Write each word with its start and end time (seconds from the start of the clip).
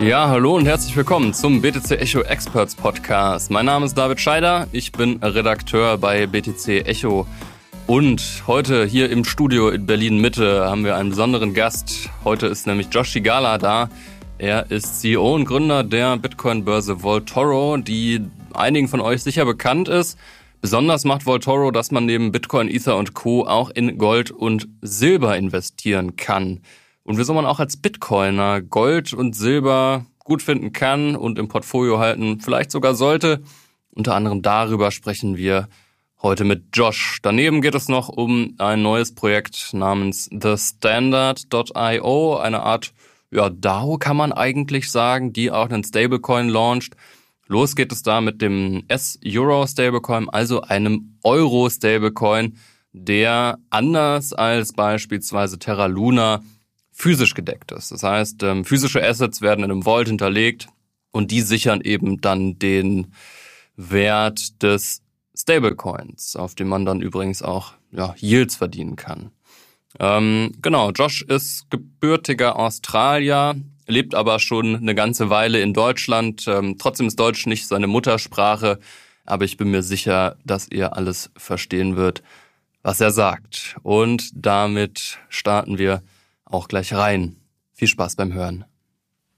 Ja, 0.00 0.30
hallo 0.30 0.56
und 0.56 0.64
herzlich 0.64 0.96
willkommen 0.96 1.34
zum 1.34 1.60
BTC 1.60 1.90
Echo 1.90 2.22
Experts 2.22 2.74
Podcast. 2.74 3.50
Mein 3.50 3.66
Name 3.66 3.84
ist 3.84 3.98
David 3.98 4.18
Scheider, 4.18 4.66
ich 4.72 4.92
bin 4.92 5.22
Redakteur 5.22 5.98
bei 5.98 6.26
BTC 6.26 6.86
Echo. 6.86 7.26
Und 7.86 8.44
heute 8.46 8.86
hier 8.86 9.10
im 9.10 9.26
Studio 9.26 9.68
in 9.68 9.84
Berlin 9.84 10.18
Mitte 10.18 10.64
haben 10.64 10.86
wir 10.86 10.96
einen 10.96 11.10
besonderen 11.10 11.52
Gast. 11.52 12.08
Heute 12.24 12.46
ist 12.46 12.66
nämlich 12.66 12.88
Josh 12.90 13.12
Gala 13.22 13.58
da. 13.58 13.90
Er 14.38 14.70
ist 14.70 15.02
CEO 15.02 15.34
und 15.34 15.44
Gründer 15.44 15.84
der 15.84 16.16
Bitcoin-Börse 16.16 17.02
Voltoro, 17.02 17.76
die 17.76 18.22
einigen 18.54 18.88
von 18.88 19.02
euch 19.02 19.22
sicher 19.22 19.44
bekannt 19.44 19.88
ist. 19.88 20.18
Besonders 20.62 21.04
macht 21.04 21.26
Voltoro, 21.26 21.72
dass 21.72 21.90
man 21.90 22.06
neben 22.06 22.32
Bitcoin, 22.32 22.68
Ether 22.68 22.96
und 22.96 23.12
Co. 23.12 23.46
auch 23.46 23.68
in 23.68 23.98
Gold 23.98 24.30
und 24.30 24.66
Silber 24.80 25.36
investieren 25.36 26.16
kann. 26.16 26.62
Und 27.10 27.18
wieso 27.18 27.34
man 27.34 27.44
auch 27.44 27.58
als 27.58 27.76
Bitcoiner 27.76 28.62
Gold 28.62 29.14
und 29.14 29.34
Silber 29.34 30.06
gut 30.20 30.42
finden 30.42 30.72
kann 30.72 31.16
und 31.16 31.40
im 31.40 31.48
Portfolio 31.48 31.98
halten, 31.98 32.40
vielleicht 32.40 32.70
sogar 32.70 32.94
sollte. 32.94 33.42
Unter 33.90 34.14
anderem 34.14 34.42
darüber 34.42 34.92
sprechen 34.92 35.36
wir 35.36 35.68
heute 36.22 36.44
mit 36.44 36.66
Josh. 36.72 37.18
Daneben 37.20 37.62
geht 37.62 37.74
es 37.74 37.88
noch 37.88 38.10
um 38.10 38.54
ein 38.58 38.82
neues 38.82 39.12
Projekt 39.12 39.74
namens 39.74 40.30
TheStandard.io, 40.30 42.36
eine 42.36 42.62
Art 42.62 42.92
ja, 43.32 43.50
DAO 43.50 43.98
kann 43.98 44.16
man 44.16 44.32
eigentlich 44.32 44.88
sagen, 44.88 45.32
die 45.32 45.50
auch 45.50 45.68
einen 45.68 45.82
Stablecoin 45.82 46.48
launcht. 46.48 46.94
Los 47.48 47.74
geht 47.74 47.90
es 47.90 48.04
da 48.04 48.20
mit 48.20 48.40
dem 48.40 48.84
S-Euro 48.86 49.66
Stablecoin, 49.66 50.28
also 50.28 50.60
einem 50.60 51.18
Euro 51.24 51.70
Stablecoin, 51.70 52.56
der 52.92 53.58
anders 53.68 54.32
als 54.32 54.74
beispielsweise 54.74 55.58
Terra 55.58 55.86
Luna 55.86 56.40
physisch 57.00 57.34
gedeckt 57.34 57.72
ist. 57.72 57.90
Das 57.90 58.02
heißt, 58.02 58.42
ähm, 58.42 58.64
physische 58.64 59.02
Assets 59.02 59.40
werden 59.40 59.64
in 59.64 59.70
einem 59.70 59.82
Vault 59.82 60.08
hinterlegt 60.08 60.68
und 61.12 61.30
die 61.30 61.40
sichern 61.40 61.80
eben 61.80 62.20
dann 62.20 62.58
den 62.58 63.12
Wert 63.76 64.62
des 64.62 65.02
Stablecoins, 65.34 66.36
auf 66.36 66.54
dem 66.54 66.68
man 66.68 66.84
dann 66.84 67.00
übrigens 67.00 67.42
auch 67.42 67.72
ja, 67.90 68.14
Yields 68.20 68.56
verdienen 68.56 68.96
kann. 68.96 69.30
Ähm, 69.98 70.52
genau, 70.60 70.90
Josh 70.90 71.22
ist 71.22 71.70
gebürtiger 71.70 72.58
Australier, 72.58 73.56
lebt 73.86 74.14
aber 74.14 74.38
schon 74.38 74.76
eine 74.76 74.94
ganze 74.94 75.30
Weile 75.30 75.60
in 75.62 75.72
Deutschland. 75.72 76.46
Ähm, 76.46 76.76
trotzdem 76.78 77.06
ist 77.06 77.18
Deutsch 77.18 77.46
nicht 77.46 77.66
seine 77.66 77.86
Muttersprache, 77.86 78.78
aber 79.24 79.46
ich 79.46 79.56
bin 79.56 79.70
mir 79.70 79.82
sicher, 79.82 80.36
dass 80.44 80.68
ihr 80.68 80.96
alles 80.96 81.30
verstehen 81.36 81.96
wird, 81.96 82.22
was 82.82 83.00
er 83.00 83.10
sagt. 83.10 83.76
Und 83.82 84.30
damit 84.34 85.18
starten 85.30 85.78
wir 85.78 86.02
auch 86.50 86.68
gleich 86.68 86.92
rein. 86.92 87.36
Viel 87.72 87.88
Spaß 87.88 88.16
beim 88.16 88.32
Hören. 88.32 88.64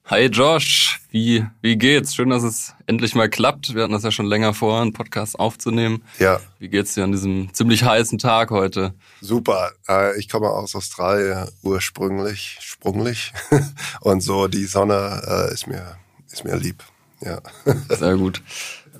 Hi 0.07 0.27
Josh, 0.27 1.01
wie, 1.11 1.47
wie 1.61 1.77
geht's? 1.77 2.17
Schön, 2.17 2.31
dass 2.31 2.43
es 2.43 2.75
endlich 2.87 3.15
mal 3.15 3.31
klappt. 3.31 3.75
Wir 3.75 3.85
hatten 3.85 3.93
das 3.93 4.03
ja 4.03 4.11
schon 4.11 4.27
länger 4.27 4.53
vor, 4.53 4.81
einen 4.81 4.93
Podcast 4.93 5.39
aufzunehmen. 5.39 6.03
Ja. 6.19 6.41
Wie 6.59 6.69
geht's 6.69 6.95
dir 6.95 7.05
an 7.05 7.13
diesem 7.13 7.55
ziemlich 7.55 7.85
heißen 7.85 8.19
Tag 8.19 8.51
heute? 8.51 8.95
Super. 9.21 9.71
Äh, 9.89 10.19
ich 10.19 10.29
komme 10.29 10.49
aus 10.49 10.75
Australien 10.75 11.49
ursprünglich, 11.63 12.59
sprunglich. 12.61 13.33
Und 14.01 14.23
so 14.23 14.49
die 14.49 14.65
Sonne 14.65 15.23
äh, 15.25 15.55
ist 15.55 15.69
mir, 15.69 15.97
ist 16.31 16.45
mir 16.45 16.57
lieb. 16.57 16.83
Ja. 17.21 17.41
Sehr 17.89 18.17
gut. 18.17 18.43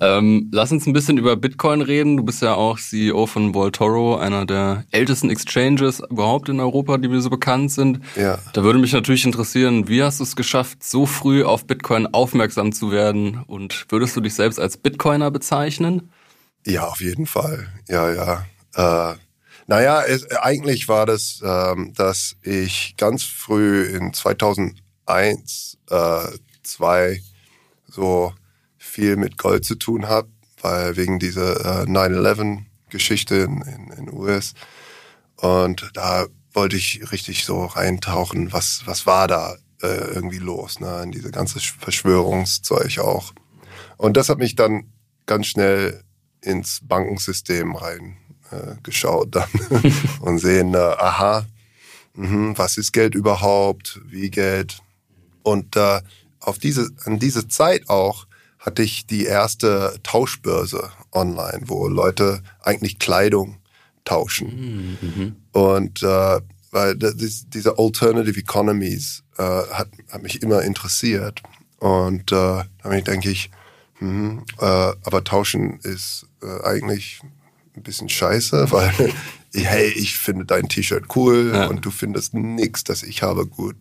Ähm, 0.01 0.49
lass 0.51 0.71
uns 0.71 0.85
ein 0.87 0.93
bisschen 0.93 1.17
über 1.17 1.35
Bitcoin 1.35 1.81
reden. 1.81 2.17
Du 2.17 2.23
bist 2.23 2.41
ja 2.41 2.55
auch 2.55 2.79
CEO 2.79 3.25
von 3.25 3.53
Voltoro, 3.53 4.17
einer 4.17 4.45
der 4.45 4.85
ältesten 4.91 5.29
Exchanges 5.29 6.01
überhaupt 6.09 6.49
in 6.49 6.59
Europa, 6.59 6.97
die 6.97 7.07
mir 7.07 7.21
so 7.21 7.29
bekannt 7.29 7.71
sind. 7.71 7.99
Ja. 8.15 8.39
Da 8.53 8.63
würde 8.63 8.79
mich 8.79 8.93
natürlich 8.93 9.25
interessieren, 9.25 9.87
wie 9.87 10.03
hast 10.03 10.19
du 10.19 10.23
es 10.23 10.35
geschafft, 10.35 10.83
so 10.83 11.05
früh 11.05 11.43
auf 11.43 11.65
Bitcoin 11.65 12.07
aufmerksam 12.07 12.71
zu 12.71 12.91
werden? 12.91 13.43
Und 13.47 13.85
würdest 13.89 14.15
du 14.15 14.21
dich 14.21 14.33
selbst 14.33 14.59
als 14.59 14.77
Bitcoiner 14.77 15.31
bezeichnen? 15.31 16.11
Ja, 16.65 16.87
auf 16.87 17.01
jeden 17.01 17.25
Fall. 17.25 17.67
Ja, 17.87 18.11
ja. 18.11 19.11
Äh, 19.11 19.15
naja, 19.67 20.01
es, 20.01 20.29
eigentlich 20.31 20.87
war 20.87 21.05
das, 21.05 21.41
ähm, 21.43 21.93
dass 21.95 22.35
ich 22.41 22.95
ganz 22.97 23.23
früh 23.23 23.83
in 23.83 24.13
2001, 24.13 25.77
äh, 25.89 26.27
zwei 26.63 27.21
so 27.87 28.33
viel 28.93 29.15
mit 29.15 29.39
Gold 29.39 29.65
zu 29.65 29.73
tun 29.73 30.07
habe, 30.07 30.29
weil 30.61 30.95
wegen 30.97 31.17
dieser 31.17 31.81
äh, 31.81 31.85
9-11-Geschichte 31.85 33.35
in, 33.37 33.61
in, 33.63 33.91
in 33.97 34.13
US. 34.13 34.53
Und 35.37 35.89
da 35.95 36.27
wollte 36.53 36.77
ich 36.77 37.11
richtig 37.11 37.43
so 37.43 37.65
reintauchen, 37.65 38.53
was, 38.53 38.83
was 38.85 39.07
war 39.07 39.27
da 39.27 39.55
äh, 39.81 39.87
irgendwie 39.87 40.37
los, 40.37 40.79
ne? 40.79 41.01
in 41.01 41.11
diese 41.11 41.31
ganze 41.31 41.59
Verschwörungszeug 41.59 42.99
auch. 42.99 43.33
Und 43.97 44.15
das 44.15 44.29
hat 44.29 44.37
mich 44.37 44.55
dann 44.55 44.91
ganz 45.25 45.47
schnell 45.47 46.03
ins 46.41 46.81
Bankensystem 46.83 47.75
rein 47.75 48.17
äh, 48.51 48.75
geschaut 48.83 49.35
dann 49.35 49.49
und 50.19 50.37
sehen, 50.37 50.75
äh, 50.75 50.77
aha, 50.77 51.47
mh, 52.13 52.59
was 52.59 52.77
ist 52.77 52.93
Geld 52.93 53.15
überhaupt, 53.15 54.01
wie 54.05 54.29
Geld. 54.29 54.83
Und 55.41 55.75
äh, 55.77 56.01
auf 56.39 56.59
diese, 56.59 56.91
an 57.05 57.17
diese 57.17 57.47
Zeit 57.47 57.89
auch 57.89 58.27
hatte 58.63 58.81
ich 58.81 59.05
die 59.05 59.25
erste 59.25 59.99
Tauschbörse 60.03 60.89
online, 61.11 61.63
wo 61.65 61.87
Leute 61.89 62.41
eigentlich 62.61 62.97
Kleidung 62.97 63.57
tauschen. 64.05 64.97
Mhm. 65.01 65.35
Und 65.51 66.01
äh, 66.01 66.39
weil 66.71 66.95
das, 66.95 67.49
diese 67.49 67.77
Alternative 67.77 68.39
Economies 68.39 69.23
äh, 69.37 69.43
hat, 69.43 69.89
hat 70.09 70.23
mich 70.23 70.41
immer 70.41 70.61
interessiert. 70.63 71.43
Und 71.79 72.31
äh, 72.31 72.63
damit 72.81 73.07
denke 73.07 73.29
ich, 73.29 73.51
hm, 73.95 74.45
äh, 74.59 74.65
aber 74.65 75.23
tauschen 75.25 75.79
ist 75.81 76.25
äh, 76.41 76.63
eigentlich 76.63 77.21
ein 77.75 77.83
bisschen 77.83 78.07
scheiße, 78.07 78.67
weil 78.71 79.13
hey, 79.53 79.89
ich 79.89 80.17
finde 80.17 80.45
dein 80.45 80.69
T-Shirt 80.69 81.03
cool 81.17 81.51
ja. 81.53 81.67
und 81.67 81.83
du 81.85 81.91
findest 81.91 82.33
nichts, 82.33 82.85
das 82.85 83.03
ich 83.03 83.23
habe 83.23 83.45
gut. 83.45 83.75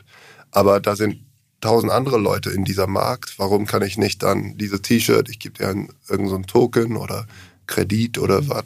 Aber 0.50 0.80
da 0.80 0.96
sind 0.96 1.24
tausend 1.62 1.90
andere 1.90 2.18
Leute 2.18 2.50
in 2.50 2.64
dieser 2.64 2.86
Markt. 2.86 3.38
Warum 3.38 3.64
kann 3.64 3.82
ich 3.82 3.96
nicht 3.96 4.22
dann 4.22 4.58
diese 4.58 4.82
T-Shirt, 4.82 5.30
ich 5.30 5.38
gebe 5.38 5.56
dir 5.56 5.68
irgendeinen 6.08 6.28
so 6.28 6.38
Token 6.40 6.98
oder 6.98 7.26
Kredit 7.66 8.18
oder 8.18 8.46
was 8.48 8.64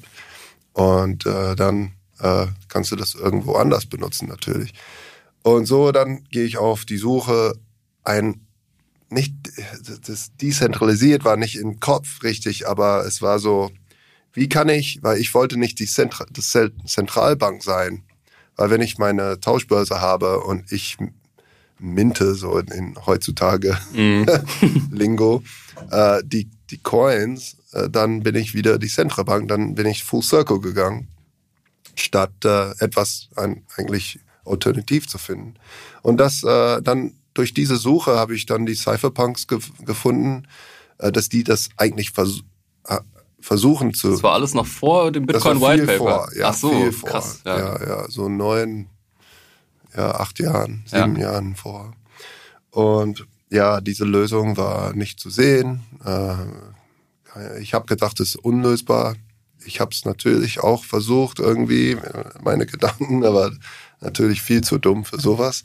und 0.72 1.24
äh, 1.26 1.54
dann 1.54 1.92
äh, 2.18 2.46
kannst 2.68 2.90
du 2.90 2.96
das 2.96 3.14
irgendwo 3.14 3.52
anders 3.54 3.86
benutzen 3.86 4.28
natürlich. 4.28 4.74
Und 5.42 5.66
so 5.66 5.92
dann 5.92 6.24
gehe 6.24 6.44
ich 6.44 6.58
auf 6.58 6.84
die 6.84 6.96
Suche 6.96 7.54
ein 8.02 8.40
nicht 9.08 9.34
das 10.06 10.34
dezentralisiert 10.36 11.24
war 11.24 11.36
nicht 11.36 11.56
im 11.56 11.78
Kopf 11.78 12.24
richtig, 12.24 12.66
aber 12.66 13.06
es 13.06 13.22
war 13.22 13.38
so, 13.38 13.70
wie 14.32 14.48
kann 14.48 14.68
ich, 14.68 14.98
weil 15.02 15.18
ich 15.18 15.32
wollte 15.32 15.58
nicht 15.58 15.78
die 15.78 15.86
Zentra 15.86 16.26
das 16.32 16.56
Zentralbank 16.86 17.62
sein, 17.62 18.02
weil 18.56 18.70
wenn 18.70 18.80
ich 18.80 18.98
meine 18.98 19.38
Tauschbörse 19.38 20.00
habe 20.00 20.40
und 20.40 20.72
ich 20.72 20.96
Minte, 21.78 22.34
so 22.34 22.59
in, 22.59 22.69
in 22.69 23.06
heutzutage 23.06 23.76
mm. 23.92 24.25
Lingo, 24.91 25.42
äh, 25.91 26.22
die, 26.25 26.48
die 26.70 26.78
Coins, 26.78 27.56
äh, 27.72 27.88
dann 27.91 28.22
bin 28.22 28.34
ich 28.34 28.54
wieder 28.54 28.78
die 28.78 28.88
Zentralbank, 28.88 29.48
dann 29.48 29.75
bin 29.75 29.87
ich 29.87 30.04
Full 30.04 30.22
Circle 30.22 30.60
gegangen, 30.60 31.09
statt 31.94 32.32
äh, 32.44 32.70
etwas 32.78 33.28
ein, 33.37 33.64
eigentlich 33.76 34.20
alternativ 34.44 35.09
zu 35.09 35.19
finden. 35.19 35.54
Und 36.03 36.19
das 36.19 36.42
äh, 36.42 36.81
dann 36.82 37.14
durch 37.34 37.53
diese 37.53 37.76
Suche 37.76 38.16
habe 38.16 38.34
ich 38.34 38.47
dann 38.47 38.64
die 38.66 38.75
Cypherpunks 38.75 39.47
ge 39.47 39.58
gefunden, 39.84 40.47
äh, 40.98 41.12
dass 41.12 41.28
die 41.28 41.44
das 41.44 41.69
eigentlich 41.76 42.12
vers 42.12 42.41
äh, 42.87 42.98
versuchen 43.41 43.94
zu. 43.94 44.10
Das 44.10 44.22
war 44.22 44.32
alles 44.32 44.54
noch 44.54 44.66
vor 44.66 45.12
dem 45.12 45.26
Bitcoin 45.26 45.60
White 45.60 45.87
Paper. 45.87 45.99
Vor, 45.99 46.28
ja, 46.37 46.49
Ach 46.49 46.55
so, 46.55 46.90
krass. 47.05 47.43
Ja. 47.44 47.58
ja, 47.58 47.87
ja, 47.87 48.11
so 48.11 48.28
neun, 48.28 48.88
ja, 49.96 50.12
acht 50.12 50.38
Jahren, 50.38 50.82
sieben 50.87 51.16
ja. 51.16 51.32
Jahren 51.32 51.56
vor. 51.56 51.94
Und 52.70 53.26
ja, 53.50 53.81
diese 53.81 54.04
Lösung 54.04 54.56
war 54.56 54.93
nicht 54.94 55.20
zu 55.20 55.31
sehen. 55.31 55.81
Äh, 56.04 57.60
ich 57.60 57.75
habe 57.75 57.87
gedacht, 57.87 58.20
es 58.20 58.31
ist 58.31 58.37
unlösbar. 58.37 59.14
Ich 59.64 59.81
habe 59.81 59.90
es 59.93 60.04
natürlich 60.04 60.60
auch 60.60 60.84
versucht, 60.84 61.38
irgendwie, 61.38 61.96
meine 62.43 62.66
Gedanken, 62.66 63.25
aber 63.25 63.52
natürlich 64.00 64.43
viel 64.43 64.62
zu 64.62 64.78
dumm 64.78 65.04
für 65.04 65.20
sowas. 65.20 65.64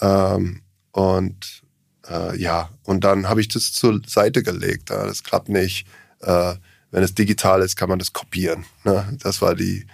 Ähm, 0.00 0.62
und 0.92 1.62
äh, 2.08 2.38
ja, 2.40 2.70
und 2.84 3.04
dann 3.04 3.28
habe 3.28 3.40
ich 3.40 3.48
das 3.48 3.72
zur 3.72 4.00
Seite 4.06 4.42
gelegt. 4.42 4.90
Das 4.90 5.24
klappt 5.24 5.48
nicht. 5.48 5.86
Äh, 6.20 6.54
wenn 6.90 7.02
es 7.02 7.14
digital 7.14 7.60
ist, 7.62 7.76
kann 7.76 7.88
man 7.88 7.98
das 7.98 8.12
kopieren. 8.12 8.64
Ne? 8.84 9.16
Das 9.22 9.42
war 9.42 9.54
die, 9.54 9.80
äh, 9.80 9.86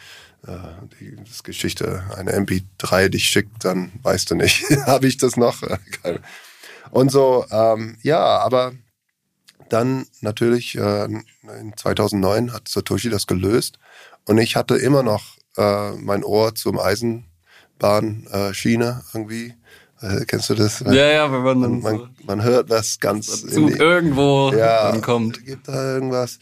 die 1.00 1.16
das 1.16 1.42
Geschichte, 1.42 2.04
eine 2.16 2.32
MP3 2.32 3.08
dich 3.08 3.28
schickt, 3.28 3.64
dann 3.64 3.92
weißt 4.02 4.30
du 4.30 4.34
nicht, 4.34 4.64
habe 4.86 5.06
ich 5.06 5.16
das 5.16 5.36
noch? 5.36 5.62
Und 6.90 7.10
so, 7.10 7.46
ähm, 7.50 7.96
ja, 8.02 8.38
aber 8.38 8.72
dann 9.68 10.06
natürlich 10.20 10.76
äh, 10.76 11.04
in 11.04 11.24
2009 11.76 12.52
hat 12.52 12.68
Satoshi 12.68 13.10
das 13.10 13.26
gelöst 13.26 13.78
und 14.26 14.38
ich 14.38 14.56
hatte 14.56 14.76
immer 14.76 15.02
noch 15.02 15.36
äh, 15.56 15.92
mein 15.92 16.22
Ohr 16.22 16.54
zum 16.54 16.78
Eisenbahnschiene 16.78 19.02
äh, 19.02 19.04
irgendwie. 19.12 19.54
Äh, 20.00 20.24
kennst 20.26 20.50
du 20.50 20.54
das? 20.54 20.80
Ja, 20.80 20.92
ja, 20.92 21.32
wenn 21.32 21.42
man 21.42 21.80
man, 21.80 21.98
so 21.98 22.08
man 22.26 22.42
hört 22.42 22.68
was 22.70 23.00
ganz 23.00 23.40
zu 23.40 23.66
die, 23.66 23.72
irgendwo 23.72 24.52
ja, 24.52 24.92
dann 24.92 25.00
kommt. 25.00 25.44
gibt 25.44 25.66
da 25.68 25.94
irgendwas. 25.94 26.38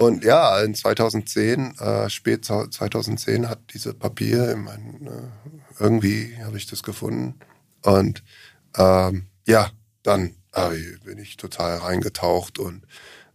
Und 0.00 0.24
ja, 0.24 0.58
in 0.62 0.74
2010, 0.74 1.74
äh, 1.78 2.08
spät 2.08 2.46
2010 2.46 3.50
hat 3.50 3.58
diese 3.74 3.92
Papier 3.92 4.50
in 4.50 4.64
mein, 4.64 5.06
äh, 5.06 5.78
irgendwie 5.78 6.34
habe 6.42 6.56
ich 6.56 6.66
das 6.66 6.82
gefunden. 6.82 7.38
Und 7.82 8.24
ähm, 8.78 9.26
ja, 9.46 9.70
dann 10.02 10.36
äh, 10.54 10.70
bin 11.04 11.18
ich 11.18 11.36
total 11.36 11.76
reingetaucht 11.76 12.58
und 12.58 12.86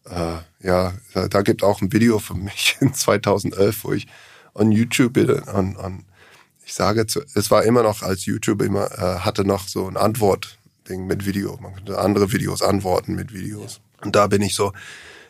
äh, 0.10 0.40
ja, 0.60 0.96
da, 1.14 1.28
da 1.28 1.44
gibt 1.44 1.62
auch 1.62 1.84
ein 1.84 1.94
Video 1.94 2.18
von 2.18 2.44
mich 2.44 2.78
in 2.82 2.96
2011, 2.96 3.84
wo 3.84 3.94
ich 3.94 4.08
on 4.56 4.72
YouTube 4.72 5.14
bin 5.14 5.30
und, 5.30 5.76
und 5.76 6.06
ich 6.66 6.74
sage, 6.74 7.06
zu, 7.06 7.22
es 7.36 7.52
war 7.52 7.64
immer 7.64 7.84
noch 7.84 8.02
als 8.02 8.26
YouTube 8.26 8.64
immer, 8.64 8.92
äh, 8.92 9.20
hatte 9.20 9.46
noch 9.46 9.68
so 9.68 9.88
ein 9.88 9.98
Antwort-Ding 9.98 11.06
mit 11.06 11.28
Video. 11.28 11.60
Man 11.62 11.76
konnte 11.76 12.00
andere 12.00 12.32
Videos 12.32 12.64
antworten 12.64 13.14
mit 13.14 13.34
Videos. 13.34 13.82
Und 14.02 14.16
da 14.16 14.26
bin 14.26 14.42
ich 14.42 14.56
so, 14.56 14.74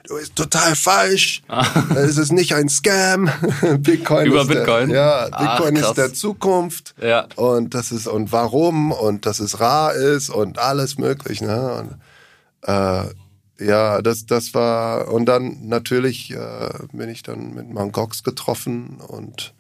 du 0.07 0.15
bist 0.15 0.35
total 0.35 0.75
falsch. 0.75 1.41
Es 1.95 2.17
ist 2.17 2.31
nicht 2.31 2.53
ein 2.53 2.69
Scam. 2.69 3.29
Bitcoin 3.79 4.27
Über 4.27 4.41
ist 4.41 4.47
Bitcoin? 4.47 4.89
Der, 4.89 4.97
ja, 4.97 5.27
Ach, 5.31 5.57
Bitcoin 5.57 5.75
krass. 5.75 5.89
ist 5.89 5.97
der 5.97 6.13
Zukunft. 6.13 6.95
Ja. 7.01 7.27
Und 7.35 7.73
das 7.73 7.91
ist 7.91 8.07
und 8.07 8.31
warum 8.31 8.91
und 8.91 9.25
dass 9.25 9.39
es 9.39 9.59
rar 9.59 9.93
ist 9.93 10.29
und 10.29 10.59
alles 10.59 10.97
möglich. 10.97 11.41
Ne? 11.41 11.73
Und, 11.73 12.69
äh, 12.69 13.65
ja, 13.65 14.01
das 14.01 14.25
das 14.25 14.53
war 14.53 15.11
und 15.11 15.25
dann 15.25 15.67
natürlich 15.67 16.31
äh, 16.31 16.69
bin 16.91 17.09
ich 17.09 17.23
dann 17.23 17.53
mit 17.53 17.69
Mt. 17.69 17.93
Gox 17.93 18.23
getroffen 18.23 18.97
und 19.07 19.53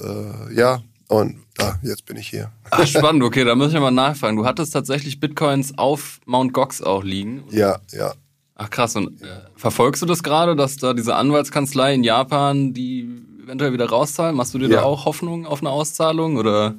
äh, 0.00 0.54
ja 0.54 0.82
und 1.08 1.38
da 1.56 1.76
jetzt 1.82 2.04
bin 2.06 2.16
ich 2.16 2.28
hier. 2.28 2.52
Ach, 2.70 2.86
spannend, 2.86 3.24
okay, 3.24 3.44
da 3.44 3.56
muss 3.56 3.72
ich 3.72 3.80
mal 3.80 3.90
nachfragen. 3.90 4.36
Du 4.36 4.46
hattest 4.46 4.72
tatsächlich 4.72 5.18
Bitcoins 5.18 5.76
auf 5.76 6.20
Mount 6.24 6.52
Gox 6.52 6.80
auch 6.80 7.02
liegen. 7.02 7.42
Ja, 7.50 7.80
ja. 7.90 8.14
Ach 8.62 8.68
krass, 8.68 8.94
und 8.94 9.22
äh, 9.22 9.26
verfolgst 9.56 10.02
du 10.02 10.06
das 10.06 10.22
gerade, 10.22 10.54
dass 10.54 10.76
da 10.76 10.92
diese 10.92 11.14
Anwaltskanzlei 11.14 11.94
in 11.94 12.04
Japan 12.04 12.74
die 12.74 13.08
eventuell 13.42 13.72
wieder 13.72 13.88
rauszahlen? 13.88 14.36
Machst 14.36 14.52
du 14.52 14.58
dir 14.58 14.68
Ja. 14.68 14.80
da 14.80 14.82
auch 14.82 15.06
Hoffnung 15.06 15.46
auf 15.46 15.60
eine 15.60 15.70
Auszahlung 15.70 16.36
oder 16.36 16.74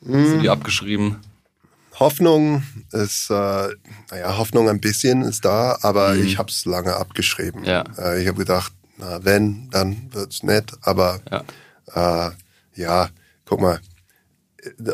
sind 0.00 0.40
die 0.42 0.48
abgeschrieben? 0.48 1.16
Hoffnung 2.00 2.62
ist, 2.92 3.28
äh, 3.28 3.68
naja, 4.10 4.38
Hoffnung 4.38 4.70
ein 4.70 4.80
bisschen 4.80 5.20
ist 5.20 5.44
da, 5.44 5.76
aber 5.82 6.16
ich 6.16 6.38
habe 6.38 6.50
es 6.50 6.64
lange 6.64 6.96
abgeschrieben. 6.96 7.64
Ja. 7.64 7.84
Äh, 7.98 8.22
ich 8.22 8.28
habe 8.28 8.38
gedacht, 8.38 8.72
na, 8.96 9.22
wenn, 9.22 9.68
dann 9.70 10.08
wird's 10.12 10.42
nett, 10.42 10.72
aber 10.80 11.20
Ja. 11.30 12.28
äh, 12.28 12.30
ja, 12.80 13.08
guck 13.44 13.60
mal. 13.60 13.80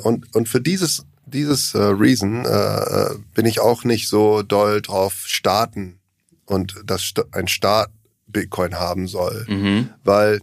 Und, 0.02 0.34
und 0.34 0.48
für 0.48 0.60
dieses, 0.60 1.04
dieses 1.24 1.72
äh, 1.74 1.78
Reason 1.82 2.44
äh, 2.44 3.10
bin 3.34 3.46
ich 3.46 3.60
auch 3.60 3.84
nicht 3.84 4.08
so 4.08 4.42
doll 4.42 4.82
drauf 4.82 5.14
starten 5.26 5.98
und 6.52 6.74
dass 6.84 7.12
ein 7.32 7.48
Staat 7.48 7.90
Bitcoin 8.26 8.76
haben 8.76 9.08
soll, 9.08 9.44
Mhm. 9.48 9.90
weil 10.04 10.40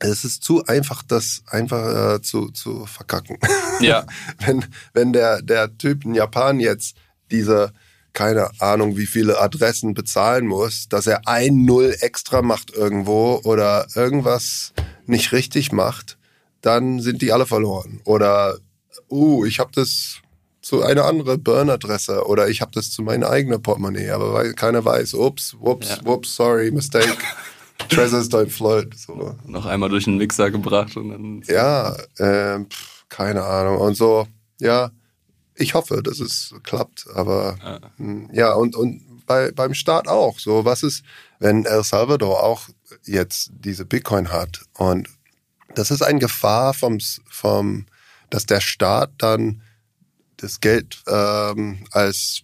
es 0.00 0.24
ist 0.24 0.42
zu 0.42 0.64
einfach, 0.64 1.02
das 1.02 1.42
einfach 1.46 2.14
äh, 2.16 2.22
zu, 2.22 2.50
zu 2.50 2.86
verkacken. 2.86 3.38
Ja. 3.80 4.06
wenn, 4.44 4.64
wenn 4.92 5.12
der, 5.12 5.42
der 5.42 5.76
Typ 5.78 6.04
in 6.04 6.14
Japan 6.14 6.60
jetzt 6.60 6.96
diese, 7.30 7.72
keine 8.12 8.50
Ahnung, 8.60 8.96
wie 8.96 9.06
viele 9.06 9.40
Adressen 9.40 9.94
bezahlen 9.94 10.46
muss, 10.46 10.88
dass 10.88 11.06
er 11.06 11.26
ein 11.26 11.64
Null 11.64 11.96
extra 12.00 12.42
macht 12.42 12.72
irgendwo 12.72 13.40
oder 13.44 13.86
irgendwas 13.94 14.72
nicht 15.06 15.32
richtig 15.32 15.72
macht, 15.72 16.18
dann 16.60 17.00
sind 17.00 17.22
die 17.22 17.32
alle 17.32 17.46
verloren. 17.46 18.00
Oder, 18.04 18.58
uh, 19.10 19.44
ich 19.44 19.58
habe 19.58 19.70
das 19.74 20.18
zu 20.64 20.82
einer 20.82 21.04
anderen 21.04 21.42
Burn-Adresse 21.42 22.26
oder 22.26 22.48
ich 22.48 22.62
habe 22.62 22.72
das 22.72 22.90
zu 22.90 23.02
meiner 23.02 23.28
eigenen 23.28 23.60
Portemonnaie, 23.60 24.08
aber 24.10 24.32
weil 24.32 24.54
keiner 24.54 24.82
weiß, 24.84 25.12
ups, 25.14 25.54
whoops, 25.60 25.88
Ja. 25.90 25.98
whoops, 26.04 26.34
sorry, 26.34 26.70
mistake. 26.70 27.18
Treasures 27.90 28.30
don't 28.30 28.48
float. 28.48 28.96
So. 28.96 29.36
Noch 29.46 29.66
einmal 29.66 29.90
durch 29.90 30.04
den 30.04 30.16
Mixer 30.16 30.50
gebracht 30.50 30.96
und 30.96 31.10
dann. 31.10 31.42
Ja, 31.46 31.94
ähm, 32.18 32.66
pf, 32.70 33.04
keine 33.10 33.42
Ahnung. 33.44 33.78
Und 33.78 33.94
so, 33.96 34.26
ja, 34.58 34.90
ich 35.54 35.74
hoffe, 35.74 36.02
dass 36.02 36.18
es 36.18 36.54
klappt. 36.62 37.06
Aber 37.14 37.56
Ja. 37.62 37.80
mh, 37.98 38.28
ja, 38.32 38.54
und, 38.54 38.74
und 38.74 39.02
bei, 39.26 39.50
beim 39.52 39.74
Staat 39.74 40.08
auch. 40.08 40.38
So, 40.38 40.64
was 40.64 40.82
ist, 40.82 41.02
wenn 41.40 41.66
El 41.66 41.84
Salvador 41.84 42.42
auch 42.42 42.68
jetzt 43.04 43.50
diese 43.52 43.84
Bitcoin 43.84 44.32
hat? 44.32 44.62
Und 44.78 45.08
das 45.74 45.90
ist 45.90 46.00
eine 46.02 46.20
Gefahr 46.20 46.72
vom, 46.72 46.98
vom 47.28 47.84
dass 48.30 48.46
der 48.46 48.60
Staat 48.60 49.10
dann 49.18 49.60
das 50.44 50.60
Geld 50.60 51.02
ähm, 51.08 51.84
als, 51.92 52.42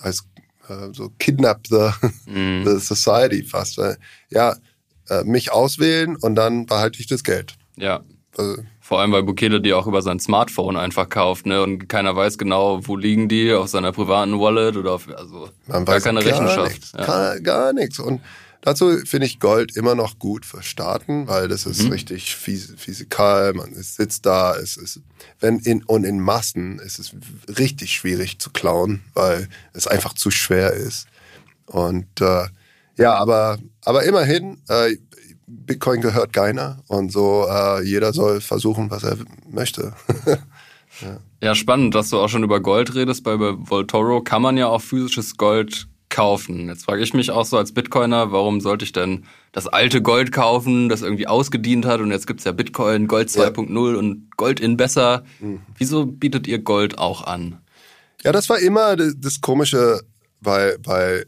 als 0.00 0.24
äh, 0.68 0.88
so 0.92 1.10
kidnap 1.18 1.66
the, 1.68 1.90
Mhm. 2.26 2.62
the 2.66 2.78
society 2.78 3.42
fast. 3.42 3.80
Ja, 4.30 4.54
äh, 5.08 5.24
mich 5.24 5.50
auswählen 5.52 6.16
und 6.16 6.34
dann 6.36 6.66
behalte 6.66 7.00
ich 7.00 7.06
das 7.06 7.24
Geld. 7.24 7.54
Ja. 7.76 8.00
Also, 8.36 8.62
Vor 8.80 9.00
allem, 9.00 9.12
weil 9.12 9.22
Bukele 9.22 9.60
die 9.60 9.74
auch 9.74 9.86
über 9.86 10.00
sein 10.02 10.18
Smartphone 10.20 10.76
einfach 10.76 11.08
kauft, 11.08 11.44
ne? 11.46 11.62
Und 11.62 11.88
keiner 11.88 12.16
weiß 12.16 12.38
genau, 12.38 12.80
wo 12.86 12.96
liegen 12.96 13.28
die, 13.28 13.52
auf 13.52 13.68
seiner 13.68 13.92
privaten 13.92 14.38
Wallet 14.40 14.76
oder 14.76 14.92
auf, 14.92 15.06
also 15.08 15.50
Man 15.66 15.84
gar 15.84 15.96
weiß 15.96 16.04
keine 16.04 16.20
gar 16.20 16.32
Rechenschaft. 16.32 16.70
Nichts, 16.70 16.92
Ja. 16.98 17.04
gar, 17.06 17.40
gar 17.40 17.72
nichts. 17.74 17.98
Und 17.98 18.20
dazu 18.62 18.96
finde 19.04 19.26
ich 19.26 19.38
Gold 19.38 19.76
immer 19.76 19.94
noch 19.94 20.18
gut 20.18 20.46
für 20.46 20.62
Staaten, 20.62 21.28
weil 21.28 21.48
das 21.48 21.66
ist 21.66 21.82
Mhm. 21.84 21.90
richtig 21.92 22.34
phys 22.34 22.72
physikal, 22.78 23.52
man 23.52 23.74
sitzt 23.74 24.24
da, 24.24 24.56
es 24.56 24.76
ist, 24.78 25.00
wenn 25.40 25.58
in, 25.58 25.82
und 25.84 26.04
in 26.04 26.18
Massen 26.18 26.78
ist 26.78 26.98
es 26.98 27.12
richtig 27.58 27.92
schwierig 27.92 28.38
zu 28.38 28.50
klauen, 28.50 29.02
weil 29.14 29.48
es 29.74 29.86
einfach 29.86 30.14
zu 30.14 30.30
schwer 30.30 30.72
ist. 30.72 31.06
Und 31.66 32.20
äh, 32.20 32.46
ja, 32.96 33.14
aber, 33.14 33.58
aber 33.84 34.04
immerhin, 34.04 34.58
äh, 34.68 34.96
Bitcoin 35.46 36.00
gehört 36.00 36.32
keiner 36.32 36.82
und 36.88 37.12
so, 37.12 37.46
äh, 37.48 37.82
jeder 37.84 38.12
soll 38.14 38.40
versuchen, 38.40 38.90
was 38.90 39.02
er 39.04 39.18
möchte. 39.50 39.92
Ja, 41.42 41.54
spannend, 41.56 41.94
dass 41.94 42.10
du 42.10 42.18
auch 42.20 42.28
schon 42.28 42.44
über 42.44 42.60
Gold 42.60 42.94
redest. 42.94 43.24
Bei, 43.24 43.36
bei 43.36 43.54
Voltoro 43.56 44.20
kann 44.22 44.42
man 44.42 44.56
ja 44.56 44.68
auch 44.68 44.80
physisches 44.82 45.36
Gold 45.36 45.88
kaufen. 46.12 46.68
Jetzt 46.68 46.84
frage 46.84 47.02
ich 47.02 47.12
mich 47.14 47.30
auch 47.32 47.44
so 47.44 47.58
als 47.58 47.72
Bitcoiner, 47.72 48.30
warum 48.30 48.60
sollte 48.60 48.84
ich 48.84 48.92
denn 48.92 49.24
das 49.50 49.66
alte 49.66 50.00
Gold 50.00 50.30
kaufen, 50.30 50.88
das 50.88 51.02
irgendwie 51.02 51.26
ausgedient 51.26 51.84
hat 51.84 52.00
und 52.00 52.12
jetzt 52.12 52.28
gibt's 52.28 52.44
ja 52.44 52.52
Bitcoin, 52.52 53.08
Gold 53.08 53.34
Ja. 53.34 53.48
2.0 53.48 53.94
und 53.96 54.36
Gold 54.36 54.60
in 54.60 54.76
besser. 54.76 55.24
Wieso 55.76 56.06
bietet 56.06 56.46
ihr 56.46 56.60
Gold 56.60 56.98
auch 56.98 57.26
an? 57.26 57.58
Ja, 58.22 58.30
das 58.30 58.48
war 58.48 58.58
immer 58.60 58.94
das, 58.94 59.14
das 59.18 59.40
Komische 59.40 60.00
bei, 60.40 60.76
bei, 60.80 61.26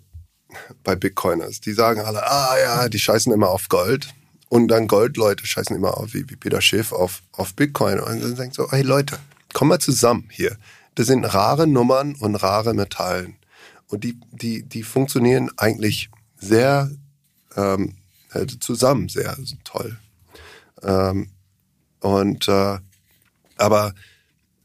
bei 0.85 0.95
Bitcoiners. 0.95 1.61
Die 1.61 1.73
sagen 1.73 2.01
alle, 2.01 2.25
ah 2.25 2.55
ja, 2.63 2.89
die 2.89 3.01
scheißen 3.01 3.33
immer 3.33 3.49
auf 3.49 3.69
Gold. 3.69 4.15
Und 4.49 4.69
dann 4.69 4.87
Goldleute 4.87 5.45
scheißen 5.47 5.75
immer 5.75 5.97
auf, 5.99 6.15
wie, 6.15 6.31
wie 6.31 6.37
Peter 6.37 6.61
Schiff, 6.61 6.93
auf, 6.93 7.23
auf 7.33 7.55
Bitcoin. 7.55 7.99
Und 7.99 8.23
dann 8.23 8.37
denkt 8.37 8.55
so, 8.55 8.71
hey 8.71 8.83
Leute, 8.83 9.19
komm 9.53 9.69
mal 9.69 9.81
zusammen 9.81 10.29
hier. 10.31 10.57
Das 10.95 11.09
sind 11.09 11.25
rare 11.25 11.67
Nummern 11.67 12.15
und 12.21 12.37
rare 12.37 12.73
Metallen. 12.75 13.35
Und 13.89 14.05
die, 14.05 14.19
die, 14.33 14.63
die 14.63 14.83
funktionieren 14.83 15.51
eigentlich 15.57 16.11
sehr 16.37 16.91
ähm, 17.57 17.97
äh, 18.33 18.47
zusammen, 18.61 19.09
sehr 19.09 19.37
toll. 19.65 19.99
Ähm, 20.83 21.31
und 22.01 22.49
äh, 22.49 22.79
aber 23.57 23.95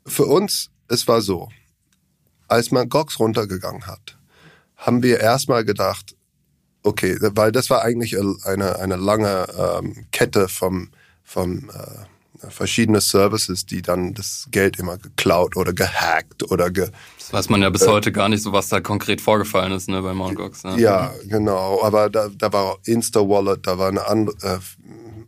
für 0.05 0.25
uns, 0.25 0.71
es 0.87 1.07
war 1.07 1.21
so, 1.21 1.49
als 2.47 2.71
man 2.71 2.89
Gox 2.89 3.19
runtergegangen 3.19 3.85
hat, 3.85 4.17
haben 4.75 5.03
wir 5.03 5.19
erstmal 5.19 5.63
gedacht, 5.65 6.15
okay, 6.83 7.17
weil 7.19 7.51
das 7.51 7.69
war 7.69 7.83
eigentlich 7.83 8.17
eine, 8.17 8.79
eine 8.79 8.95
lange 8.95 9.45
ähm, 9.57 10.07
Kette 10.11 10.47
vom, 10.47 10.89
vom 11.23 11.69
äh, 11.69 12.05
verschiedene 12.47 13.01
Services, 13.01 13.65
die 13.65 13.81
dann 13.81 14.13
das 14.13 14.47
Geld 14.51 14.79
immer 14.79 14.97
geklaut 14.97 15.55
oder 15.57 15.73
gehackt 15.73 16.49
oder 16.51 16.69
ge, 16.69 16.89
Das 17.17 17.33
weiß 17.33 17.49
man 17.49 17.61
ja 17.61 17.69
bis 17.69 17.87
heute 17.87 18.11
gar 18.11 18.29
nicht 18.29 18.41
so, 18.41 18.51
was 18.53 18.69
da 18.69 18.79
konkret 18.79 19.19
vorgefallen 19.21 19.71
ist, 19.73 19.89
ne, 19.89 20.01
bei 20.01 20.13
Mt. 20.13 20.35
Gox. 20.35 20.63
Ne? 20.63 20.79
Ja, 20.79 21.13
genau. 21.27 21.83
Aber 21.83 22.09
da, 22.09 22.29
da 22.29 22.53
war 22.53 22.63
auch 22.63 22.79
Insta-Wallet, 22.85 23.67
da 23.67 23.77
waren 23.77 23.97
ein 23.97 24.29
äh, 24.41 24.59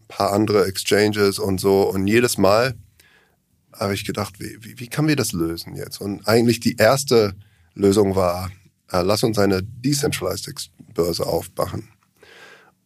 paar 0.07 0.31
andere 0.31 0.65
Exchanges 0.65 1.39
und 1.39 1.59
so. 1.59 1.89
Und 1.89 2.07
jedes 2.07 2.37
Mal 2.37 2.75
habe 3.73 3.93
ich 3.93 4.05
gedacht, 4.05 4.39
wie, 4.39 4.57
wie, 4.61 4.79
wie 4.79 4.87
können 4.87 5.07
wir 5.07 5.15
das 5.15 5.33
lösen 5.33 5.75
jetzt? 5.75 5.99
Und 5.99 6.27
eigentlich 6.27 6.59
die 6.59 6.77
erste 6.77 7.35
Lösung 7.73 8.15
war, 8.15 8.51
äh, 8.91 9.01
lass 9.01 9.23
uns 9.23 9.37
eine 9.37 9.63
Decentralized 9.63 10.71
Börse 10.93 11.25
aufmachen. 11.25 11.89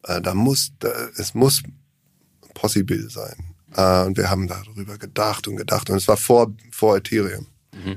Äh, 0.03 0.21
da 0.21 0.33
muss, 0.33 0.71
da, 0.79 0.89
es 1.17 1.33
muss 1.33 1.63
possible 2.53 3.09
sein. 3.09 3.54
Äh, 3.75 4.03
und 4.05 4.17
wir 4.17 4.29
haben 4.29 4.47
darüber 4.47 4.97
gedacht 4.97 5.47
und 5.47 5.57
gedacht. 5.57 5.89
Und 5.89 5.97
es 5.97 6.07
war 6.07 6.17
vor, 6.17 6.53
vor 6.71 6.97
Ethereum. 6.97 7.47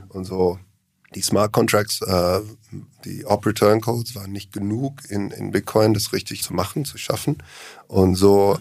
Und 0.09 0.25
so 0.25 0.59
die 1.15 1.23
Smart 1.23 1.53
Contracts, 1.53 2.03
äh, 2.03 2.41
die 3.05 3.25
Op-Return 3.25 3.81
Codes 3.81 4.15
waren 4.15 4.33
nicht 4.33 4.53
genug 4.53 5.01
in, 5.09 5.31
in 5.31 5.53
Bitcoin, 5.53 5.95
das 5.95 6.13
richtig 6.13 6.43
zu 6.43 6.53
machen, 6.53 6.85
zu 6.85 6.99
schaffen. 6.99 7.39
Und 7.87 8.17
so, 8.17 8.59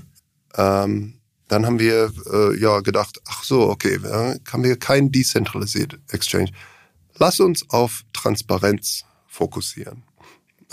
ähm, 0.55 1.15
dann 1.47 1.65
haben 1.65 1.79
wir 1.79 2.11
äh, 2.31 2.59
ja 2.59 2.79
gedacht, 2.81 3.19
ach 3.27 3.43
so, 3.43 3.69
okay, 3.69 3.99
haben 4.51 4.63
wir 4.63 4.77
kein 4.77 5.11
Decentralized 5.11 5.97
Exchange. 6.11 6.51
lass 7.17 7.39
uns 7.39 7.69
auf 7.69 8.03
Transparenz 8.13 9.03
fokussieren. 9.27 10.03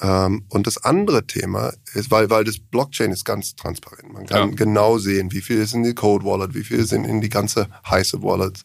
Ähm, 0.01 0.45
und 0.49 0.67
das 0.67 0.79
andere 0.79 1.27
Thema 1.27 1.73
ist, 1.95 2.11
weil, 2.11 2.29
weil 2.31 2.45
das 2.45 2.59
Blockchain 2.59 3.13
ist 3.13 3.25
ganz 3.25 3.55
transparent. 3.55 4.13
Man 4.13 4.27
kann 4.27 4.51
ja. 4.51 4.55
genau 4.55 4.99
sehen, 4.99 5.31
wie 5.33 5.41
viel 5.41 5.59
ist 5.59 5.75
in 5.75 5.85
die 5.85 5.95
Code 5.95 6.25
Wallet, 6.25 6.55
wie 6.55 6.65
viel 6.65 6.85
sind 6.87 7.05
in 7.05 7.21
die 7.21 7.29
ganze 7.29 7.69
heiße 7.89 8.23
Wallet. 8.23 8.65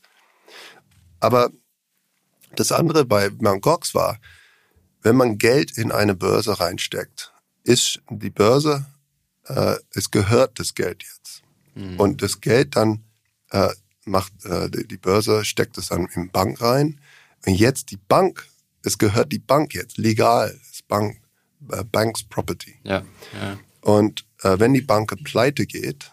Aber 1.20 1.52
das 2.56 2.72
andere 2.72 3.06
bei 3.06 3.30
Mt. 3.30 3.62
Gox 3.62 3.94
war, 3.94 4.20
wenn 5.02 5.16
man 5.16 5.38
Geld 5.38 5.78
in 5.78 5.92
eine 5.92 6.16
Börse 6.16 6.60
reinsteckt, 6.60 7.32
ist 7.64 8.02
die 8.10 8.32
Börse, 8.32 8.86
äh, 9.46 9.76
es 9.92 10.12
gehört 10.12 10.60
das 10.60 10.74
Geld 10.74 11.04
jetzt. 11.04 11.44
Mhm. 11.76 12.00
Und 12.00 12.22
das 12.22 12.42
Geld 12.42 12.76
dann 12.76 13.04
äh, 13.52 13.70
macht, 14.06 14.34
äh, 14.46 14.70
die 14.70 14.98
Börse 14.98 15.46
steckt 15.46 15.78
es 15.78 15.88
dann 15.88 16.08
in 16.16 16.32
Bank 16.32 16.62
rein. 16.62 17.00
Und 17.46 17.54
jetzt 17.54 17.92
die 17.92 17.98
Bank, 17.98 18.48
es 18.84 18.98
gehört 18.98 19.32
die 19.32 19.40
Bank 19.40 19.74
jetzt, 19.74 19.98
legal, 19.98 20.60
Bank, 20.89 21.22
äh, 21.72 21.86
Banks 21.86 22.24
Property. 22.24 22.75
Ja, 22.84 23.03
ja. 23.41 23.58
Und 23.81 24.25
äh, 24.43 24.60
wenn 24.60 24.74
die 24.74 24.81
Bank 24.81 25.15
pleite 25.24 25.65
geht, 25.65 26.12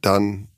dann 0.00 0.48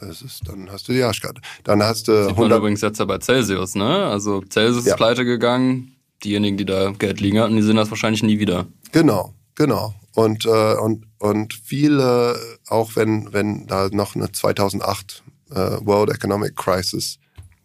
das 0.00 0.22
ist, 0.22 0.46
dann 0.46 0.70
hast 0.70 0.88
du 0.88 0.92
die 0.92 1.02
Arschkarte. 1.02 1.40
Dann 1.64 1.82
hast 1.82 2.08
du 2.08 2.12
Sieht 2.12 2.30
100 2.30 2.50
man 2.50 2.58
übrigens 2.58 2.80
jetzt 2.82 2.98
ja 2.98 3.04
bei 3.04 3.18
Celsius, 3.18 3.74
ne? 3.74 4.06
Also 4.06 4.42
Celsius 4.48 4.84
ja. 4.84 4.92
ist 4.92 4.96
pleite 4.96 5.24
gegangen. 5.24 5.96
Diejenigen, 6.24 6.56
die 6.56 6.64
da 6.64 6.90
Geld 6.92 7.20
liegen 7.20 7.38
hatten, 7.38 7.56
die 7.56 7.62
sehen 7.62 7.76
das 7.76 7.90
wahrscheinlich 7.90 8.22
nie 8.22 8.38
wieder. 8.38 8.66
Genau, 8.92 9.34
genau. 9.54 9.94
Und 10.14 10.46
äh, 10.46 10.74
und 10.74 11.06
und 11.18 11.54
viele, 11.54 12.36
auch 12.68 12.96
wenn 12.96 13.32
wenn 13.32 13.66
da 13.66 13.88
noch 13.90 14.14
eine 14.14 14.30
2008 14.30 15.22
äh, 15.50 15.54
World 15.54 16.10
Economic 16.10 16.56
Crisis 16.56 17.18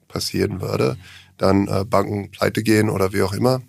passieren 0.08 0.62
würde, 0.62 0.98
dann 1.38 1.68
äh, 1.68 1.84
Banken 1.84 2.30
pleite 2.32 2.64
gehen 2.64 2.90
oder 2.90 3.14
wie 3.14 3.24
auch 3.24 3.34
immer, 3.34 3.62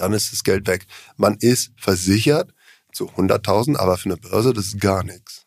dann 0.00 0.12
ist 0.12 0.32
das 0.32 0.44
Geld 0.44 0.66
weg. 0.66 0.86
Man 1.16 1.36
ist 1.40 1.72
versichert 1.76 2.52
zu 2.92 3.10
100.000, 3.10 3.76
aber 3.76 3.96
für 3.96 4.08
eine 4.08 4.16
Börse 4.16 4.52
das 4.52 4.66
ist 4.66 4.80
gar 4.80 5.04
nichts. 5.04 5.46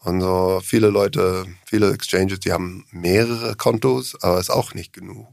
Und 0.00 0.20
so 0.20 0.60
viele 0.62 0.90
Leute, 0.90 1.46
viele 1.64 1.92
Exchanges, 1.92 2.40
die 2.40 2.52
haben 2.52 2.84
mehrere 2.90 3.56
Kontos, 3.56 4.14
aber 4.20 4.38
ist 4.38 4.50
auch 4.50 4.74
nicht 4.74 4.92
genug. 4.92 5.28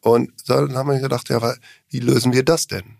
Und 0.00 0.32
dann 0.48 0.74
haben 0.74 0.90
wir 0.90 0.98
gedacht, 0.98 1.28
ja, 1.28 1.54
wie 1.88 2.00
lösen 2.00 2.32
wir 2.32 2.44
das 2.44 2.66
denn? 2.66 2.98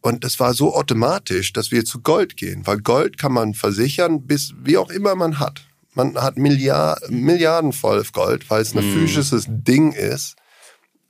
Und 0.00 0.24
es 0.24 0.40
war 0.40 0.52
so 0.52 0.74
automatisch, 0.74 1.52
dass 1.52 1.70
wir 1.70 1.84
zu 1.84 2.00
Gold 2.00 2.36
gehen, 2.36 2.66
weil 2.66 2.78
Gold 2.78 3.16
kann 3.18 3.32
man 3.32 3.54
versichern, 3.54 4.26
bis 4.26 4.54
wie 4.62 4.76
auch 4.76 4.90
immer 4.90 5.14
man 5.14 5.38
hat. 5.38 5.66
Man 5.94 6.16
hat 6.16 6.36
Milliard, 6.36 7.10
Milliarden 7.10 7.72
voll 7.72 8.02
Gold, 8.12 8.50
weil 8.50 8.62
es 8.62 8.74
ein 8.74 8.86
mm. 8.86 8.92
physisches 8.92 9.46
Ding 9.48 9.92
ist, 9.92 10.36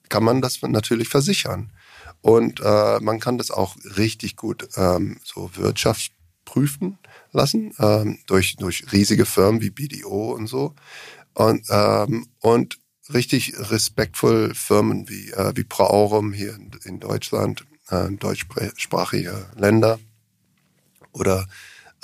kann 0.09 0.23
man 0.23 0.41
das 0.43 0.63
natürlich 0.63 1.09
versichern. 1.09 1.73
Und 2.25 2.61
äh, 2.65 3.01
man 3.01 3.21
kann 3.21 3.37
das 3.37 3.51
auch 3.51 3.77
richtig 3.99 4.37
gut 4.37 4.67
ähm, 4.77 5.19
so 5.23 5.51
wirtschaftsprüfen 5.57 6.97
lassen 7.33 7.75
ähm, 7.79 8.19
durch, 8.27 8.57
durch 8.57 8.91
riesige 8.93 9.27
Firmen 9.27 9.61
wie 9.61 9.69
BDO 9.69 10.33
und 10.33 10.47
so. 10.47 10.75
Und, 11.35 11.67
ähm, 11.69 12.27
und 12.41 12.79
richtig 13.13 13.53
respektvoll 13.71 14.55
Firmen 14.55 15.07
wie, 15.07 15.33
äh, 15.33 15.53
wie 15.55 15.65
Pro 15.65 15.83
Aurum 15.85 16.33
hier 16.33 16.55
in, 16.55 16.71
in 16.85 16.99
Deutschland, 16.99 17.67
äh, 17.91 18.09
deutschsprachige 18.13 19.51
Länder 19.59 19.99
oder, 21.13 21.47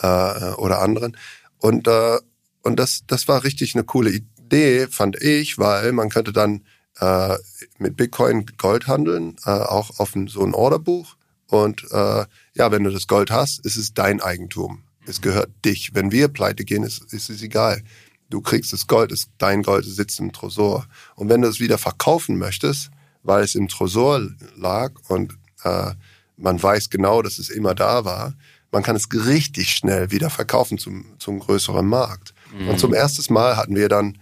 äh, 0.02 0.50
oder 0.58 0.82
anderen. 0.82 1.16
Und, 1.60 1.88
äh, 1.88 2.18
und 2.60 2.78
das, 2.78 3.04
das 3.06 3.26
war 3.26 3.42
richtig 3.42 3.74
eine 3.74 3.84
coole 3.84 4.10
Idee, 4.10 4.86
fand 4.86 5.16
ich, 5.22 5.56
weil 5.56 5.92
man 5.92 6.10
könnte 6.10 6.34
dann 6.34 6.62
äh, 7.00 7.36
mit 7.78 7.96
Bitcoin 7.96 8.46
Gold 8.58 8.86
handeln, 8.86 9.36
äh, 9.44 9.50
auch 9.50 9.98
auf 9.98 10.14
ein, 10.14 10.28
so 10.28 10.44
ein 10.44 10.54
Orderbuch. 10.54 11.16
Und 11.46 11.84
äh, 11.90 12.24
ja, 12.54 12.70
wenn 12.70 12.84
du 12.84 12.90
das 12.90 13.06
Gold 13.06 13.30
hast, 13.30 13.64
ist 13.64 13.76
es 13.76 13.94
dein 13.94 14.20
Eigentum. 14.20 14.82
Es 15.06 15.20
gehört 15.20 15.50
dich. 15.64 15.94
Wenn 15.94 16.12
wir 16.12 16.28
pleite 16.28 16.64
gehen, 16.64 16.84
ist, 16.84 17.12
ist 17.12 17.30
es 17.30 17.42
egal. 17.42 17.82
Du 18.28 18.40
kriegst 18.40 18.72
das 18.72 18.86
Gold, 18.86 19.10
ist, 19.10 19.30
dein 19.38 19.62
Gold 19.62 19.84
sitzt 19.84 20.20
im 20.20 20.32
Tresor. 20.32 20.86
Und 21.16 21.28
wenn 21.28 21.42
du 21.42 21.48
es 21.48 21.58
wieder 21.58 21.78
verkaufen 21.78 22.38
möchtest, 22.38 22.90
weil 23.22 23.42
es 23.42 23.54
im 23.54 23.68
Tresor 23.68 24.28
lag 24.56 24.92
und 25.08 25.36
äh, 25.64 25.92
man 26.36 26.62
weiß 26.62 26.90
genau, 26.90 27.22
dass 27.22 27.38
es 27.38 27.50
immer 27.50 27.74
da 27.74 28.04
war, 28.04 28.34
man 28.70 28.82
kann 28.82 28.96
es 28.96 29.08
richtig 29.12 29.72
schnell 29.72 30.10
wieder 30.10 30.30
verkaufen 30.30 30.78
zum, 30.78 31.04
zum 31.18 31.40
größeren 31.40 31.86
Markt. 31.86 32.34
Mhm. 32.56 32.68
Und 32.68 32.78
zum 32.78 32.94
ersten 32.94 33.32
Mal 33.32 33.56
hatten 33.56 33.74
wir 33.74 33.88
dann 33.88 34.16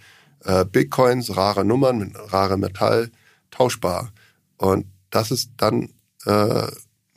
äh, 0.45 0.65
Bitcoins, 0.65 1.37
rare 1.37 1.65
Nummern 1.65 1.99
mit 1.99 2.33
rarem 2.33 2.61
Metall, 2.61 3.11
tauschbar. 3.51 4.13
Und 4.57 4.87
das 5.11 5.31
ist 5.31 5.53
dann 5.57 5.91
äh, 6.27 6.67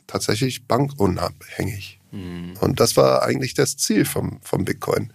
tatsächlich 0.06 0.66
bankunabhängig. 0.66 2.00
Mhm. 2.10 2.54
Und 2.60 2.80
das 2.80 2.96
war 2.96 3.22
eigentlich 3.22 3.54
das 3.54 3.76
Ziel 3.76 4.04
vom, 4.04 4.40
vom 4.42 4.64
Bitcoin, 4.64 5.12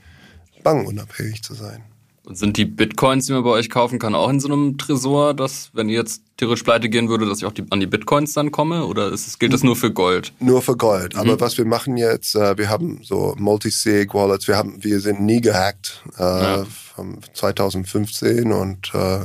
bankunabhängig 0.64 1.44
zu 1.44 1.54
sein. 1.54 1.84
Und 2.28 2.38
sind 2.38 2.58
die 2.58 2.66
Bitcoins, 2.66 3.26
die 3.26 3.32
man 3.32 3.46
bei 3.46 3.52
euch 3.52 3.70
kaufen 3.70 4.00
kann, 4.00 4.14
auch 4.14 4.30
in 4.30 4.42
so 4.42 4.50
einem 4.50 4.78
Tresor, 4.78 5.34
dass, 5.34 5.70
wenn 5.72 5.88
ihr 5.88 5.96
jetzt 5.96 6.24
theoretisch 6.36 6.64
pleite 6.64 6.90
gehen 6.90 7.08
würde, 7.08 7.26
dass 7.26 7.38
ich 7.38 7.46
auch 7.46 7.54
die, 7.54 7.64
an 7.70 7.80
die 7.80 7.88
Bitcoins 7.88 8.34
dann 8.34 8.52
komme? 8.52 8.86
Oder 8.86 9.14
es, 9.14 9.40
gilt 9.40 9.54
das 9.54 9.64
nur 9.64 9.78
für 9.78 9.94
Gold? 9.94 10.34
Nur 10.42 10.62
für 10.62 10.76
Gold. 10.76 11.14
Mhm. 11.14 11.22
Aber 11.22 11.40
was 11.40 11.58
wir 11.58 11.64
machen 11.64 11.96
jetzt, 11.96 12.36
äh, 12.36 12.58
wir 12.58 12.68
haben 12.68 13.00
so 13.02 13.34
Multisig-Wallets, 13.38 14.50
wir, 14.50 14.58
haben, 14.58 14.84
wir 14.84 15.00
sind 15.00 15.22
nie 15.22 15.40
gehackt 15.40 16.04
äh, 16.18 16.22
ja. 16.22 16.66
von 16.66 17.20
2015 17.34 18.52
und 18.52 18.94
äh, 18.94 19.20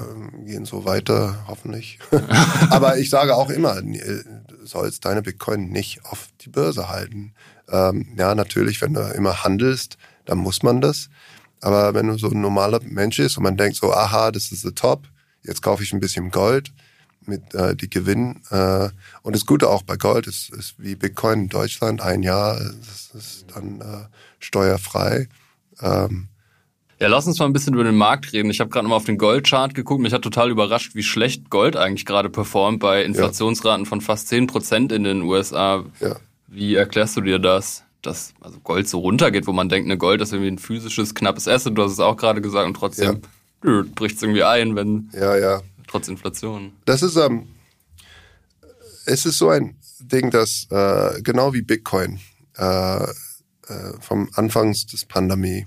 gehen 0.46 0.64
so 0.64 0.84
weiter, 0.84 1.44
hoffentlich. 1.48 1.98
Aber 2.70 2.98
ich 2.98 3.10
sage 3.10 3.34
auch 3.34 3.50
immer, 3.50 3.82
du 3.82 3.98
sollst 4.62 5.06
deine 5.06 5.22
Bitcoin 5.22 5.70
nicht 5.70 6.04
auf 6.04 6.28
die 6.40 6.50
Börse 6.50 6.88
halten. 6.88 7.34
Ähm, 7.68 8.14
ja, 8.16 8.36
natürlich, 8.36 8.80
wenn 8.80 8.94
du 8.94 9.00
immer 9.00 9.42
handelst, 9.42 9.98
dann 10.24 10.38
muss 10.38 10.62
man 10.62 10.80
das. 10.80 11.08
Aber 11.62 11.94
wenn 11.94 12.08
du 12.08 12.18
so 12.18 12.28
ein 12.28 12.40
normaler 12.40 12.80
Mensch 12.82 13.16
bist 13.16 13.38
und 13.38 13.44
man 13.44 13.56
denkt 13.56 13.76
so, 13.76 13.92
aha, 13.92 14.30
das 14.30 14.52
ist 14.52 14.62
the 14.62 14.72
top, 14.72 15.08
jetzt 15.42 15.62
kaufe 15.62 15.82
ich 15.82 15.92
ein 15.92 16.00
bisschen 16.00 16.30
Gold 16.30 16.72
mit 17.26 17.54
äh, 17.54 17.74
die 17.76 17.88
Gewinn. 17.88 18.40
Äh, 18.50 18.88
und 19.22 19.34
das 19.34 19.46
Gute 19.46 19.68
auch 19.70 19.82
bei 19.82 19.96
Gold 19.96 20.26
ist, 20.26 20.50
ist 20.50 20.74
wie 20.78 20.96
Bitcoin 20.96 21.42
in 21.42 21.48
Deutschland, 21.48 22.00
ein 22.00 22.22
Jahr, 22.22 22.58
das 22.58 23.10
ist 23.14 23.46
dann 23.54 23.80
äh, 23.80 24.06
steuerfrei. 24.40 25.28
Ähm, 25.80 26.28
ja, 26.98 27.08
lass 27.08 27.26
uns 27.26 27.38
mal 27.38 27.46
ein 27.46 27.52
bisschen 27.52 27.74
über 27.74 27.84
den 27.84 27.96
Markt 27.96 28.32
reden. 28.32 28.50
Ich 28.50 28.60
habe 28.60 28.70
gerade 28.70 28.86
mal 28.86 28.94
auf 28.94 29.04
den 29.04 29.18
Goldchart 29.18 29.74
geguckt. 29.74 30.00
Mich 30.00 30.12
hat 30.12 30.22
total 30.22 30.50
überrascht, 30.50 30.94
wie 30.94 31.02
schlecht 31.02 31.50
Gold 31.50 31.76
eigentlich 31.76 32.06
gerade 32.06 32.30
performt 32.30 32.78
bei 32.78 33.02
Inflationsraten 33.02 33.84
ja. 33.84 33.88
von 33.88 34.00
fast 34.00 34.28
10 34.28 34.46
Prozent 34.46 34.92
in 34.92 35.02
den 35.02 35.22
USA. 35.22 35.84
Ja. 35.98 36.16
Wie 36.46 36.76
erklärst 36.76 37.16
du 37.16 37.20
dir 37.20 37.40
das? 37.40 37.82
Dass 38.02 38.34
also 38.40 38.58
Gold 38.60 38.88
so 38.88 38.98
runtergeht, 38.98 39.46
wo 39.46 39.52
man 39.52 39.68
denkt, 39.68 39.86
eine 39.86 39.96
Gold 39.96 40.20
ist 40.20 40.32
irgendwie 40.32 40.50
ein 40.50 40.58
physisches, 40.58 41.14
knappes 41.14 41.48
Asset, 41.48 41.76
du 41.76 41.82
hast 41.82 41.92
es 41.92 42.00
auch 42.00 42.16
gerade 42.16 42.40
gesagt, 42.40 42.66
und 42.66 42.74
trotzdem 42.74 43.20
ja. 43.64 43.82
bricht 43.94 44.16
es 44.16 44.22
irgendwie 44.22 44.42
ein, 44.42 44.74
wenn 44.74 45.10
ja, 45.12 45.36
ja. 45.36 45.62
trotz 45.86 46.08
Inflation. 46.08 46.72
Das 46.84 47.02
ist 47.02 47.16
ähm, 47.16 47.48
es 49.06 49.26
ist 49.26 49.38
so 49.38 49.50
ein 49.50 49.76
Ding, 50.00 50.30
das 50.30 50.66
äh, 50.70 51.22
genau 51.22 51.52
wie 51.54 51.62
Bitcoin 51.62 52.20
äh, 52.56 53.04
äh, 53.04 53.06
vom 54.00 54.28
Anfangs 54.34 54.86
des 54.86 55.04
Pandemie 55.04 55.66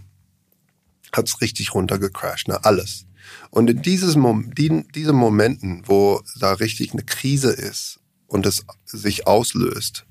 hat 1.13 1.27
es 1.27 1.41
richtig 1.41 1.73
runtergecrashed, 1.73 2.47
ne? 2.47 2.63
Alles. 2.65 3.05
Und 3.49 3.69
in 3.69 3.81
dieses 3.81 4.15
Mom 4.15 4.53
die, 4.53 4.83
diese 4.93 5.13
Momenten, 5.13 5.83
wo 5.85 6.21
da 6.39 6.53
richtig 6.53 6.91
eine 6.91 7.03
Krise 7.03 7.51
ist 7.51 7.99
und 8.27 8.45
es 8.45 8.65
sich 8.85 9.27
auslöst, 9.27 10.05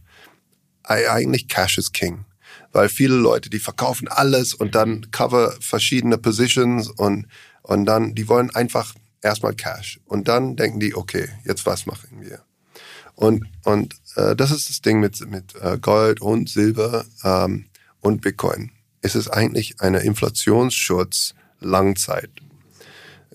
eigentlich 0.85 1.49
Cash 1.49 1.79
is 1.79 1.93
King. 1.93 2.25
Weil 2.73 2.89
viele 2.89 3.15
Leute, 3.15 3.51
die 3.51 3.59
verkaufen 3.59 4.09
alles 4.09 4.53
und 4.55 4.75
dann 4.75 5.11
cover 5.11 5.55
verschiedene 5.61 6.19
Positions 6.19 6.91
und, 6.91 7.27
und 7.63 7.87
dann, 7.87 8.15
die 8.15 8.29
wollen 8.29 8.55
einfach 8.55 8.95
erstmal 9.23 9.55
Cash. 9.55 10.01
Und 10.07 10.29
dann 10.29 10.57
denken 10.57 10.81
die, 10.81 10.95
okay, 10.95 11.29
jetzt 11.45 11.67
was 11.67 11.87
machen 11.87 12.21
wir? 12.21 12.41
Und, 13.15 13.45
und 13.65 13.95
äh, 14.17 14.35
das 14.35 14.51
ist 14.51 14.69
das 14.69 14.83
Ding 14.83 15.01
mit, 15.01 15.21
mit 15.31 15.55
äh, 15.61 15.79
Gold 15.79 16.21
und 16.21 16.49
Silber 16.49 17.05
ähm, 17.23 17.67
und 18.01 18.21
Bitcoin. 18.21 18.71
Es 19.03 19.15
ist 19.15 19.29
eigentlich 19.29 19.81
eine 19.81 20.01
Inflationsschutz 20.01 21.35
Langzeit. 21.61 22.31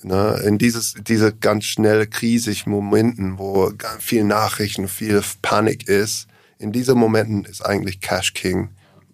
Ne, 0.01 0.41
in 0.46 0.58
dieses, 0.58 0.96
diese 1.01 1.34
ganz 1.34 1.65
schnell 1.65 2.08
krisigen 2.08 2.72
Momenten, 2.72 3.38
wo 3.38 3.72
viel 4.00 4.24
Nachrichten, 4.24 4.88
viel 4.88 5.22
Panik 5.41 5.89
ist, 5.89 6.27
in 6.60 6.72
diesen 6.72 6.98
Momenten 6.98 7.46
ist 7.46 7.66
eigentlich 7.66 8.01
Cash 8.01 8.34
King 8.34 8.70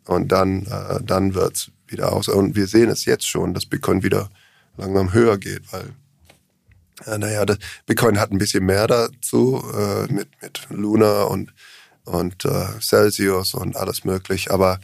und 0.06 0.32
dann, 0.32 0.66
äh, 0.66 1.02
dann 1.02 1.34
wird's 1.34 1.72
wieder 1.88 2.12
aus. 2.12 2.28
Und 2.28 2.56
wir 2.56 2.68
sehen 2.68 2.90
es 2.90 3.06
jetzt 3.06 3.28
schon, 3.28 3.54
dass 3.54 3.66
Bitcoin 3.66 4.04
wieder 4.04 4.30
langsam 4.76 5.14
höher 5.14 5.38
geht, 5.38 5.72
weil 5.72 5.94
äh, 7.06 7.18
naja, 7.18 7.46
das, 7.46 7.60
Bitcoin 7.86 8.20
hat 8.20 8.32
ein 8.32 8.38
bisschen 8.38 8.66
mehr 8.66 8.88
dazu 8.88 9.64
äh, 9.74 10.12
mit, 10.12 10.28
mit 10.42 10.68
Luna 10.70 11.24
und, 11.24 11.54
und 12.04 12.44
äh, 12.46 12.80
Celsius 12.82 13.54
und 13.54 13.78
alles 13.78 14.04
möglich, 14.04 14.52
aber 14.52 14.80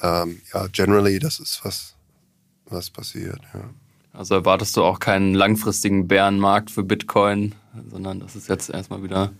ähm, 0.00 0.42
ja, 0.52 0.66
generally, 0.68 1.18
das 1.18 1.40
ist 1.40 1.64
was, 1.64 1.96
was 2.66 2.90
passiert. 2.90 3.40
Ja. 3.54 3.70
Also 4.12 4.34
erwartest 4.34 4.76
du 4.76 4.84
auch 4.84 4.98
keinen 4.98 5.34
langfristigen 5.34 6.06
Bärenmarkt 6.06 6.70
für 6.70 6.82
Bitcoin? 6.82 7.54
sondern 7.90 8.20
dass 8.20 8.34
es 8.34 8.48
jetzt 8.48 8.70
erstmal 8.70 9.02
wieder 9.02 9.32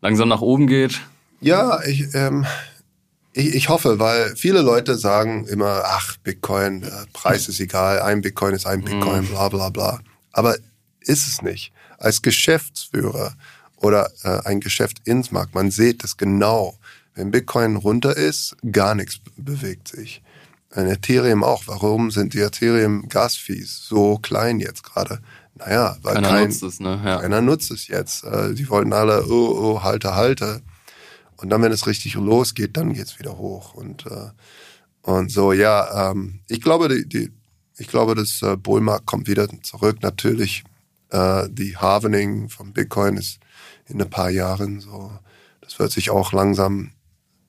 langsam 0.00 0.28
nach 0.28 0.40
oben 0.40 0.66
geht. 0.66 1.00
Ja, 1.40 1.82
ich, 1.84 2.14
ähm, 2.14 2.46
ich, 3.32 3.54
ich 3.54 3.68
hoffe, 3.68 3.98
weil 3.98 4.34
viele 4.36 4.60
Leute 4.62 4.96
sagen 4.96 5.46
immer, 5.46 5.82
ach, 5.86 6.16
Bitcoin, 6.18 6.82
der 6.82 7.06
Preis 7.12 7.48
ist 7.48 7.60
egal, 7.60 8.00
ein 8.02 8.20
Bitcoin 8.20 8.54
ist 8.54 8.66
ein 8.66 8.82
Bitcoin, 8.82 9.26
bla 9.26 9.48
bla 9.48 9.70
bla. 9.70 10.00
Aber 10.32 10.56
ist 11.00 11.26
es 11.26 11.42
nicht. 11.42 11.72
Als 11.98 12.22
Geschäftsführer 12.22 13.34
oder 13.76 14.10
äh, 14.22 14.40
ein 14.44 14.60
Geschäft 14.60 15.00
ins 15.04 15.30
Markt, 15.30 15.54
man 15.54 15.70
sieht 15.70 16.04
es 16.04 16.16
genau. 16.16 16.78
Wenn 17.14 17.30
Bitcoin 17.30 17.76
runter 17.76 18.16
ist, 18.16 18.56
gar 18.72 18.94
nichts 18.94 19.20
bewegt 19.36 19.88
sich. 19.88 20.22
Ein 20.72 20.86
Ethereum 20.86 21.42
auch. 21.42 21.64
Warum 21.66 22.10
sind 22.10 22.32
die 22.34 22.40
Ethereum-Gas-Fees 22.40 23.86
so 23.88 24.18
klein 24.18 24.60
jetzt 24.60 24.84
gerade? 24.84 25.20
Naja, 25.56 25.96
weil 26.02 26.14
Keiner 26.14 26.28
kein, 26.28 26.48
nutzt 26.48 26.62
es, 26.62 26.80
ne? 26.80 27.00
Ja. 27.04 27.20
keiner 27.20 27.40
nutzt 27.40 27.70
es 27.70 27.88
jetzt. 27.88 28.24
Äh, 28.24 28.54
Die 28.54 28.68
wollten 28.70 28.92
alle, 28.92 29.26
oh, 29.26 29.74
oh, 29.76 29.82
halte, 29.82 30.14
halte. 30.14 30.62
Und 31.40 31.48
dann, 31.50 31.62
wenn 31.62 31.72
es 31.72 31.86
richtig 31.86 32.14
losgeht, 32.14 32.76
dann 32.76 32.92
geht's 32.92 33.18
wieder 33.18 33.38
hoch. 33.38 33.74
Und, 33.74 34.06
äh, 34.06 34.30
und 35.02 35.30
so, 35.30 35.52
ja, 35.52 36.10
ähm, 36.10 36.40
ich 36.48 36.60
glaube, 36.60 36.88
die, 36.88 37.08
die, 37.08 37.32
ich 37.78 37.88
glaube, 37.88 38.14
das 38.14 38.42
äh, 38.42 38.56
Bullmarkt 38.56 39.06
kommt 39.06 39.26
wieder 39.26 39.48
zurück. 39.62 40.02
Natürlich, 40.02 40.64
äh, 41.08 41.48
die 41.50 41.76
Harvening 41.76 42.50
von 42.50 42.72
Bitcoin 42.72 43.16
ist 43.16 43.40
in 43.86 44.00
ein 44.02 44.10
paar 44.10 44.30
Jahren 44.30 44.80
so. 44.80 45.12
Das 45.62 45.78
wird 45.78 45.92
sich 45.92 46.10
auch 46.10 46.32
langsam 46.32 46.92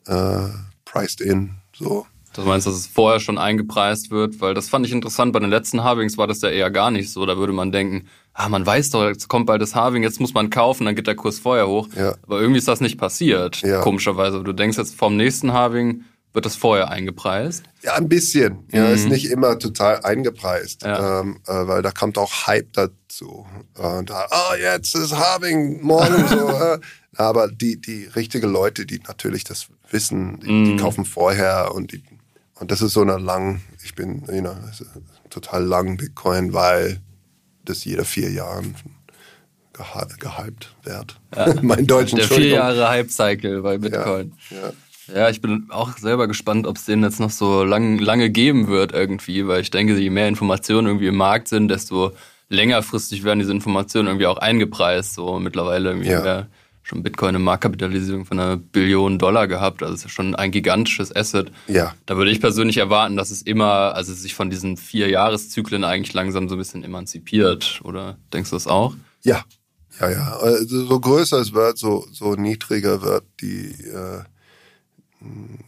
äh, 0.07 0.47
priced 0.85 1.19
in. 1.19 1.55
So. 1.75 2.07
Du 2.33 2.43
meinst, 2.43 2.65
dass 2.65 2.75
es 2.75 2.87
vorher 2.87 3.19
schon 3.19 3.37
eingepreist 3.37 4.09
wird? 4.11 4.39
Weil 4.39 4.53
das 4.53 4.69
fand 4.69 4.85
ich 4.85 4.91
interessant. 4.93 5.33
Bei 5.33 5.39
den 5.39 5.49
letzten 5.49 5.83
Halvings 5.83 6.17
war 6.17 6.27
das 6.27 6.41
ja 6.41 6.49
eher 6.49 6.71
gar 6.71 6.89
nicht 6.91 7.11
so. 7.11 7.25
Da 7.25 7.37
würde 7.37 7.51
man 7.53 7.71
denken, 7.71 8.07
ah, 8.33 8.47
man 8.49 8.65
weiß 8.65 8.91
doch, 8.91 9.05
jetzt 9.05 9.27
kommt 9.27 9.45
bald 9.47 9.61
das 9.61 9.75
Halving, 9.75 10.03
jetzt 10.03 10.19
muss 10.21 10.33
man 10.33 10.49
kaufen, 10.49 10.85
dann 10.85 10.95
geht 10.95 11.07
der 11.07 11.15
Kurs 11.15 11.39
vorher 11.39 11.67
hoch. 11.67 11.89
Ja. 11.95 12.15
Aber 12.23 12.39
irgendwie 12.39 12.59
ist 12.59 12.67
das 12.67 12.79
nicht 12.81 12.97
passiert, 12.97 13.61
Ja. 13.61 13.81
komischerweise. 13.81 14.43
Du 14.43 14.53
denkst 14.53 14.77
jetzt 14.77 14.95
vom 14.95 15.17
nächsten 15.17 15.51
Halving 15.53 16.05
wird 16.33 16.45
das 16.45 16.55
vorher 16.55 16.89
eingepreist. 16.89 17.63
Ja, 17.83 17.95
ein 17.95 18.07
bisschen. 18.07 18.59
Ja, 18.71 18.87
ist 18.87 19.09
nicht 19.09 19.29
immer 19.29 19.59
total 19.59 19.99
eingepreist, 20.05 20.83
Ja. 20.83 21.19
ähm, 21.19 21.39
äh, 21.45 21.67
weil 21.67 21.81
da 21.81 21.91
kommt 21.91 22.17
auch 22.17 22.47
Hype 22.47 22.71
dazu. 22.71 23.45
Und 23.77 24.09
da, 24.09 24.27
oh, 24.31 24.55
jetzt 24.57 24.95
ist 24.95 25.13
Harving, 25.13 25.81
morgen 25.81 26.25
so. 26.29 26.37
Äh. 26.61 26.79
Aber 27.17 27.49
die, 27.49 27.81
die 27.81 28.05
richtige 28.15 28.47
Leute, 28.47 28.85
die 28.85 29.01
natürlich 29.05 29.43
das 29.43 29.67
wissen, 29.89 30.39
die, 30.39 30.63
die 30.63 30.75
kaufen 30.77 31.03
vorher 31.03 31.73
und 31.75 31.91
die, 31.91 32.01
und 32.61 32.71
das 32.71 32.81
ist 32.81 32.93
so 32.93 33.01
eine 33.01 33.17
lang, 33.17 33.61
ich 33.83 33.95
bin, 33.95 34.23
you 34.31 34.39
know, 34.41 34.55
total 35.29 35.63
lang 35.65 35.97
Bitcoin, 35.97 36.53
weil 36.53 37.01
das 37.65 37.83
jeder 37.83 38.05
vier 38.05 38.29
Jahren 38.31 38.75
gehypt 40.19 40.75
wird. 40.83 41.19
mein 41.63 41.87
Deutsch, 41.87 42.11
Der 42.13 42.25
vier. 42.25 42.47
Jahre 42.49 42.87
Hype-Cycle 42.89 43.61
bei 43.61 43.77
Bitcoin. 43.77 44.33
Ja. 44.49 44.73
Ja, 45.13 45.29
ich 45.29 45.41
bin 45.41 45.67
auch 45.71 45.97
selber 45.97 46.27
gespannt, 46.27 46.65
ob 46.67 46.77
es 46.77 46.85
den 46.85 47.03
jetzt 47.03 47.19
noch 47.19 47.31
so 47.31 47.63
lang, 47.63 47.97
lange 47.97 48.29
geben 48.29 48.67
wird 48.67 48.93
irgendwie, 48.93 49.45
weil 49.47 49.61
ich 49.61 49.71
denke, 49.71 49.97
je 49.97 50.09
mehr 50.09 50.27
Informationen 50.29 50.87
irgendwie 50.87 51.07
im 51.07 51.17
Markt 51.17 51.47
sind, 51.49 51.67
desto 51.67 52.11
längerfristig 52.47 53.23
werden 53.23 53.39
diese 53.39 53.51
Informationen 53.51 54.07
irgendwie 54.07 54.27
auch 54.27 54.37
eingepreist. 54.37 55.15
So 55.15 55.39
mittlerweile 55.39 55.89
irgendwie 55.89 56.09
Ja. 56.11 56.23
wir 56.23 56.47
schon 56.83 57.03
Bitcoin 57.03 57.29
eine 57.29 57.39
Marktkapitalisierung 57.39 58.25
von 58.25 58.39
einer 58.39 58.57
Billion 58.57 59.19
Dollar 59.19 59.47
gehabt. 59.47 59.83
Also 59.83 59.93
es 59.93 60.05
ist 60.05 60.11
schon 60.11 60.35
ein 60.35 60.51
gigantisches 60.51 61.15
Asset. 61.15 61.51
Ja. 61.67 61.95
Da 62.05 62.17
würde 62.17 62.31
ich 62.31 62.41
persönlich 62.41 62.77
erwarten, 62.77 63.15
dass 63.15 63.31
es 63.31 63.41
immer, 63.41 63.95
also 63.95 64.13
sich 64.13 64.35
von 64.35 64.49
diesen 64.49 64.77
vier 64.77 65.09
Jahreszyklen 65.09 65.83
eigentlich 65.83 66.13
langsam 66.13 66.49
so 66.49 66.55
ein 66.55 66.57
bisschen 66.57 66.83
emanzipiert. 66.83 67.81
Oder 67.83 68.17
denkst 68.33 68.49
du 68.49 68.55
das 68.55 68.67
auch? 68.67 68.95
Ja, 69.23 69.43
ja, 69.99 70.09
ja. 70.09 70.37
Also 70.37 70.85
so 70.85 70.99
größer 70.99 71.39
es 71.39 71.53
wird, 71.53 71.77
so, 71.77 72.07
so 72.11 72.33
niedriger 72.35 73.01
wird 73.01 73.25
die, 73.41 73.71
äh, 73.85 74.23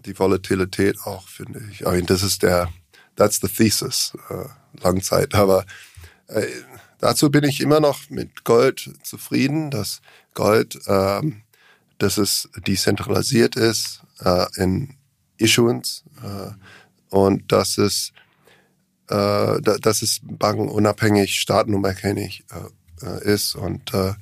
die 0.06 0.18
Volatilität 0.18 0.98
auch, 1.06 1.28
finde 1.28 1.62
ich. 1.72 1.82
I 1.82 2.02
das 2.02 2.24
ist 2.24 2.44
der, 2.44 2.70
that's 3.16 3.40
the 3.42 3.48
thesis, 3.48 4.14
äh, 4.30 4.46
Langzeit. 4.82 5.36
Aber 5.36 5.66
äh, 6.28 6.48
dazu 7.00 7.30
bin 7.30 7.44
ich 7.44 7.62
immer 7.62 7.80
noch 7.80 8.10
mit 8.10 8.44
Gold 8.44 8.92
zufrieden, 9.04 9.70
dass 9.70 10.02
Gold, 10.34 10.80
ähm, 10.88 11.44
dass 11.98 12.18
es 12.18 12.50
dezentralisiert 12.68 13.56
ist 13.56 14.02
äh, 14.20 14.46
in 14.58 14.96
Issuance 15.38 16.04
äh, 16.24 16.52
und 17.16 17.52
dass 17.52 17.78
es 17.78 18.12
äh, 19.10 19.62
da- 19.62 19.78
dass 19.82 20.02
es 20.02 20.20
bankenunabhängig, 20.24 21.40
staatenunabhängig 21.40 22.46
äh, 22.52 23.06
äh, 23.06 23.34
ist 23.34 23.56
und 23.56 23.94
äh, 23.94 24.14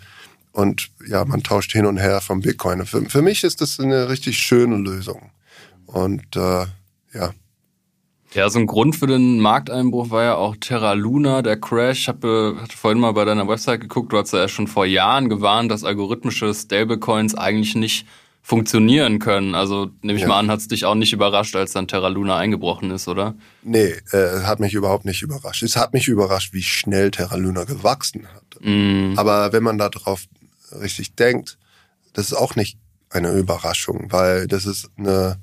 und 0.54 0.89
ja, 1.08 1.24
man 1.24 1.43
tauscht 1.43 1.71
hin 1.71 1.86
und 1.86 1.97
her 1.97 2.19
vom 2.19 2.41
Bitcoin. 2.41 2.86
Für, 2.86 3.10
für 3.10 3.21
mich 3.21 3.45
ist 3.45 3.62
das 3.62 3.80
eine 3.80 4.10
richtig 4.10 4.38
schöne 4.38 4.76
Lösung. 4.76 5.32
Und 5.86 6.36
äh, 6.36 6.65
ja, 7.13 7.34
Ja, 8.33 8.49
so 8.49 8.59
ein 8.59 8.67
Grund 8.67 8.95
für 8.95 9.07
den 9.07 9.39
Markteinbruch 9.39 10.09
war 10.09 10.23
ja 10.23 10.35
auch 10.35 10.55
Terra 10.57 10.93
Luna, 10.93 11.41
der 11.41 11.59
Crash. 11.59 11.99
Ich 11.99 12.07
habe 12.07 12.57
hatte 12.61 12.77
vorhin 12.77 12.99
mal 12.99 13.11
bei 13.11 13.25
deiner 13.25 13.47
Website 13.47 13.81
geguckt, 13.81 14.13
du 14.13 14.17
hast 14.17 14.31
ja 14.31 14.47
schon 14.47 14.67
vor 14.67 14.85
Jahren 14.85 15.27
gewarnt, 15.27 15.69
dass 15.69 15.83
algorithmische 15.83 16.53
Stablecoins 16.53 17.35
eigentlich 17.35 17.75
nicht 17.75 18.05
funktionieren 18.41 19.19
können. 19.19 19.53
Also 19.53 19.89
nehme 20.01 20.15
ich 20.17 20.21
Ja. 20.23 20.29
mal 20.29 20.39
an, 20.39 20.49
hat 20.49 20.59
es 20.59 20.67
dich 20.69 20.85
auch 20.85 20.95
nicht 20.95 21.11
überrascht, 21.11 21.55
als 21.57 21.73
dann 21.73 21.87
Terra 21.89 22.07
Luna 22.07 22.37
eingebrochen 22.37 22.89
ist, 22.91 23.07
oder? 23.09 23.35
nee, 23.63 23.93
äh, 24.11 24.43
hat 24.43 24.59
mich 24.61 24.73
überhaupt 24.73 25.03
nicht 25.05 25.21
überrascht. 25.21 25.61
Es 25.61 25.75
hat 25.75 25.93
mich 25.93 26.07
überrascht, 26.07 26.53
wie 26.53 26.63
schnell 26.63 27.11
Terra 27.11 27.35
Luna 27.35 27.65
gewachsen 27.65 28.27
hat. 28.33 28.43
Mm, 28.61 29.13
Aber 29.17 29.51
wenn 29.51 29.61
man 29.61 29.77
darauf 29.77 30.23
richtig 30.79 31.15
denkt, 31.15 31.57
das 32.13 32.27
ist 32.27 32.33
auch 32.33 32.55
nicht 32.55 32.77
eine 33.09 33.31
Überraschung, 33.33 34.07
weil 34.09 34.47
das 34.47 34.65
ist 34.65 34.89
eine, 34.97 35.37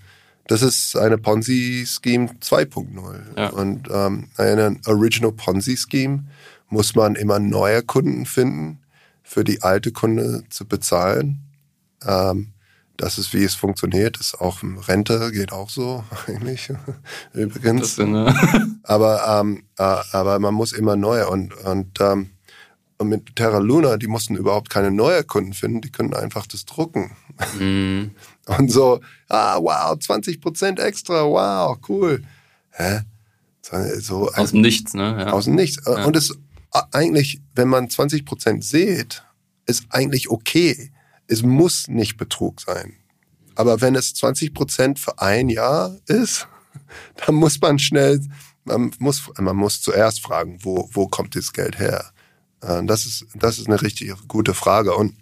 das 0.48 0.62
ist 0.62 0.96
eine 0.96 1.18
Ponzi-Scheme 1.18 2.30
2.0. 2.40 3.20
Ja. 3.36 3.50
Und 3.50 3.88
ähm, 3.90 4.28
eine 4.36 4.76
Original 4.86 5.32
Ponzi-Scheme 5.32 6.24
muss 6.68 6.94
man 6.94 7.14
immer 7.14 7.38
neue 7.38 7.82
Kunden 7.82 8.26
finden, 8.26 8.80
für 9.22 9.44
die 9.44 9.62
alte 9.62 9.92
Kunde 9.92 10.44
zu 10.48 10.66
bezahlen. 10.66 11.40
Ähm, 12.04 12.48
das 12.96 13.18
ist, 13.18 13.32
wie 13.34 13.44
es 13.44 13.54
funktioniert. 13.54 14.18
Ist 14.18 14.40
auch 14.40 14.62
im 14.62 14.78
Rente, 14.78 15.30
geht 15.32 15.52
auch 15.52 15.68
so 15.68 16.02
eigentlich. 16.26 16.72
Übrigens. 17.34 17.96
sind, 17.96 18.14
äh, 18.14 18.32
Aber, 18.82 19.40
ähm, 19.40 19.64
äh, 19.78 19.82
aber 19.82 20.38
man 20.38 20.54
muss 20.54 20.72
immer 20.72 20.96
neue 20.96 21.28
und, 21.28 21.54
und, 21.64 22.00
ähm, 22.00 22.30
und 22.96 23.08
mit 23.08 23.36
Terra 23.36 23.58
Luna, 23.58 23.98
die 23.98 24.08
mussten 24.08 24.34
überhaupt 24.34 24.70
keine 24.70 24.90
neue 24.90 25.22
Kunden 25.24 25.52
finden, 25.52 25.82
die 25.82 25.92
können 25.92 26.14
einfach 26.14 26.46
das 26.46 26.64
drucken. 26.64 27.12
mm, 27.58 28.10
Und 28.56 28.72
so, 28.72 29.00
ah, 29.28 29.58
wow, 29.60 29.96
20% 29.98 30.80
extra, 30.80 31.24
wow, 31.24 31.78
cool. 31.88 32.22
Hä? 32.70 33.00
So, 34.00 34.30
aus 34.32 34.52
dem 34.52 34.62
Nichts, 34.62 34.94
ne? 34.94 35.16
Ja. 35.18 35.32
aus 35.32 35.44
dem 35.44 35.54
Nichts. 35.54 35.86
Und 35.86 36.16
es 36.16 36.34
eigentlich, 36.92 37.40
wenn 37.54 37.68
man 37.68 37.88
20% 37.88 38.62
sieht, 38.62 39.22
ist 39.66 39.84
eigentlich 39.90 40.30
okay. 40.30 40.90
Es 41.26 41.42
muss 41.42 41.88
nicht 41.88 42.16
Betrug 42.16 42.60
sein. 42.60 42.94
Aber 43.54 43.80
wenn 43.80 43.94
es 43.94 44.14
20% 44.14 44.98
für 44.98 45.18
ein 45.20 45.48
Jahr 45.48 45.96
ist, 46.06 46.46
dann 47.26 47.34
muss 47.34 47.60
man 47.60 47.78
schnell, 47.78 48.20
man 48.64 48.92
muss, 48.98 49.30
man 49.38 49.56
muss 49.56 49.82
zuerst 49.82 50.20
fragen, 50.20 50.58
wo, 50.62 50.88
wo 50.92 51.06
kommt 51.08 51.36
das 51.36 51.52
Geld 51.52 51.78
her? 51.78 52.12
Äh, 52.62 52.84
Das 52.84 53.04
ist, 53.04 53.26
das 53.34 53.58
ist 53.58 53.66
eine 53.66 53.82
richtig 53.82 54.14
gute 54.28 54.54
Frage. 54.54 54.94
Und 54.94 55.14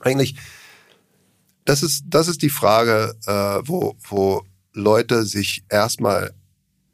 eigentlich, 0.00 0.36
das 1.68 1.82
ist, 1.82 2.04
das 2.06 2.28
ist 2.28 2.40
die 2.40 2.48
Frage, 2.48 3.14
äh, 3.26 3.60
wo, 3.68 3.94
wo 4.08 4.42
Leute 4.72 5.24
sich 5.24 5.64
erstmal 5.68 6.32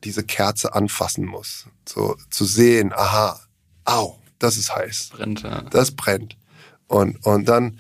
diese 0.02 0.24
Kerze 0.24 0.74
anfassen 0.74 1.24
muss. 1.26 1.66
So 1.88 2.16
zu 2.30 2.44
sehen, 2.44 2.92
aha, 2.92 3.38
au, 3.84 4.18
das 4.40 4.56
ist 4.56 4.74
heiß, 4.74 5.10
Brennt, 5.12 5.42
ja. 5.42 5.62
das 5.62 5.92
brennt. 5.92 6.37
Und, 6.88 7.24
und 7.24 7.48
dann, 7.48 7.78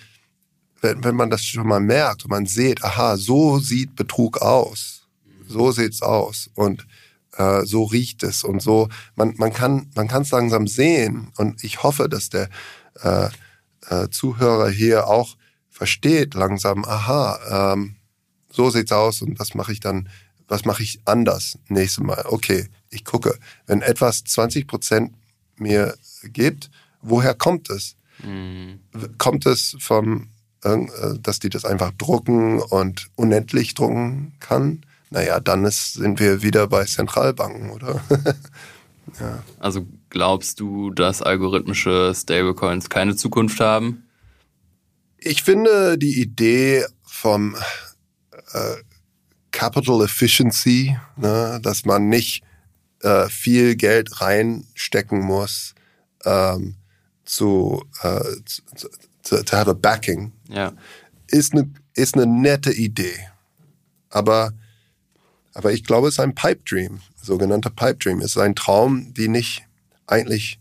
wenn, 0.82 1.02
wenn 1.02 1.16
man 1.16 1.30
das 1.30 1.44
schon 1.44 1.66
mal 1.66 1.80
merkt 1.80 2.24
und 2.24 2.30
man 2.30 2.46
sieht, 2.46 2.84
aha, 2.84 3.16
so 3.16 3.58
sieht 3.58 3.96
Betrug 3.96 4.40
aus, 4.40 5.08
so 5.48 5.72
sieht's 5.72 6.00
aus 6.00 6.48
und 6.54 6.86
äh, 7.36 7.62
so 7.64 7.82
riecht 7.82 8.22
es 8.22 8.44
und 8.44 8.62
so, 8.62 8.88
man, 9.16 9.34
man 9.36 9.52
kann 9.52 9.90
man 9.96 10.06
kann 10.06 10.22
es 10.22 10.30
langsam 10.30 10.68
sehen 10.68 11.32
und 11.38 11.64
ich 11.64 11.82
hoffe, 11.82 12.08
dass 12.08 12.28
der 12.30 12.48
äh, 13.02 13.28
äh, 13.88 14.08
Zuhörer 14.10 14.70
hier 14.70 15.08
auch 15.08 15.36
versteht 15.74 16.34
langsam, 16.34 16.84
aha, 16.84 17.72
ähm, 17.72 17.96
so 18.48 18.70
sieht's 18.70 18.92
aus 18.92 19.22
und 19.22 19.40
was 19.40 19.54
mache 19.54 19.72
ich 19.72 19.80
dann, 19.80 20.08
was 20.46 20.64
mache 20.64 20.84
ich 20.84 21.00
anders 21.04 21.58
nächstes 21.68 22.04
Mal? 22.04 22.24
Okay, 22.28 22.68
ich 22.90 23.04
gucke, 23.04 23.36
wenn 23.66 23.82
etwas 23.82 24.22
20 24.22 24.68
Prozent 24.68 25.14
mir 25.56 25.96
gibt, 26.22 26.70
woher 27.02 27.34
kommt 27.34 27.70
es? 27.70 27.96
Mm, 28.22 28.74
Kommt 29.18 29.46
es 29.46 29.76
vom, 29.80 30.28
äh, 30.62 30.78
dass 31.20 31.40
die 31.40 31.50
das 31.50 31.64
einfach 31.64 31.90
drucken 31.98 32.60
und 32.60 33.08
unendlich 33.16 33.74
drucken 33.74 34.34
kann? 34.38 34.86
Naja, 35.10 35.40
dann 35.40 35.64
ist, 35.64 35.94
sind 35.94 36.20
wir 36.20 36.40
wieder 36.42 36.68
bei 36.68 36.84
Zentralbanken, 36.84 37.70
oder? 37.70 38.00
Also 39.60 39.86
glaubst 40.08 40.58
du, 40.60 40.90
dass 40.90 41.20
algorithmische 41.20 42.12
Stablecoins 42.16 42.88
keine 42.88 43.14
Zukunft 43.14 43.60
haben? 43.60 44.04
Ich 45.26 45.42
finde 45.42 45.96
die 45.96 46.20
Idee 46.20 46.84
vom 47.02 47.56
äh, 48.52 48.76
Capital 49.52 50.04
Efficiency, 50.04 50.96
ne, 51.16 51.58
dass 51.62 51.86
man 51.86 52.10
nicht 52.10 52.42
äh, 53.00 53.28
viel 53.30 53.74
Geld 53.74 54.20
reinstecken 54.20 55.20
muss, 55.20 55.74
ähm, 56.26 56.74
zu, 57.24 57.84
äh, 58.02 58.20
zu, 58.44 58.62
zu, 59.22 59.42
to 59.44 59.56
have 59.56 59.70
a 59.70 59.72
backing, 59.74 60.32
Ja. 60.48 60.72
ist 61.28 61.52
eine 61.54 61.70
ist 61.94 62.16
eine 62.16 62.26
nette 62.26 62.72
Idee. 62.72 63.16
Aber 64.10 64.52
aber 65.54 65.72
ich 65.72 65.84
glaube, 65.84 66.08
es 66.08 66.14
ist 66.14 66.20
ein 66.20 66.34
Pipe 66.34 66.60
Dream, 66.68 67.00
sogenannter 67.22 67.70
Pipe 67.70 67.94
Dream. 67.94 68.18
Es 68.20 68.32
ist 68.32 68.38
ein 68.38 68.56
Traum, 68.56 69.14
die 69.14 69.28
nicht 69.28 69.64
eigentlich 70.06 70.58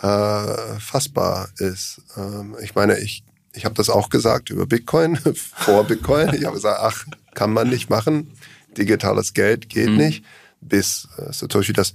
äh, 0.00 0.78
fassbar 0.78 1.48
ist. 1.58 2.02
Ähm, 2.16 2.54
ich 2.62 2.74
meine, 2.76 2.98
ich 2.98 3.24
ich 3.52 3.64
habe 3.64 3.74
das 3.74 3.88
auch 3.90 4.08
gesagt 4.10 4.50
über 4.50 4.66
Bitcoin 4.66 5.16
vor 5.34 5.84
Bitcoin. 5.84 6.32
Ich 6.34 6.44
habe 6.44 6.54
gesagt, 6.56 6.80
ach, 6.82 7.04
kann 7.34 7.52
man 7.52 7.68
nicht 7.68 7.90
machen. 7.90 8.30
Digitales 8.76 9.32
Geld 9.34 9.68
geht 9.68 9.88
nicht. 9.96 10.24
Bis 10.60 11.08
äh, 11.18 11.32
Satoshi 11.32 11.72
das. 11.72 11.92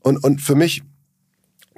Und 0.00 0.22
und 0.24 0.40
für 0.40 0.54
mich 0.54 0.82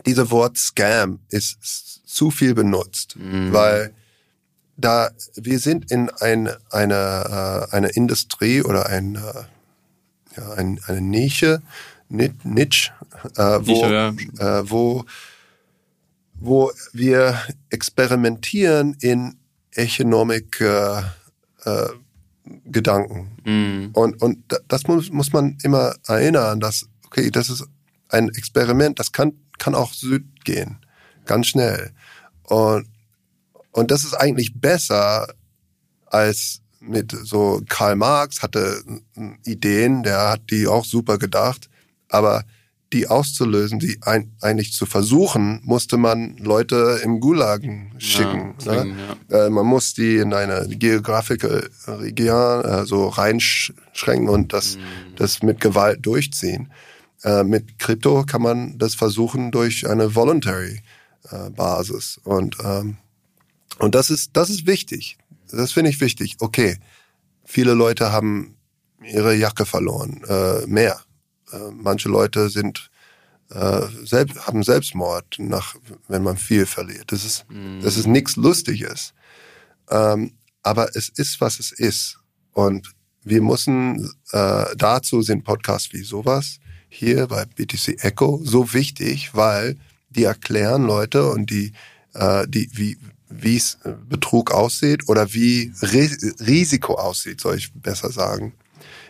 diese 0.06 0.30
Wort 0.30 0.56
Scam 0.58 1.20
ist 1.28 2.00
zu 2.06 2.30
viel 2.30 2.54
benutzt, 2.54 3.16
weil 3.52 3.92
da 4.76 5.10
wir 5.36 5.58
sind 5.58 5.90
in 5.90 6.10
ein, 6.10 6.48
eine 6.70 7.68
äh, 7.70 7.74
eine 7.76 7.88
Industrie 7.90 8.62
oder 8.62 8.86
ein, 8.86 9.14
äh, 9.16 9.20
ja, 10.36 10.50
ein 10.54 10.80
eine 10.86 11.00
Nische 11.00 11.62
Ni- 12.08 12.32
Niche, 12.42 12.90
äh, 13.36 13.58
wo 13.62 13.74
Nische, 14.12 14.38
äh, 14.38 14.70
wo 14.70 15.04
wo 16.44 16.72
wir 16.92 17.40
experimentieren 17.70 18.96
in 19.00 19.36
Economic 19.74 20.60
äh, 20.60 20.98
äh, 21.64 21.88
Gedanken 22.64 23.28
Mhm. 23.44 23.90
und, 23.92 24.20
und 24.22 24.38
da- 24.48 24.58
das 24.68 24.84
muss, 24.88 25.10
muss 25.10 25.32
man 25.32 25.56
immer 25.62 25.94
erinnern, 26.06 26.58
dass, 26.60 26.86
okay, 27.06 27.30
das 27.30 27.48
ist 27.48 27.64
ein 28.08 28.28
Experiment, 28.30 28.98
das 28.98 29.12
kann, 29.12 29.32
kann 29.58 29.74
auch 29.74 29.92
Süd 29.92 30.24
gehen, 30.44 30.78
ganz 31.24 31.46
schnell. 31.48 31.92
Und, 32.44 32.86
und 33.70 33.90
das 33.90 34.04
ist 34.04 34.14
eigentlich 34.14 34.60
besser 34.60 35.32
als 36.06 36.60
mit 36.80 37.12
so 37.12 37.62
Karl 37.68 37.94
Marx 37.96 38.42
hatte 38.42 38.82
mm, 39.14 39.32
Ideen, 39.44 40.02
der 40.02 40.30
hat 40.30 40.42
die 40.50 40.66
auch 40.66 40.84
super 40.84 41.18
gedacht, 41.18 41.70
aber 42.08 42.44
die 42.92 43.08
auszulösen, 43.08 43.78
die 43.78 43.98
ein, 44.02 44.32
eigentlich 44.40 44.72
zu 44.72 44.86
versuchen, 44.86 45.60
musste 45.64 45.96
man 45.96 46.36
Leute 46.36 47.00
im 47.02 47.20
Gulagen 47.20 47.92
schicken. 47.98 48.54
Ja, 48.64 48.84
ne? 48.84 48.96
ja. 49.30 49.46
Äh, 49.46 49.50
man 49.50 49.66
muss 49.66 49.94
die 49.94 50.16
in 50.16 50.34
eine 50.34 50.66
geographische 50.68 51.70
Region 51.86 52.64
äh, 52.64 52.84
so 52.84 53.08
reinschränken 53.08 54.28
und 54.28 54.52
das, 54.52 54.78
das 55.16 55.42
mit 55.42 55.60
Gewalt 55.60 56.04
durchziehen. 56.04 56.70
Äh, 57.24 57.44
mit 57.44 57.78
Krypto 57.78 58.24
kann 58.24 58.42
man 58.42 58.78
das 58.78 58.94
versuchen 58.94 59.50
durch 59.50 59.88
eine 59.88 60.14
voluntary 60.14 60.82
äh, 61.30 61.50
Basis 61.50 62.20
und 62.24 62.56
ähm, 62.64 62.96
und 63.78 63.94
das 63.94 64.10
ist 64.10 64.30
das 64.34 64.50
ist 64.50 64.66
wichtig. 64.66 65.18
Das 65.50 65.72
finde 65.72 65.90
ich 65.90 66.00
wichtig. 66.00 66.36
Okay, 66.40 66.76
viele 67.44 67.74
Leute 67.74 68.12
haben 68.12 68.56
ihre 69.04 69.34
Jacke 69.34 69.66
verloren, 69.66 70.22
äh, 70.28 70.66
mehr. 70.66 71.00
Äh, 71.52 71.70
manche 71.72 72.08
Leute 72.08 72.48
sind 72.48 72.90
äh, 73.50 73.82
selbst, 74.04 74.46
haben 74.46 74.62
Selbstmord 74.62 75.36
nach, 75.38 75.76
wenn 76.08 76.22
man 76.22 76.36
viel 76.36 76.66
verliert. 76.66 77.12
Das 77.12 77.24
ist, 77.24 77.44
das 77.82 77.96
ist 77.96 78.06
nichts 78.06 78.36
Lustiges. 78.36 79.14
Ähm, 79.90 80.32
aber 80.62 80.96
es 80.96 81.08
ist, 81.08 81.40
was 81.40 81.58
es 81.58 81.72
ist. 81.72 82.18
Und 82.52 82.92
wir 83.24 83.42
müssen, 83.42 84.10
äh, 84.32 84.64
dazu 84.76 85.22
sind 85.22 85.44
Podcasts 85.44 85.92
wie 85.92 86.02
sowas 86.02 86.58
hier 86.88 87.26
bei 87.26 87.44
BTC 87.44 88.04
Echo 88.04 88.40
so 88.42 88.72
wichtig, 88.74 89.34
weil 89.34 89.76
die 90.10 90.24
erklären 90.24 90.84
Leute 90.84 91.28
und 91.28 91.50
die, 91.50 91.72
äh, 92.14 92.46
die, 92.48 92.68
wie, 92.72 92.98
wie 93.28 93.56
es 93.56 93.78
äh, 93.84 93.94
Betrug 94.08 94.50
aussieht 94.50 95.08
oder 95.08 95.32
wie 95.32 95.72
Ri 95.80 96.10
Risiko 96.40 96.94
aussieht, 96.94 97.40
soll 97.40 97.56
ich 97.56 97.72
besser 97.72 98.10
sagen. 98.10 98.54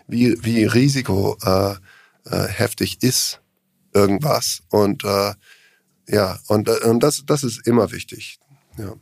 Wie, 0.07 0.37
wie 0.45 0.65
Risiko 0.65 1.37
äh, 1.43 1.75
äh, 2.27 2.47
heftig 2.49 3.03
ist 3.03 3.41
irgendwas. 3.93 4.63
Und 4.71 5.05
äh, 5.05 5.35
ja, 6.09 6.39
und, 6.49 6.69
äh, 6.69 6.89
und 6.89 7.03
das, 7.03 7.25
das 7.27 7.45
ist 7.45 7.67
immer 7.67 7.93
wichtig. 7.93 8.39
Ja. 8.79 8.95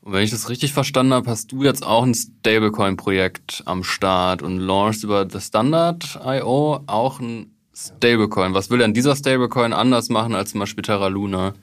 Und 0.00 0.12
wenn 0.12 0.22
ich 0.22 0.30
das 0.30 0.50
richtig 0.50 0.72
verstanden 0.74 1.14
habe, 1.14 1.30
hast 1.30 1.50
du 1.52 1.62
jetzt 1.62 1.82
auch 1.82 2.02
ein 2.02 2.14
Stablecoin-Projekt 2.14 3.62
am 3.64 3.84
Start 3.84 4.42
und 4.42 4.58
launchst 4.58 5.02
über 5.02 5.24
das 5.24 5.46
Standard.io 5.46 6.84
auch 6.86 7.20
ein 7.20 7.54
Stablecoin. 7.74 8.52
Was 8.52 8.68
will 8.68 8.78
denn 8.78 8.92
dieser 8.92 9.16
Stablecoin 9.16 9.72
anders 9.72 10.10
machen 10.10 10.34
als 10.34 10.50
zum 10.50 10.60
Beispiel 10.60 10.84
Terra 10.84 11.08
Luna? 11.08 11.54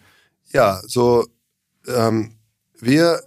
Ja, 0.51 0.81
so 0.87 1.27
ähm, 1.87 2.35
wir 2.79 3.21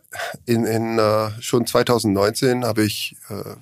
in, 0.46 0.64
in 0.64 0.98
äh, 0.98 1.30
schon 1.40 1.66
2019 1.66 2.64
habe 2.64 2.84
ich, 2.84 3.16
äh, 3.28 3.54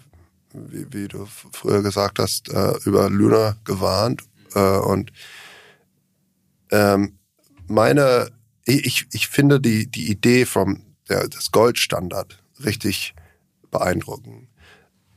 wie, 0.52 0.86
wie 0.92 1.08
du 1.08 1.26
früher 1.26 1.82
gesagt 1.82 2.18
hast, 2.18 2.50
äh, 2.50 2.74
über 2.84 3.08
Luna 3.10 3.56
gewarnt 3.64 4.22
äh, 4.54 4.78
und 4.78 5.12
ähm, 6.70 7.18
meine, 7.66 8.30
ich, 8.64 9.06
ich 9.12 9.28
finde 9.28 9.60
die, 9.60 9.90
die 9.90 10.10
Idee 10.10 10.46
vom 10.46 10.82
der, 11.08 11.28
des 11.28 11.50
Goldstandard 11.52 12.38
richtig 12.64 13.14
beeindruckend. 13.70 14.48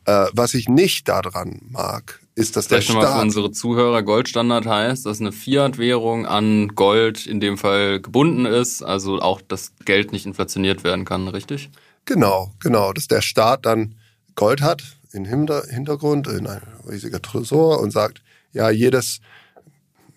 Äh, 0.06 0.28
was 0.34 0.54
ich 0.54 0.70
nicht 0.70 1.08
daran 1.08 1.62
mag, 1.70 2.20
ist, 2.36 2.56
dass 2.56 2.68
der 2.68 2.80
Vielleicht 2.82 2.90
nochmal 2.90 3.06
für 3.06 3.12
Staat 3.14 3.24
unsere 3.24 3.52
Zuhörer, 3.52 4.04
Goldstandard 4.04 4.66
heißt, 4.66 5.06
dass 5.06 5.22
eine 5.22 5.32
Fiat-Währung 5.32 6.26
an 6.26 6.70
Gold 6.70 7.26
in 7.26 7.40
dem 7.40 7.58
Fall 7.58 8.02
gebunden 8.02 8.46
ist, 8.46 8.84
also 8.84 9.20
auch 9.20 9.42
das 9.42 9.72
Geld 9.86 10.12
nicht 10.12 10.26
inflationiert 10.26 10.84
werden 10.84 11.06
kann, 11.06 11.28
richtig? 11.28 11.70
Genau, 12.04 12.54
genau, 12.60 12.94
dass 12.94 13.08
der 13.08 13.22
Staat 13.22 13.66
dann 13.66 13.96
Gold 14.36 14.62
hat 14.62 14.84
im 15.16 15.26
Hinter 15.26 15.66
Hintergrund, 15.68 16.28
in 16.28 16.48
ein 16.48 16.62
riesiger 16.88 17.22
Tresor 17.22 17.80
und 17.80 17.92
sagt, 17.92 18.22
ja, 18.52 18.70
jedes, 18.70 19.22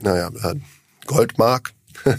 naja, 0.00 0.30
äh, 0.42 0.56
Goldmark 1.06 1.72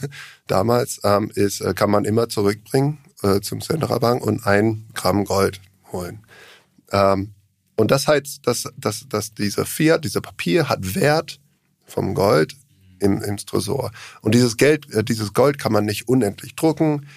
damals 0.48 1.00
ähm, 1.04 1.32
ist, 1.36 1.62
äh, 1.62 1.74
kann 1.74 1.92
man 1.92 2.06
immer 2.06 2.30
zurückbringen 2.30 3.00
äh, 3.22 3.42
zum 3.42 3.62
Zentralbank 3.62 4.22
und 4.24 4.46
ein 4.46 4.88
Gramm 4.94 5.26
Gold 5.26 5.62
holen. 5.92 6.26
Ähm, 6.92 7.34
und 7.76 7.92
das 7.92 8.08
heißt, 8.08 8.46
dass, 8.46 8.68
dass, 8.78 9.08
dass 9.08 9.34
dieser 9.34 9.66
Fiat, 9.66 10.04
dieser 10.04 10.22
Papier 10.22 10.68
hat 10.68 10.96
Wert 10.96 11.40
vom 11.86 12.14
Gold 12.14 12.56
im, 13.00 13.22
im 13.22 13.38
Tresor. 13.38 13.92
Und 14.22 14.36
dieses 14.36 14.58
Geld, 14.58 14.92
äh, 14.94 15.04
dieses 15.04 15.34
Gold 15.34 15.58
kann 15.58 15.72
man 15.72 15.86
nicht 15.86 16.08
unendlich 16.08 16.56
drucken. 16.56 17.08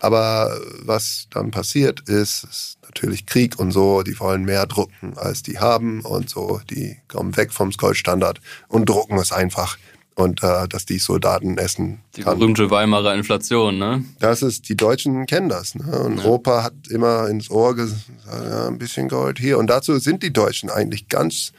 Aber 0.00 0.56
was 0.82 1.26
dann 1.30 1.50
passiert 1.50 2.08
ist, 2.08 2.44
ist 2.44 2.78
natürlich 2.84 3.26
Krieg 3.26 3.58
und 3.58 3.72
so. 3.72 4.02
Die 4.02 4.18
wollen 4.20 4.44
mehr 4.44 4.66
drucken, 4.66 5.16
als 5.16 5.42
die 5.42 5.58
haben 5.58 6.02
und 6.02 6.30
so. 6.30 6.60
Die 6.70 6.96
kommen 7.08 7.36
weg 7.36 7.52
vom 7.52 7.70
Goldstandard 7.70 8.40
und 8.68 8.88
drucken 8.88 9.18
es 9.18 9.32
einfach. 9.32 9.76
Und 10.14 10.42
äh, 10.42 10.66
dass 10.66 10.84
die 10.84 10.98
Soldaten 10.98 11.58
essen 11.58 12.00
Die 12.16 12.22
kann. 12.22 12.38
berühmte 12.38 12.70
Weimarer 12.70 13.14
Inflation, 13.14 13.78
ne? 13.78 14.04
Das 14.18 14.42
ist, 14.42 14.68
die 14.68 14.76
Deutschen 14.76 15.26
kennen 15.26 15.48
das. 15.48 15.76
Ne? 15.76 15.84
Und 16.00 16.24
Opa 16.24 16.64
hat 16.64 16.74
immer 16.90 17.28
ins 17.28 17.50
Ohr 17.50 17.76
gesagt, 17.76 18.02
ja, 18.26 18.66
ein 18.66 18.78
bisschen 18.78 19.08
Gold 19.08 19.38
hier. 19.38 19.58
Und 19.58 19.68
dazu 19.68 19.96
sind 20.00 20.24
die 20.24 20.32
Deutschen 20.32 20.70
eigentlich 20.70 21.08
ganz 21.08 21.52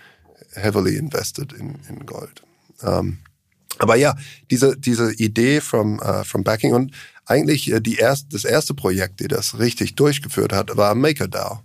heavily 0.55 0.97
invested 0.97 1.53
in, 1.53 1.75
in 1.87 2.05
Gold. 2.05 2.43
Ähm, 2.83 3.19
aber 3.77 3.95
ja, 3.95 4.15
diese, 4.51 4.77
diese 4.77 5.13
Idee 5.13 5.61
vom, 5.61 5.99
äh, 6.01 6.25
vom 6.25 6.43
Backing 6.43 6.73
und 6.73 6.91
eigentlich 7.29 7.71
äh, 7.71 7.79
die 7.79 7.95
erst, 7.95 8.33
das 8.33 8.45
erste 8.45 8.73
Projekt, 8.73 9.19
die 9.19 9.27
das 9.27 9.59
richtig 9.59 9.95
durchgeführt 9.95 10.53
hat, 10.53 10.75
war 10.75 10.95
MakerDAO. 10.95 11.61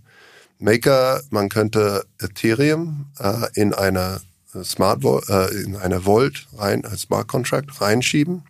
Maker, 0.58 1.22
man 1.30 1.48
könnte 1.48 2.06
Ethereum 2.20 3.06
äh, 3.18 3.46
in 3.54 3.74
eine 3.74 4.20
Smart 4.62 5.02
Vol 5.02 5.22
äh, 5.28 5.52
in 5.62 5.76
eine 5.76 6.02
Vault 6.02 6.46
rein, 6.56 6.84
ein 6.84 6.96
Smart 6.96 7.26
Contract 7.26 7.80
reinschieben, 7.80 8.44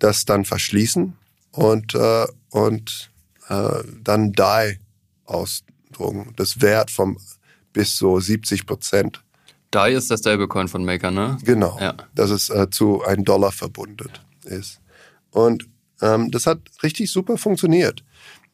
das 0.00 0.24
dann 0.24 0.44
verschließen 0.44 1.16
und 1.52 1.94
äh, 1.94 2.26
und 2.50 3.10
äh, 3.48 3.84
dann 4.02 4.32
DAI 4.32 4.80
ausdrucken. 5.24 6.32
Das 6.36 6.60
Wert 6.60 6.90
vom 6.90 7.18
bis 7.72 7.96
so 7.96 8.18
70 8.18 8.66
Prozent. 8.66 9.22
DAI 9.70 9.92
ist 9.92 10.10
der 10.10 10.16
Stablecoin 10.16 10.66
von 10.66 10.84
Maker, 10.84 11.10
ne? 11.10 11.38
Genau. 11.44 11.78
Ja. 11.80 11.94
Dass 12.14 12.30
es 12.30 12.50
äh, 12.50 12.68
zu 12.70 13.04
einem 13.04 13.24
Dollar 13.24 13.52
verbunden 13.52 14.10
ist. 14.44 14.80
Und 15.30 15.68
ähm, 16.00 16.30
das 16.30 16.46
hat 16.46 16.60
richtig 16.82 17.10
super 17.10 17.38
funktioniert, 17.38 18.04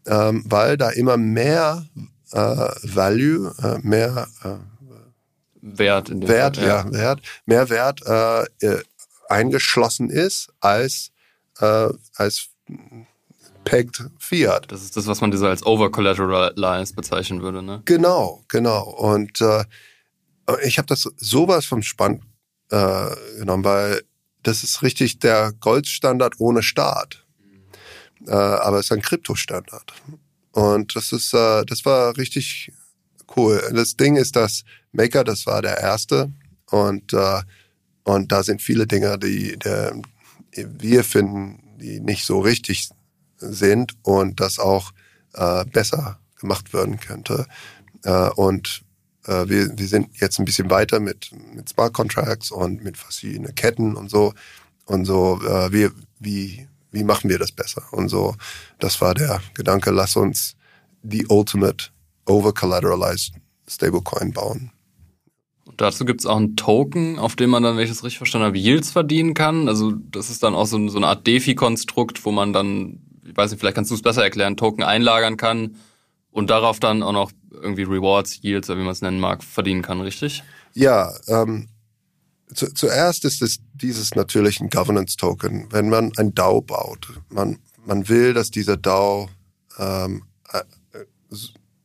ähm, 0.07 0.45
weil 0.47 0.77
da 0.77 0.91
immer 0.91 1.17
mehr 1.17 1.87
äh, 2.33 2.69
Value, 2.83 3.55
äh, 3.63 3.79
mehr 3.87 4.29
äh, 4.43 4.57
Wert 5.61 6.11
Wert, 6.13 6.57
Fall, 6.59 6.67
ja, 6.67 6.93
Wert, 6.93 7.21
mehr 7.47 7.71
Wert 7.71 8.03
äh, 8.07 8.43
äh, 8.67 8.83
eingeschlossen 9.29 10.11
ist 10.11 10.53
als 10.61 11.11
äh, 11.61 11.89
als 12.17 12.49
pegged 13.65 14.11
Fiat. 14.19 14.71
Das 14.71 14.83
ist 14.83 14.97
das, 14.97 15.07
was 15.07 15.23
man 15.23 15.31
diese 15.31 15.49
als 15.49 15.65
over-collateralized 15.65 16.95
bezeichnen 16.95 17.41
würde, 17.41 17.63
ne? 17.63 17.81
Genau, 17.87 18.45
genau. 18.49 18.83
Und 18.91 19.43
ich 20.63 20.77
habe 20.77 20.87
das 20.87 21.09
sowas 21.17 21.65
vom 21.65 21.83
spannend 21.83 22.25
äh, 22.71 23.39
genommen, 23.39 23.65
weil 23.65 24.03
das 24.43 24.63
ist 24.63 24.83
richtig 24.83 25.19
der 25.19 25.53
Goldstandard 25.61 26.35
ohne 26.39 26.63
Staat. 26.63 27.24
Äh, 28.27 28.33
aber 28.33 28.79
es 28.79 28.87
ist 28.87 28.93
ein 28.93 29.03
Kryptostandard. 29.03 29.93
Und 30.53 30.95
das 30.97 31.13
ist, 31.13 31.35
äh, 31.35 31.65
das 31.65 31.85
war 31.85 32.17
richtig 32.17 32.73
cool. 33.37 33.63
Das 33.75 33.97
Ding 33.97 34.17
ist, 34.17 34.37
dass 34.37 34.65
Maker, 34.93 35.25
das 35.25 35.47
war 35.47 35.63
der 35.63 35.79
erste. 35.79 36.33
Und, 36.71 37.13
äh, 37.13 37.43
und 38.05 38.33
da 38.33 38.43
sind 38.43 38.63
viele 38.63 38.87
Dinge, 38.87 39.19
die 39.19 39.59
der, 39.59 39.95
wir 40.53 41.05
finden, 41.05 41.77
die 41.81 42.01
nicht 42.01 42.25
so 42.25 42.41
richtig 42.41 42.89
sind 43.39 43.95
und 44.03 44.41
das 44.41 44.59
auch 44.59 44.93
äh, 45.35 45.65
besser 45.65 46.19
gemacht 46.39 46.73
werden 46.73 47.01
könnte. 47.01 47.47
Äh, 48.05 48.31
und 48.31 48.83
äh, 49.27 49.49
wir, 49.49 49.77
wir 49.77 49.89
sind 49.89 50.21
jetzt 50.21 50.39
ein 50.39 50.45
bisschen 50.45 50.71
weiter 50.71 51.01
mit, 51.01 51.31
mit 51.55 51.69
Smart 51.69 51.93
Contracts 51.93 52.51
und 52.51 52.85
mit 52.85 52.97
verschiedenen 52.97 53.55
Ketten 53.55 53.97
und 53.97 54.11
so. 54.11 54.35
Und 54.85 55.07
so, 55.07 55.41
äh, 55.43 55.73
wie, 55.73 55.89
wie, 56.21 56.69
wie 56.95 57.05
machen 57.05 57.29
wir 57.29 57.39
das 57.39 57.53
besser? 57.53 57.83
Und 57.93 58.09
so, 58.09 58.35
das 58.79 59.01
war 59.01 59.15
der 59.15 59.41
Gedanke, 59.55 59.91
lass 59.91 60.17
uns 60.17 60.57
die 61.03 61.27
Ultimate 61.27 61.87
Over-Collateralized 62.27 63.35
Stablecoin 63.69 64.33
bauen. 64.33 64.71
Und 65.67 65.81
dazu 65.81 66.05
gibt 66.05 66.21
es 66.21 66.27
auch 66.27 66.37
einen 66.37 66.57
Token, 66.57 67.19
auf 67.19 67.37
dem 67.37 67.51
man 67.51 67.63
dann, 67.63 67.77
wenn 67.77 67.85
ich 67.85 67.91
das 67.91 68.05
richtig 68.05 68.19
verstanden 68.19 68.47
habe, 68.47 68.59
Yields 68.59 68.91
verdienen 68.91 69.35
kann. 69.35 69.69
Also 69.69 69.93
das 69.93 70.31
ist 70.31 70.43
dann 70.43 70.55
auch 70.55 70.67
so, 70.67 70.89
so 70.89 70.99
eine 70.99 71.09
Art 71.09 71.27
DeFi-Konstrukt, 71.27 72.25
wo 72.25 72.31
man 72.31 72.53
dann, 72.53 73.01
ich 73.27 73.37
weiß 73.37 73.51
nicht, 73.51 73.61
vielleicht 73.61 73.75
kannst 73.75 73.91
du 73.91 73.95
es 73.95 74.03
besser 74.03 74.23
erklären, 74.23 74.57
Token 74.57 74.83
einlagern 74.83 75.37
kann 75.37 75.77
und 76.31 76.51
darauf 76.51 76.81
dann 76.81 77.03
auch 77.03 77.13
noch 77.13 77.33
irgendwie 77.51 77.85
Rewards, 77.85 78.43
Yields, 78.43 78.69
oder 78.69 78.79
wie 78.79 78.85
man 78.85 78.93
es 78.93 79.03
nennen 79.03 79.21
mag, 79.21 79.43
verdienen 79.43 79.83
kann, 79.83 80.01
richtig? 80.01 80.43
Ja, 80.75 81.13
ähm, 81.29 81.69
zu, 82.55 82.73
zuerst 82.73 83.25
ist 83.25 83.43
es 83.43 83.59
dieses 83.75 84.15
natürlich 84.15 84.61
ein 84.61 84.71
Governance-Token. 84.71 85.69
Wenn 85.71 85.89
man 85.89 86.13
ein 86.17 86.35
DAO 86.35 86.61
baut, 86.61 87.09
man, 87.29 87.59
man 87.85 88.09
will, 88.09 88.33
dass 88.33 88.51
dieser 88.51 88.77
DAO 88.77 89.29
ähm, 89.79 90.23
äh, 90.53 90.63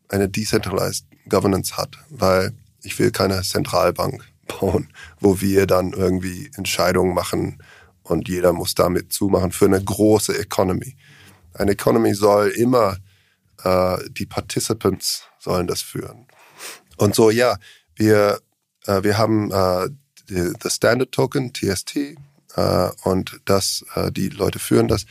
eine 0.10 0.30
decentralized 0.30 1.06
Governance 1.28 1.78
hat, 1.78 1.98
weil 2.10 2.54
ich 2.82 2.98
will 3.00 3.12
keine 3.12 3.42
Zentralbank 3.42 4.24
bauen, 4.48 4.90
wo 5.20 5.42
wir 5.42 5.68
dann 5.68 5.94
irgendwie 5.94 6.52
Entscheidungen 6.56 7.14
machen 7.14 7.62
und 8.04 8.28
jeder 8.28 8.54
muss 8.54 8.76
damit 8.76 9.14
zumachen 9.14 9.52
für 9.52 9.66
eine 9.66 9.84
große 9.84 10.38
Economy. 10.38 10.96
Eine 11.54 11.72
Economy 11.72 12.14
soll 12.14 12.50
immer 12.50 12.98
äh, 13.64 13.98
die 14.12 14.26
Participants 14.26 15.24
sollen 15.40 15.68
das 15.68 15.82
führen. 15.82 16.28
Und 16.98 17.16
so, 17.16 17.30
ja, 17.30 17.58
wir, 17.96 18.40
äh, 18.86 19.04
wir 19.04 19.18
haben 19.18 19.52
äh, 19.52 19.90
das 20.60 20.76
Standard 20.76 21.12
Token, 21.12 21.54
TST, 21.54 22.16
äh, 22.56 22.90
und 23.04 23.40
das, 23.46 23.86
äh, 23.96 24.12
die 24.12 24.30
Leute 24.30 24.60
führen 24.60 24.88
das. 24.88 25.06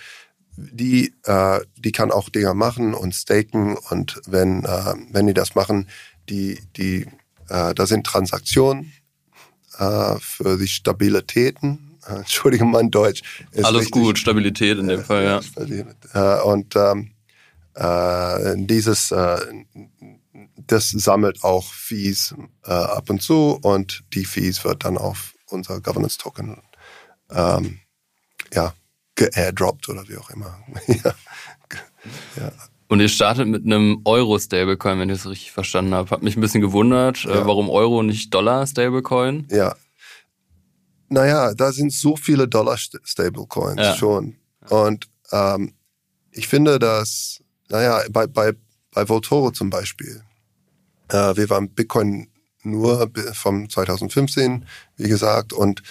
Die, 0.56 1.14
äh, 1.24 1.60
die 1.76 1.92
kann 1.92 2.10
auch 2.10 2.28
Dinger 2.28 2.54
machen 2.54 2.94
und 2.94 3.14
staken 3.14 3.76
und 3.90 4.20
wenn, 4.26 4.64
äh, 4.64 4.94
wenn 5.10 5.28
die 5.28 5.34
das 5.34 5.54
machen, 5.54 5.88
die, 6.28 6.58
die, 6.76 7.06
äh, 7.48 7.74
da 7.74 7.86
sind 7.86 8.04
Transaktionen 8.04 8.92
äh, 9.78 10.16
für 10.18 10.58
die 10.58 10.66
Stabilitäten. 10.66 11.98
Äh, 12.06 12.16
Entschuldigung, 12.16 12.72
mein 12.72 12.90
Deutsch. 12.90 13.22
Alles 13.54 13.82
richtig, 13.82 13.92
gut, 13.92 14.18
Stabilität 14.18 14.78
in 14.78 14.88
dem 14.88 15.04
Fall, 15.04 15.24
ja. 15.24 16.38
Äh, 16.38 16.42
und 16.42 16.74
ähm, 16.74 17.12
äh, 17.74 18.54
dieses, 18.56 19.12
äh, 19.12 19.38
das 20.68 20.90
sammelt 20.90 21.42
auch 21.42 21.72
Fees 21.72 22.34
äh, 22.64 22.70
ab 22.70 23.10
und 23.10 23.22
zu 23.22 23.58
und 23.62 24.04
die 24.14 24.24
Fees 24.24 24.64
wird 24.64 24.84
dann 24.84 24.96
auf 24.96 25.34
unser 25.46 25.80
Governance 25.80 26.18
Token 26.18 26.62
ähm, 27.30 27.80
ja, 28.52 28.74
geairdroppt 29.14 29.88
oder 29.88 30.08
wie 30.08 30.16
auch 30.16 30.30
immer. 30.30 30.58
ja. 30.86 31.14
ja. 32.36 32.52
Und 32.88 33.00
ihr 33.00 33.08
startet 33.08 33.48
mit 33.48 33.64
einem 33.64 34.00
Euro-Stablecoin, 34.04 34.98
wenn 34.98 35.10
ich 35.10 35.18
es 35.18 35.28
richtig 35.28 35.52
verstanden 35.52 35.94
habe. 35.94 36.10
Hat 36.10 36.22
mich 36.22 36.36
ein 36.36 36.40
bisschen 36.40 36.62
gewundert, 36.62 37.24
äh, 37.24 37.30
ja. 37.30 37.46
warum 37.46 37.68
Euro 37.68 38.02
nicht 38.02 38.32
Dollar-Stablecoin? 38.32 39.48
Ja. 39.50 39.74
Naja, 41.10 41.54
da 41.54 41.72
sind 41.72 41.92
so 41.92 42.16
viele 42.16 42.48
Dollar-Stablecoins 42.48 43.80
ja. 43.80 43.96
schon. 43.96 44.36
Und 44.68 45.08
ähm, 45.32 45.74
ich 46.30 46.48
finde, 46.48 46.78
dass 46.78 47.42
naja, 47.68 48.02
bei, 48.10 48.26
bei, 48.26 48.52
bei 48.92 49.08
Voltoro 49.08 49.50
zum 49.50 49.70
Beispiel. 49.70 50.22
Äh, 51.08 51.36
wir 51.36 51.50
waren 51.50 51.70
Bitcoin 51.70 52.28
nur 52.62 53.10
vom 53.32 53.68
2015, 53.68 54.66
wie 54.96 55.08
gesagt, 55.08 55.52
und 55.52 55.82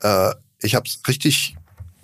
äh, 0.00 0.32
ich 0.60 0.74
habe 0.74 0.86
es 0.86 1.00
richtig 1.06 1.56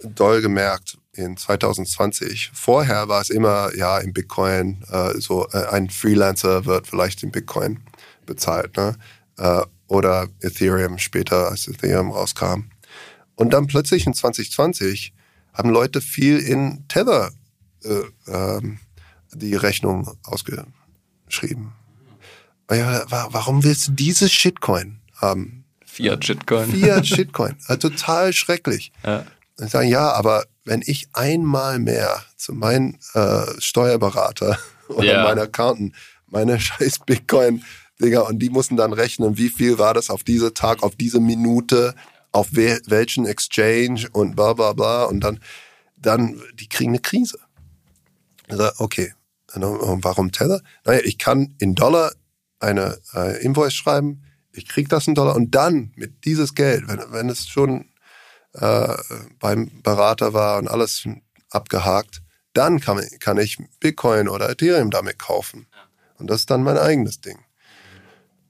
doll 0.03 0.43
gemerkt 0.43 0.99
in 1.15 1.37
2020. 1.37 2.51
Vorher 2.55 3.09
war 3.09 3.21
es 3.21 3.31
immer, 3.31 3.75
ja, 3.77 3.99
im 3.99 4.13
Bitcoin, 4.13 4.85
äh, 4.89 5.19
so 5.21 5.47
äh, 5.53 5.67
ein 5.67 5.91
Freelancer 5.91 6.65
wird 6.65 6.87
vielleicht 6.87 7.23
in 7.23 7.31
Bitcoin 7.31 7.81
bezahlt, 8.27 8.77
ne? 8.77 8.97
Äh, 9.39 9.63
oder 9.87 10.29
Ethereum 10.41 10.99
später, 10.99 11.51
als 11.51 11.69
Ethereum 11.69 12.11
rauskam. 12.11 12.71
Und 13.35 13.53
dann 13.53 13.67
plötzlich 13.67 14.07
in 14.07 14.15
2020 14.15 15.13
haben 15.53 15.69
Leute 15.69 16.01
viel 16.01 16.39
in 16.39 16.87
Tether 16.89 17.31
äh, 17.85 18.03
ähm, 18.27 18.79
die 19.35 19.55
Rechnung 19.55 20.11
ausgeschrieben. 20.25 21.73
Ja, 22.71 23.05
warum 23.09 23.65
willst 23.65 23.89
du 23.89 23.93
dieses 23.93 24.33
Shitcoin 24.33 25.01
haben? 25.17 25.65
Fiat 25.85 26.25
Shitcoin. 26.25 26.71
Fiat 26.71 27.07
Shitcoin. 27.07 27.57
Also 27.67 27.91
total 27.91 28.33
schrecklich. 28.33 28.93
Ja. 29.05 29.27
Und 29.59 29.71
sagen, 29.71 29.89
ja, 29.89 30.13
aber 30.13 30.45
wenn 30.65 30.83
ich 30.85 31.09
einmal 31.13 31.79
mehr 31.79 32.23
zu 32.37 32.55
meinem 32.55 32.99
äh, 33.15 33.45
Steuerberater 33.59 34.59
oder 34.89 35.05
yeah. 35.05 35.25
meinem 35.25 35.45
Accountant 35.45 35.95
meine 36.27 36.59
scheiß 36.61 37.01
Bitcoin, 37.01 37.63
Digga, 38.01 38.23
und 38.23 38.39
die 38.39 38.51
mussten 38.51 38.77
dann 38.77 38.93
rechnen, 38.93 39.37
wie 39.37 39.51
viel 39.51 39.79
war 39.79 39.95
das 39.95 40.11
auf 40.11 40.25
diese 40.25 40.55
Tag, 40.55 40.83
auf 40.83 40.97
diese 40.97 41.21
Minute, 41.21 41.95
auf 42.33 42.49
welchen 42.53 43.27
Exchange 43.27 44.09
und 44.13 44.35
bla 44.35 44.55
bla 44.55 44.73
bla 44.73 45.05
und 45.05 45.21
dann, 45.21 45.39
dann, 45.99 46.41
die 46.55 46.69
kriegen 46.69 46.93
eine 46.93 46.99
Krise. 46.99 47.39
Okay, 48.79 49.13
warum 49.55 50.33
Tether? 50.33 50.63
Naja, 50.85 51.01
ich 51.05 51.19
kann 51.19 51.55
in 51.59 51.75
Dollar 51.75 52.13
eine 52.63 52.99
äh, 53.15 53.43
Invoice 53.43 53.75
schreiben, 53.75 54.23
ich 54.53 54.69
krieg 54.69 54.89
das 54.89 55.07
in 55.07 55.15
Dollar 55.15 55.35
und 55.35 55.55
dann 55.55 55.93
mit 55.97 56.25
dieses 56.25 56.55
Geld, 56.55 56.87
wenn, 56.87 57.01
wenn 57.11 57.29
es 57.29 57.49
schon 57.49 57.87
äh, 58.55 58.95
beim 59.39 59.83
Berater 59.83 60.35
war 60.35 60.59
und 60.59 60.69
alles 60.69 61.07
abgehakt, 61.51 62.23
dann 62.53 62.81
kann, 62.81 63.01
kann 63.19 63.39
ich 63.39 63.59
Bitcoin 63.81 64.29
oder 64.29 64.51
Ethereum 64.51 64.91
damit 64.91 65.19
kaufen. 65.19 65.67
Und 66.19 66.29
das 66.29 66.41
ist 66.41 66.51
dann 66.51 66.63
mein 66.63 66.77
eigenes 66.79 67.21
Ding. 67.21 67.39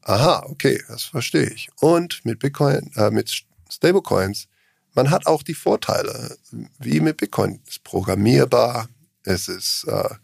Aha, 0.03 0.45
okay, 0.49 0.83
das 0.89 1.05
verstehe 1.05 1.49
ich. 1.49 1.69
Und 1.81 2.25
mit 2.25 2.41
Bitcoin, 2.41 2.91
äh, 2.97 3.11
mit 3.11 3.45
Stablecoins, 3.71 4.49
man 4.95 5.11
hat 5.11 5.27
auch 5.27 5.43
die 5.43 5.55
Vorteile, 5.55 6.37
wie 6.79 7.01
mit 7.01 7.17
Bitcoin. 7.17 7.61
Es 7.65 7.77
ist 7.77 7.85
programmierbar, 7.85 8.89
es 9.23 9.49
ist, 9.49 9.85
äh, 9.85 10.15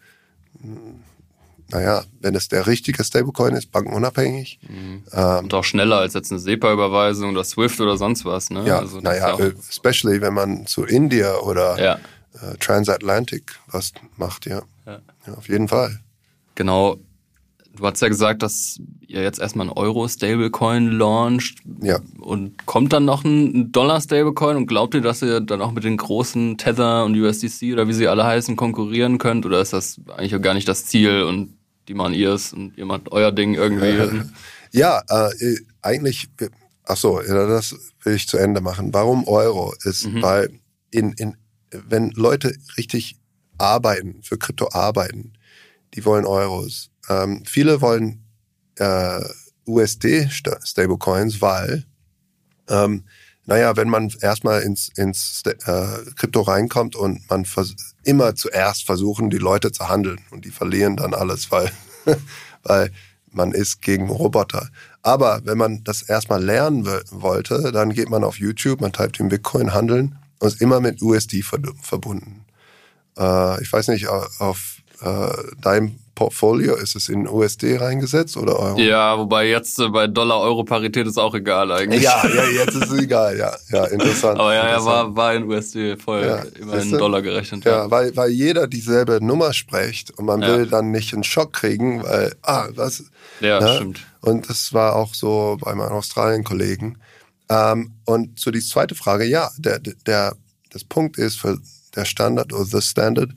naja, 1.71 2.05
wenn 2.21 2.35
es 2.35 2.49
der 2.49 2.67
richtige 2.67 3.05
Stablecoin 3.05 3.55
ist, 3.55 3.71
bankenunabhängig. 3.71 4.59
Mhm. 4.69 5.05
Ähm, 5.13 5.39
Und 5.45 5.55
auch 5.55 5.65
schneller 5.65 5.99
als 5.99 6.15
jetzt 6.15 6.31
eine 6.31 6.41
SEPA-Überweisung 6.41 7.33
oder 7.33 7.45
SWIFT 7.45 7.81
oder 7.81 7.97
sonst 7.97 8.25
was. 8.25 8.51
Ne? 8.51 8.67
Ja, 8.67 8.79
also 8.79 9.01
naja, 9.01 9.39
ja 9.39 9.47
especially 9.69 10.21
wenn 10.21 10.35
man 10.35 10.67
zu 10.67 10.85
India 10.85 11.37
oder 11.39 11.83
ja. 11.83 11.95
äh, 12.35 12.57
Transatlantic 12.59 13.59
was 13.71 13.93
macht, 14.17 14.47
ja. 14.47 14.63
ja. 14.87 14.99
ja. 15.27 15.35
Auf 15.35 15.49
jeden 15.49 15.69
Fall. 15.69 16.01
Genau, 16.55 16.99
Du 17.79 17.87
hast 17.87 18.03
ja 18.03 18.09
gesagt, 18.09 18.43
dass 18.43 18.81
ihr 19.07 19.23
jetzt 19.23 19.39
erstmal 19.39 19.69
ein 19.69 19.73
Euro-Stablecoin 19.73 20.91
launcht. 20.91 21.59
Ja. 21.81 22.01
Und 22.19 22.67
kommt 22.67 22.93
dann 22.93 23.05
noch 23.05 23.25
ein 23.25 23.71
Dollar-Stablecoin 23.71 24.57
und 24.57 24.67
glaubt 24.67 24.95
ihr, 24.95 25.01
dass 25.01 25.23
ihr 25.23 25.41
dann 25.41 25.63
auch 25.63 25.71
mit 25.71 25.85
den 25.85 25.97
großen 25.97 26.59
Tether 26.59 27.05
und 27.05 27.17
USDC 27.17 27.73
oder 27.73 27.87
wie 27.87 27.93
sie 27.93 28.09
alle 28.09 28.25
heißen 28.25 28.57
konkurrieren 28.57 29.19
könnt? 29.19 29.47
Oder 29.47 29.61
ist 29.61 29.73
das 29.73 30.01
eigentlich 30.17 30.41
gar 30.43 30.55
nicht 30.55 30.67
das 30.67 30.87
Ziel 30.87 31.23
und 31.23 31.55
die 31.89 31.95
machen 31.95 32.15
ihrs 32.15 32.53
und 32.53 32.77
ihr 32.77 32.87
macht 32.87 33.11
euer 33.11 33.33
Ding 33.33 33.55
irgendwie? 33.55 34.23
ja, 34.73 35.03
äh, 35.09 35.57
eigentlich, 35.83 36.29
ach 36.85 36.97
so, 36.97 37.21
das 37.21 37.75
will 38.03 38.15
ich 38.15 38.29
zu 38.29 38.37
Ende 38.37 38.61
machen. 38.61 38.93
Warum 38.93 39.27
Euro? 39.27 39.75
Ist, 39.85 40.07
mhm. 40.07 40.23
weil 40.23 40.51
in, 40.91 41.13
in, 41.13 41.37
wenn 41.71 42.11
Leute 42.11 42.55
richtig 42.77 43.17
arbeiten, 43.57 44.23
für 44.23 44.39
Krypto 44.39 44.69
arbeiten, 44.73 45.33
die 45.95 46.05
wollen 46.05 46.27
Euros 46.27 46.91
ähm, 47.09 47.43
viele 47.47 47.81
wollen 47.81 48.25
äh, 48.77 49.21
USD-Stablecoins, 49.67 51.41
weil, 51.41 51.85
ähm, 52.69 53.05
naja, 53.47 53.77
wenn 53.77 53.89
man 53.89 54.13
erstmal 54.21 54.63
ins, 54.63 54.91
ins 54.97 55.43
äh, 55.45 56.05
Krypto 56.17 56.43
reinkommt 56.43 56.97
und 56.97 57.29
man 57.31 57.45
immer 58.09 58.35
zuerst 58.35 58.87
versuchen, 58.87 59.29
die 59.29 59.37
Leute 59.37 59.71
zu 59.71 59.91
handeln 59.91 60.19
und 60.31 60.47
die 60.47 60.51
verlieren 60.51 60.97
dann 60.97 61.13
alles, 61.13 61.51
weil, 61.51 61.71
weil 62.63 62.91
man 63.31 63.53
ist 63.53 63.83
gegen 63.83 64.09
Roboter. 64.09 64.71
Aber 65.03 65.43
wenn 65.45 65.59
man 65.59 65.85
das 65.85 66.01
erstmal 66.01 66.43
lernen 66.43 66.89
wollte, 67.11 67.71
dann 67.71 67.93
geht 67.93 68.09
man 68.09 68.25
auf 68.25 68.39
YouTube, 68.39 68.81
man 68.81 68.93
typt 68.93 69.19
den 69.19 69.29
Bitcoin 69.29 69.75
handeln 69.75 70.17
und 70.39 70.49
ist 70.49 70.63
immer 70.63 70.81
mit 70.81 71.03
USD 71.03 71.43
verbunden. 71.43 72.47
Äh, 73.19 73.63
ich 73.63 73.71
weiß 73.71 73.89
nicht, 73.89 74.09
auf 74.09 74.79
äh, 75.03 75.29
deinem 75.61 75.99
Portfolio 76.19 76.75
ist 76.75 76.97
es 76.97 77.09
in 77.09 77.29
USD 77.29 77.77
reingesetzt 77.77 78.37
oder 78.37 78.59
Euro? 78.59 78.77
Ja, 78.81 79.17
wobei 79.17 79.49
jetzt 79.49 79.79
äh, 79.79 79.89
bei 79.89 80.09
Dollar-Euro-Parität 80.09 81.07
ist 81.07 81.17
auch 81.17 81.33
egal 81.33 81.71
eigentlich. 81.71 82.03
Ja, 82.03 82.27
ja, 82.27 82.45
jetzt 82.45 82.75
ist 82.75 82.91
es 82.91 82.99
egal, 82.99 83.39
ja, 83.39 83.55
ja, 83.71 83.85
interessant. 83.85 84.41
Aber 84.41 84.53
ja, 84.53 84.63
interessant. 84.63 84.87
ja, 84.87 85.15
war, 85.15 85.17
war 85.17 85.35
in 85.35 85.45
USD 85.45 85.97
voll 85.97 86.25
ja, 86.27 86.43
immer 86.61 86.83
in 86.83 86.91
Dollar 86.91 87.23
gerechnet. 87.23 87.65
Ja, 87.65 87.85
ja, 87.85 87.91
Weil, 87.93 88.17
weil 88.17 88.31
jeder 88.31 88.67
dieselbe 88.67 89.25
Nummer 89.25 89.53
spricht 89.53 90.11
und 90.19 90.25
man 90.25 90.43
Ja. 90.43 90.57
will 90.57 90.67
dann 90.67 90.91
nicht 90.91 91.15
einen 91.15 91.23
Schock 91.23 91.53
kriegen, 91.53 92.03
weil, 92.03 92.35
ah, 92.43 92.67
was? 92.75 93.05
Ja, 93.39 93.61
ne? 93.61 93.77
stimmt. 93.77 94.01
Und 94.21 94.51
das 94.51 94.73
war 94.73 94.97
auch 94.97 95.15
so 95.15 95.57
bei 95.61 95.73
meinen 95.77 95.93
Australien-Kollegen. 95.93 96.99
Ähm, 97.49 97.93
und 98.07 98.41
zu 98.41 98.51
die 98.51 98.59
zweite 98.59 98.97
Frage, 98.97 99.25
ja, 99.25 99.53
der, 99.57 99.79
der, 99.79 100.35
das 100.71 100.83
Punkt 100.83 101.17
ist 101.17 101.39
für 101.39 101.61
der 101.95 102.07
Standard 102.07 102.53
oder 102.53 102.65
the 102.65 102.83
Standard, 102.83 103.31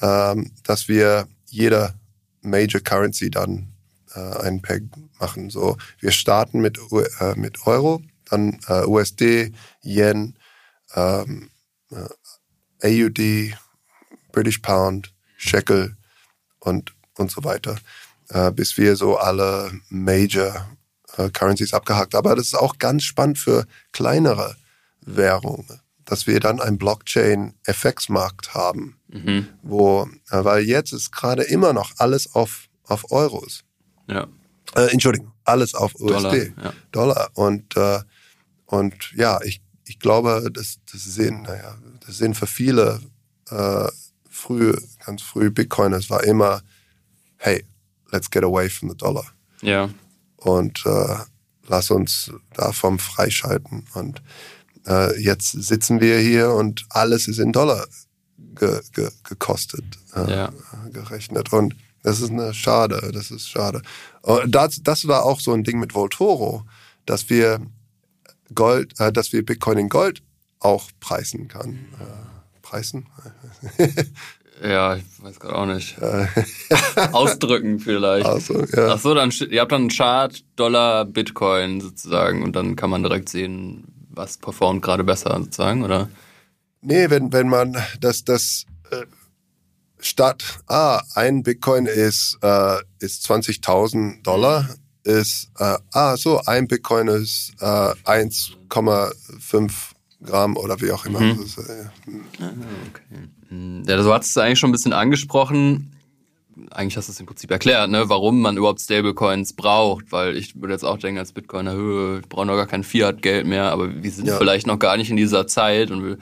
ähm, 0.00 0.52
dass 0.62 0.86
wir 0.86 1.26
jeder 1.46 1.94
Major 2.42 2.80
Currency 2.80 3.30
dann 3.30 3.72
äh, 4.14 4.20
einen 4.20 4.62
Peg 4.62 4.84
machen. 5.18 5.50
So, 5.50 5.76
wir 5.98 6.10
starten 6.10 6.60
mit, 6.60 6.78
äh, 7.20 7.34
mit 7.34 7.66
Euro, 7.66 8.02
dann 8.28 8.58
äh, 8.68 8.84
USD, 8.84 9.52
Yen, 9.82 10.36
ähm, 10.94 11.50
äh, 11.90 12.08
AUD, 12.82 13.54
British 14.32 14.58
Pound, 14.58 15.12
Shekel 15.36 15.96
und, 16.60 16.94
und 17.16 17.30
so 17.30 17.44
weiter, 17.44 17.76
äh, 18.28 18.50
bis 18.50 18.76
wir 18.76 18.96
so 18.96 19.16
alle 19.16 19.72
Major 19.88 20.68
äh, 21.16 21.30
Currencies 21.30 21.74
abgehakt. 21.74 22.14
Aber 22.14 22.36
das 22.36 22.46
ist 22.46 22.54
auch 22.54 22.78
ganz 22.78 23.04
spannend 23.04 23.38
für 23.38 23.66
kleinere 23.92 24.56
Währungen, 25.00 25.80
dass 26.10 26.26
wir 26.26 26.40
dann 26.40 26.60
einen 26.60 26.76
Blockchain-FX-Markt 26.76 28.54
haben, 28.54 28.96
Mhm. 29.08 29.46
wo, 29.62 30.08
äh, 30.30 30.44
weil 30.44 30.64
jetzt 30.64 30.92
ist 30.92 31.12
gerade 31.12 31.42
immer 31.44 31.72
noch 31.72 31.92
alles 31.98 32.34
auf, 32.34 32.68
auf 32.84 33.10
Euros. 33.12 33.64
Ja. 34.08 34.26
Äh, 34.74 34.88
Entschuldigung, 34.92 35.32
alles 35.44 35.74
auf 35.74 35.92
Dollar, 35.94 36.32
USD, 36.32 36.52
ja. 36.62 36.72
Dollar. 36.92 37.30
Und, 37.34 37.76
äh, 37.76 38.00
und 38.66 39.12
ja, 39.14 39.40
ich, 39.42 39.62
ich 39.84 39.98
glaube, 39.98 40.48
das, 40.52 40.78
das 40.90 41.02
sehen, 41.04 41.42
naja, 41.42 41.76
das 42.06 42.18
sehen 42.18 42.34
für 42.34 42.46
viele 42.46 43.00
äh, 43.50 43.88
früh, 44.28 44.74
ganz 45.04 45.22
früh 45.22 45.50
Bitcoiners 45.50 46.08
war 46.10 46.22
immer, 46.24 46.62
hey, 47.36 47.64
let's 48.10 48.30
get 48.30 48.44
away 48.44 48.68
from 48.68 48.90
the 48.90 48.96
dollar 48.96 49.26
Ja. 49.62 49.88
und 50.36 50.84
äh, 50.86 51.16
lass 51.68 51.90
uns 51.90 52.30
davon 52.54 52.98
freischalten. 52.98 53.84
Und 53.94 54.22
äh, 54.86 55.20
jetzt 55.20 55.50
sitzen 55.52 56.00
wir 56.00 56.18
hier 56.18 56.50
und 56.52 56.84
alles 56.90 57.28
ist 57.28 57.38
in 57.38 57.52
Dollar 57.52 57.86
ge, 58.54 58.80
ge, 58.92 59.10
gekostet, 59.28 59.84
äh, 60.14 60.30
Ja. 60.30 60.52
gerechnet. 60.92 61.52
Und 61.52 61.76
das 62.02 62.20
ist 62.20 62.30
eine 62.30 62.54
Schade, 62.54 63.10
das 63.12 63.30
ist 63.30 63.48
schade. 63.48 63.82
Und 64.22 64.54
das, 64.54 64.80
das 64.82 65.06
war 65.06 65.24
auch 65.24 65.40
so 65.40 65.52
ein 65.52 65.64
Ding 65.64 65.78
mit 65.78 65.94
Voltoro, 65.94 66.64
dass 67.06 67.28
wir 67.30 67.60
Gold, 68.54 68.98
äh, 68.98 69.12
dass 69.12 69.32
wir 69.32 69.44
Bitcoin 69.44 69.78
in 69.78 69.88
Gold 69.88 70.22
auch 70.60 70.90
preisen 71.00 71.48
kann. 71.48 71.74
Äh, 72.00 72.60
preisen? 72.62 73.06
Ja, 74.62 74.94
ich 74.96 75.04
weiß 75.22 75.40
gerade 75.40 75.54
auch 75.56 75.64
nicht. 75.64 75.96
Ausdrücken 77.12 77.78
vielleicht. 77.80 78.26
Also, 78.26 78.62
ja. 78.66 78.88
Ach 78.92 78.98
so, 79.00 79.14
dann 79.14 79.30
ihr 79.48 79.60
habt 79.60 79.72
dann 79.72 79.82
einen 79.82 79.90
Chart 79.90 80.44
Dollar 80.56 81.06
Bitcoin 81.06 81.80
sozusagen 81.80 82.42
und 82.42 82.54
dann 82.54 82.76
kann 82.76 82.90
man 82.90 83.02
direkt 83.02 83.30
sehen, 83.30 83.84
was 84.10 84.36
performt 84.38 84.82
gerade 84.82 85.04
besser 85.04 85.36
sozusagen, 85.38 85.84
oder? 85.84 86.08
Nee, 86.82 87.10
wenn, 87.10 87.32
wenn 87.32 87.48
man 87.48 87.76
das, 88.00 88.24
das 88.24 88.64
äh, 88.90 89.04
statt, 89.98 90.42
ah, 90.66 91.02
ein 91.14 91.42
Bitcoin 91.42 91.86
ist, 91.86 92.38
äh, 92.42 92.76
ist 93.00 93.30
20.000 93.30 94.22
Dollar, 94.22 94.68
ist, 95.04 95.50
äh, 95.58 95.76
ah, 95.92 96.16
so, 96.16 96.40
ein 96.46 96.68
Bitcoin 96.68 97.08
ist 97.08 97.52
äh, 97.60 97.64
1,5 97.64 99.72
Gramm 100.22 100.56
oder 100.56 100.80
wie 100.80 100.92
auch 100.92 101.04
immer. 101.06 101.20
Mhm. 101.20 101.36
Das 101.38 101.46
ist, 101.46 101.58
äh, 101.58 101.84
Hm, 103.48 103.82
Ja, 103.86 103.96
du 103.96 104.12
hattest 104.12 104.30
es 104.30 104.38
eigentlich 104.38 104.58
schon 104.58 104.70
ein 104.70 104.72
bisschen 104.72 104.92
angesprochen. 104.92 105.92
Eigentlich 106.70 106.96
hast 106.96 107.08
du 107.08 107.12
es 107.12 107.20
im 107.20 107.26
Prinzip 107.26 107.50
erklärt, 107.50 107.90
ne, 107.90 108.08
warum 108.08 108.40
man 108.42 108.56
überhaupt 108.56 108.80
Stablecoins 108.80 109.52
braucht, 109.54 110.10
weil 110.12 110.36
ich 110.36 110.60
würde 110.60 110.74
jetzt 110.74 110.84
auch 110.84 110.98
denken 110.98 111.18
als 111.18 111.32
Bitcoiner, 111.32 111.72
"Hö, 111.74 112.16
wir 112.20 112.28
brauchen 112.28 112.48
doch 112.48 112.56
gar 112.56 112.66
kein 112.66 112.84
Fiat-Geld 112.84 113.46
mehr, 113.46 113.70
aber 113.70 114.02
wir 114.02 114.10
sind 114.10 114.26
Ja. 114.26 114.36
vielleicht 114.36 114.66
noch 114.66 114.78
gar 114.78 114.96
nicht 114.96 115.10
in 115.10 115.16
dieser 115.16 115.46
Zeit 115.46 115.90
und 115.90 116.18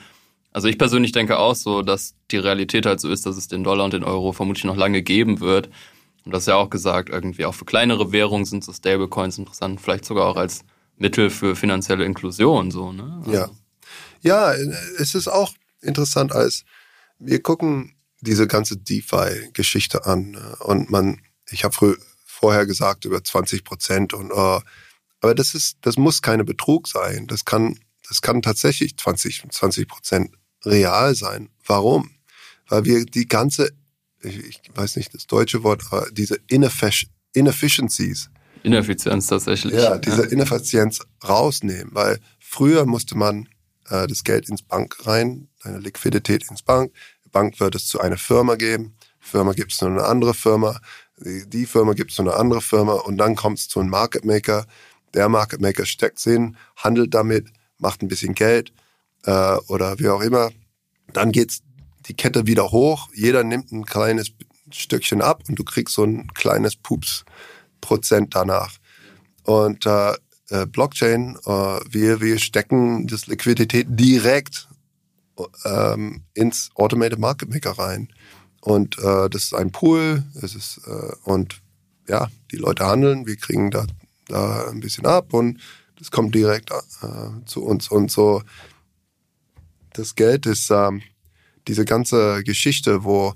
also 0.53 0.69
ich 0.69 0.79
persönlich 0.79 1.13
denke 1.13 1.39
auch 1.39 1.55
so, 1.55 1.83
dass 1.83 2.15
die 2.31 2.37
Realität 2.39 2.87
halt 2.87 3.01
so 3.01 3.09
ist, 3.11 3.27
dass 3.27 3.37
es 3.37 3.49
den 3.49 3.65
Dollar 3.65 3.85
und 3.85 3.93
den 3.93 4.05
Euro 4.05 4.33
vermutlich 4.33 4.65
noch 4.65 4.77
lange 4.77 5.03
geben 5.03 5.41
wird. 5.41 5.69
Und 6.25 6.33
das 6.33 6.43
ist 6.43 6.49
ja 6.49 6.57
auch 6.57 6.71
gesagt, 6.71 7.09
irgendwie 7.11 7.45
auch 7.45 7.55
für 7.55 7.65
kleinere 7.65 8.13
Währungen 8.13 8.45
sind 8.45 8.65
so 8.65 8.73
Stablecoins 8.73 9.39
interessant, 9.39 9.81
vielleicht 9.81 10.05
sogar 10.05 10.27
auch 10.27 10.37
als 10.37 10.65
Mittel 10.97 11.31
für 11.31 11.55
finanzielle 11.57 12.05
Inklusion, 12.05 12.71
so, 12.71 12.93
ne? 12.93 13.23
Ja. 13.31 13.49
Ja, 14.21 14.53
es 14.99 15.15
ist 15.15 15.29
auch 15.29 15.53
interessant, 15.81 16.33
als 16.33 16.65
wir 17.19 17.41
gucken 17.43 17.95
diese 18.21 18.47
ganze 18.47 18.77
DeFi-Geschichte 18.77 20.07
an 20.07 20.35
äh, 20.35 20.65
und 20.65 20.91
man, 20.91 21.21
ich 21.51 21.65
habe 21.65 21.97
vorher 22.25 22.67
gesagt 22.67 23.05
über 23.05 23.23
20 23.23 23.65
Prozent 23.65 24.15
und 24.15 24.31
äh, 24.31 24.61
aber 25.21 25.35
das 25.35 25.55
ist, 25.55 25.79
das 25.83 25.97
muss 25.97 26.23
keine 26.23 26.45
Betrug 26.45 26.87
sein. 26.87 27.27
Das 27.27 27.45
kann, 27.45 27.79
das 28.09 28.23
kann 28.23 28.43
tatsächlich 28.43 28.97
20, 28.97 29.45
20 29.51 29.89
Prozent 29.89 30.35
real 30.65 31.15
sein. 31.15 31.51
Warum? 31.67 32.11
Weil 32.69 32.85
wir 32.85 33.05
die 33.05 33.27
ganze, 33.27 33.71
ich, 34.23 34.61
weiß 34.75 34.97
nicht 34.97 35.15
das 35.15 35.27
deutsche 35.27 35.63
Wort, 35.65 35.83
aber 35.91 36.09
diese 36.11 36.39
Ineffic 36.49 37.09
Inefficiencies, 37.35 38.31
Ineffizienz 38.63 39.27
tatsächlich. 39.27 39.75
ja, 39.75 39.99
diese 39.99 40.25
Ineffizienz 40.25 41.01
rausnehmen, 41.27 41.95
weil 41.95 42.19
früher 42.41 42.87
musste 42.87 43.17
man 43.17 43.49
äh, 43.89 44.07
das 44.07 44.25
Geld 44.25 44.49
ins 44.49 44.63
Bank 44.63 45.07
rein, 45.07 45.49
deine 45.63 45.79
Liquidität 45.79 46.51
ins 46.51 46.63
Bank. 46.63 46.93
Bank 47.33 47.61
wird 47.61 47.75
es 47.75 47.87
zu 47.87 48.01
einer 48.01 48.19
Firma 48.19 48.57
geben. 48.57 48.95
Firma 49.21 49.53
gibt 49.53 49.73
es 49.73 49.79
zu 49.79 49.87
einer 49.87 50.07
andere 50.07 50.35
Firma. 50.35 50.81
Die, 51.21 51.67
Firma 51.67 51.95
gibt 51.95 52.11
es 52.11 52.17
zu 52.17 52.23
einer 52.23 52.37
andere 52.37 52.61
Firma 52.61 52.95
und 52.95 53.19
dann 53.19 53.35
kommt 53.35 53.59
es 53.59 53.69
zu 53.69 53.81
einem 53.81 53.91
Market 53.91 54.25
Maker. 54.25 54.67
Der 55.15 55.29
Market 55.29 55.61
Maker 55.61 55.85
steckt 55.85 56.21
hin, 56.21 56.57
handelt 56.77 57.15
damit, 57.15 57.49
macht 57.79 58.03
ein 58.03 58.09
bisschen 58.09 58.35
Geld 58.35 58.73
äh, 59.25 59.57
oder 59.69 59.99
wie 59.99 60.09
auch 60.09 60.21
immer. 60.21 60.51
Dann 61.13 61.33
geht's 61.33 61.63
die 62.07 62.15
Kette 62.15 62.47
wieder 62.47 62.71
hoch. 62.71 63.09
Jeder 63.15 63.43
nimmt 63.43 63.73
ein 63.73 63.85
kleines 63.85 64.33
Stückchen 64.71 65.23
ab 65.23 65.43
und 65.49 65.59
du 65.59 65.65
kriegst 65.65 65.95
so 65.95 66.05
ein 66.05 66.29
kleines 66.35 66.77
Pups 66.77 67.25
Prozent 67.81 68.35
danach. 68.35 68.77
Und 69.45 69.87
äh, 69.87 70.13
äh, 70.51 70.67
Blockchain, 70.67 71.37
äh, 71.45 71.51
wir, 71.51 72.21
wir 72.21 72.39
stecken 72.39 73.07
das 73.07 73.27
Liquidität 73.27 73.87
direkt 73.91 74.68
ähm, 75.65 76.23
ins 76.35 76.71
Automated 76.75 77.19
Market 77.19 77.51
Maker 77.51 77.73
rein. 77.73 78.09
Und 78.61 78.99
äh, 78.99 79.31
das 79.31 79.45
ist 79.45 79.55
ein 79.55 79.71
Pool, 79.71 80.25
es 80.43 80.55
ist, 80.55 80.81
äh, 80.87 81.13
und 81.25 81.61
ja, 82.09 82.29
die 82.51 82.57
Leute 82.57 82.87
handeln, 82.87 83.27
wir 83.27 83.37
kriegen 83.37 83.71
da, 83.71 83.87
da 84.27 84.69
ein 84.69 84.81
bisschen 84.81 85.07
ab 85.07 85.33
und 85.33 85.61
das 85.99 86.11
kommt 86.11 86.35
direkt 86.35 86.71
äh, 86.71 87.45
zu 87.47 87.65
uns. 87.65 87.89
Und 87.89 88.11
so, 88.11 88.43
das 89.93 90.15
Geld 90.15 90.47
ist 90.47 90.71
ähm, 90.71 91.03
diese 91.67 91.85
ganze 91.85 92.43
Geschichte, 92.45 93.05
wo, 93.05 93.35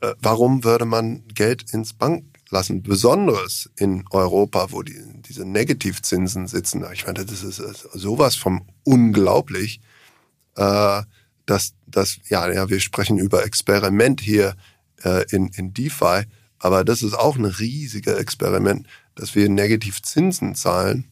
äh, 0.00 0.14
warum 0.20 0.64
würde 0.64 0.84
man 0.84 1.26
Geld 1.28 1.72
ins 1.72 1.92
Bank 1.92 2.24
lassen? 2.50 2.82
Besonders 2.82 3.70
in 3.76 4.04
Europa, 4.10 4.72
wo 4.72 4.82
die, 4.82 5.00
diese 5.28 5.44
Negativzinsen 5.44 6.46
sitzen. 6.46 6.84
Ich 6.92 7.06
meine, 7.06 7.24
das 7.24 7.42
ist 7.42 7.56
sowas 7.92 8.36
vom 8.36 8.66
unglaublich, 8.84 9.80
äh, 10.56 11.02
dass, 11.46 11.74
dass 11.86 12.18
ja, 12.28 12.50
ja, 12.52 12.68
wir 12.68 12.80
sprechen 12.80 13.18
über 13.18 13.44
Experiment 13.44 14.20
hier 14.20 14.54
äh, 15.02 15.24
in, 15.30 15.48
in 15.48 15.74
DeFi, 15.74 16.24
aber 16.58 16.84
das 16.84 17.02
ist 17.02 17.14
auch 17.14 17.36
ein 17.36 17.46
riesiger 17.46 18.18
Experiment, 18.18 18.86
dass 19.14 19.34
wir 19.34 19.48
Negativzinsen 19.48 20.54
zahlen. 20.54 21.06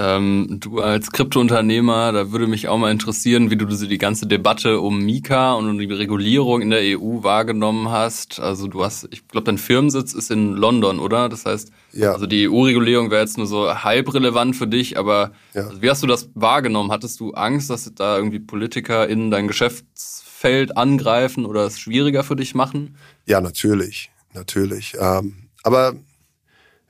Ähm, 0.00 0.58
du 0.60 0.78
als 0.78 1.10
Kryptounternehmer, 1.10 2.12
da 2.12 2.30
würde 2.30 2.46
mich 2.46 2.68
auch 2.68 2.78
mal 2.78 2.92
interessieren, 2.92 3.50
wie 3.50 3.56
du 3.56 3.66
die 3.66 3.98
ganze 3.98 4.28
Debatte 4.28 4.78
um 4.78 5.04
Mika 5.04 5.54
und 5.54 5.68
um 5.68 5.76
die 5.76 5.92
Regulierung 5.92 6.62
in 6.62 6.70
der 6.70 6.82
EU 6.96 7.24
wahrgenommen 7.24 7.88
hast. 7.88 8.38
Also 8.38 8.68
du 8.68 8.84
hast, 8.84 9.08
ich 9.10 9.26
glaube, 9.26 9.46
dein 9.46 9.58
Firmensitz 9.58 10.12
ist 10.12 10.30
in 10.30 10.52
London, 10.52 11.00
oder? 11.00 11.28
Das 11.28 11.46
heißt, 11.46 11.72
ja. 11.94 12.12
also 12.12 12.26
die 12.26 12.48
EU-Regulierung 12.48 13.10
wäre 13.10 13.22
jetzt 13.22 13.38
nur 13.38 13.48
so 13.48 13.74
halb 13.74 14.14
relevant 14.14 14.54
für 14.54 14.68
dich, 14.68 14.96
aber 14.96 15.32
ja. 15.52 15.66
also 15.66 15.82
wie 15.82 15.90
hast 15.90 16.04
du 16.04 16.06
das 16.06 16.30
wahrgenommen? 16.34 16.92
Hattest 16.92 17.18
du 17.18 17.32
Angst, 17.32 17.68
dass 17.68 17.92
da 17.92 18.18
irgendwie 18.18 18.38
Politiker 18.38 19.08
in 19.08 19.32
dein 19.32 19.48
Geschäftsfeld 19.48 20.76
angreifen 20.76 21.44
oder 21.44 21.66
es 21.66 21.80
schwieriger 21.80 22.22
für 22.22 22.36
dich 22.36 22.54
machen? 22.54 22.94
Ja, 23.26 23.40
natürlich, 23.40 24.12
natürlich. 24.32 24.94
Ähm, 25.00 25.48
aber 25.64 25.96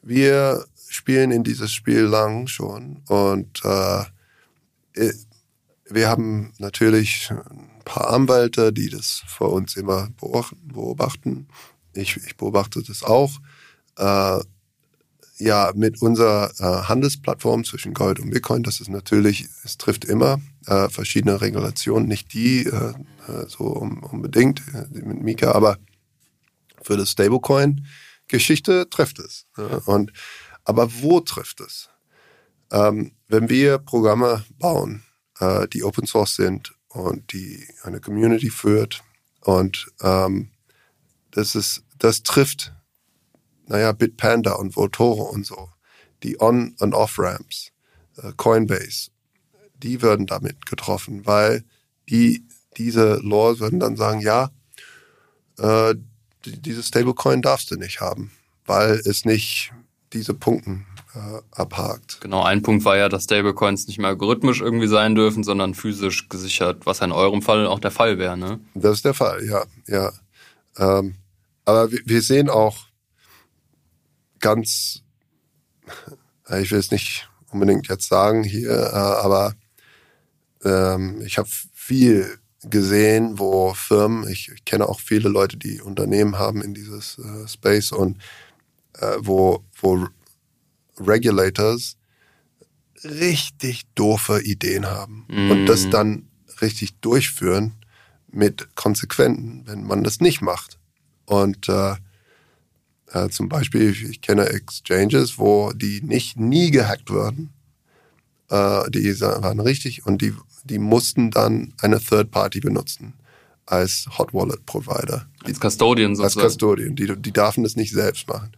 wir 0.02 0.66
spielen 0.89 1.30
in 1.30 1.45
dieses 1.45 1.72
Spiel 1.72 2.03
lang 2.03 2.47
schon 2.47 3.03
und 3.09 3.64
äh, 3.64 4.05
wir 5.91 6.09
haben 6.09 6.53
natürlich 6.59 7.30
ein 7.30 7.82
paar 7.84 8.11
Anwälte, 8.11 8.72
die 8.72 8.91
das 8.91 9.22
vor 9.26 9.53
uns 9.53 9.76
immer 9.76 10.09
beobachten. 10.72 11.49
Ich, 11.95 12.16
ich 12.16 12.36
beobachte 12.36 12.82
das 12.82 13.03
auch. 13.03 13.32
Äh, 13.97 14.41
ja, 15.39 15.72
mit 15.74 16.03
unserer 16.03 16.51
äh, 16.59 16.89
Handelsplattform 16.89 17.64
zwischen 17.64 17.95
Gold 17.95 18.18
und 18.18 18.30
Bitcoin, 18.30 18.64
das 18.64 18.80
ist 18.80 18.89
natürlich, 18.89 19.47
es 19.64 19.78
trifft 19.78 20.05
immer 20.05 20.41
äh, 20.66 20.89
verschiedene 20.89 21.41
Regulationen, 21.41 22.09
nicht 22.09 22.32
die 22.34 22.66
äh, 22.66 22.95
äh 23.28 23.47
so 23.47 23.64
unbedingt 23.66 24.62
äh, 24.74 24.86
mit 24.91 25.22
Mika, 25.22 25.53
aber 25.53 25.78
für 26.82 26.97
das 26.97 27.11
Stablecoin-Geschichte 27.11 28.91
trifft 28.91 29.20
es. 29.20 29.47
Ja. 29.57 29.80
Und 29.86 30.12
aber 30.68 31.00
wo 31.00 31.20
trifft 31.20 31.60
es? 31.60 31.88
Ähm, 32.70 33.12
wenn 33.26 33.48
wir 33.48 33.78
Programme 33.78 34.44
bauen, 34.58 35.02
äh, 35.40 35.66
die 35.68 35.82
Open 35.82 36.06
Source 36.06 36.36
sind 36.36 36.74
und 36.88 37.32
die 37.32 37.66
eine 37.84 38.00
Community 38.00 38.50
führt 38.50 39.02
und 39.40 39.86
ähm, 40.02 40.50
das 41.30 41.54
ist, 41.54 41.84
das 41.98 42.22
trifft, 42.22 42.74
naja, 43.66 43.92
Bitpanda 43.92 44.52
und 44.52 44.76
Votoro 44.76 45.22
und 45.22 45.46
so, 45.46 45.70
die 46.22 46.38
On- 46.38 46.76
und 46.80 46.94
Off-Ramps, 46.94 47.72
äh, 48.18 48.32
Coinbase, 48.36 49.10
die 49.74 50.02
würden 50.02 50.26
damit 50.26 50.66
getroffen, 50.66 51.24
weil 51.24 51.64
die, 52.10 52.46
diese 52.76 53.20
Laws 53.22 53.60
würden 53.60 53.80
dann 53.80 53.96
sagen, 53.96 54.20
ja, 54.20 54.50
äh, 55.58 55.94
dieses 56.44 56.88
Stablecoin 56.88 57.40
darfst 57.40 57.70
du 57.70 57.76
nicht 57.76 58.02
haben, 58.02 58.32
weil 58.66 59.00
es 59.06 59.24
nicht 59.24 59.72
diese 60.12 60.34
Punkten 60.34 60.86
äh, 61.14 61.40
abhakt. 61.52 62.20
Genau, 62.20 62.42
ein 62.42 62.62
Punkt 62.62 62.84
war 62.84 62.96
ja, 62.96 63.09
dass 63.09 63.24
Stablecoins 63.24 63.86
nicht 63.86 63.98
mehr 63.98 64.09
algorithmisch 64.09 64.61
irgendwie 64.61 64.88
sein 64.88 65.14
dürfen, 65.14 65.44
sondern 65.44 65.74
physisch 65.74 66.28
gesichert, 66.28 66.86
was 66.86 67.00
in 67.00 67.12
eurem 67.12 67.42
Fall 67.42 67.66
auch 67.66 67.80
der 67.80 67.90
Fall 67.90 68.18
wäre, 68.18 68.36
ne? 68.36 68.61
Das 68.74 68.96
ist 68.96 69.04
der 69.04 69.14
Fall, 69.14 69.44
ja, 69.44 69.64
ja. 69.86 70.12
Ähm, 70.78 71.16
aber 71.64 71.90
wir, 71.90 72.22
sehen 72.22 72.48
auch 72.48 72.86
ganz, 74.40 75.02
ich 76.61 76.70
will 76.70 76.78
es 76.78 76.90
nicht 76.90 77.28
unbedingt 77.50 77.88
jetzt 77.88 78.09
sagen 78.09 78.44
hier, 78.44 78.70
äh, 78.70 78.94
aber 78.94 79.54
ähm, 80.64 81.20
ich 81.22 81.38
habe 81.38 81.48
viel 81.72 82.38
gesehen, 82.64 83.38
wo 83.38 83.72
Firmen, 83.74 84.28
ich, 84.28 84.50
ich, 84.52 84.64
kenne 84.64 84.88
auch 84.88 85.00
viele 85.00 85.28
Leute, 85.28 85.56
die 85.56 85.80
Unternehmen 85.80 86.38
haben 86.38 86.61
in 86.62 86.74
dieses 86.74 87.18
äh, 87.18 87.46
Space 87.46 87.92
und 87.92 88.18
wo, 89.20 89.64
wo 89.80 90.09
Regulators 90.99 91.96
richtig 93.05 93.84
doofe 93.94 94.40
Ideen 94.42 94.86
haben 94.86 95.24
mm. 95.28 95.51
und 95.51 95.66
das 95.66 95.86
mm. 95.86 95.90
dann 95.90 96.28
richtig 96.61 96.99
durchführen 97.01 97.74
mit 98.30 98.74
Konsequenzen, 98.74 99.62
wenn 99.66 99.84
man 99.84 100.05
das 100.05 100.20
nicht 100.20 100.40
macht. 100.40 100.78
Und 101.26 101.68
äh, 101.68 101.94
äh, 103.12 103.28
zum 103.30 103.49
Beispiel, 103.49 103.90
ich 103.90 104.20
kenne 104.20 104.46
Exchanges, 104.46 105.38
wo 105.38 105.72
die 105.72 106.03
nicht 106.03 106.38
nie 106.38 106.70
gehackt 106.70 107.11
werden. 107.11 107.51
Äh, 108.51 108.90
die 108.90 109.20
waren 109.20 109.61
richtig 109.61 110.07
und 110.07 110.22
die, 110.22 110.34
die 110.64 110.78
mussten 110.78 111.30
dann 111.30 111.74
eine 111.80 112.01
Third 112.01 112.30
Party 112.30 112.61
benutzen 112.61 113.14
als 113.66 114.09
Hot 114.18 114.32
Wallet 114.32 114.64
Provider. 114.66 115.26
Als 115.44 115.61
Custodian 115.61 116.16
sozusagen. 116.16 116.44
Als 116.44 116.55
Custodian. 116.55 116.96
Die, 116.96 117.14
die 117.16 117.32
dürfen 117.32 117.64
das 117.64 117.76
nicht 117.76 117.92
selbst 117.92 118.26
machen. 118.28 118.53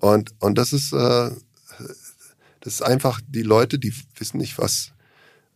Und, 0.00 0.34
und 0.40 0.58
das 0.58 0.72
ist, 0.72 0.92
äh, 0.92 1.30
das 2.60 2.74
ist 2.74 2.82
einfach 2.82 3.20
die 3.28 3.42
Leute, 3.42 3.78
die 3.78 3.94
wissen 4.18 4.38
nicht, 4.38 4.58
was 4.58 4.92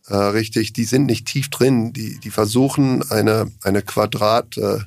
äh, 0.07 0.15
richtig, 0.15 0.73
die 0.73 0.85
sind 0.85 1.05
nicht 1.05 1.25
tief 1.25 1.49
drin, 1.49 1.93
die, 1.93 2.19
die 2.19 2.29
versuchen 2.29 3.03
eine, 3.11 3.51
eine 3.63 3.81
Quadrat, 3.81 4.57
äh, 4.57 4.79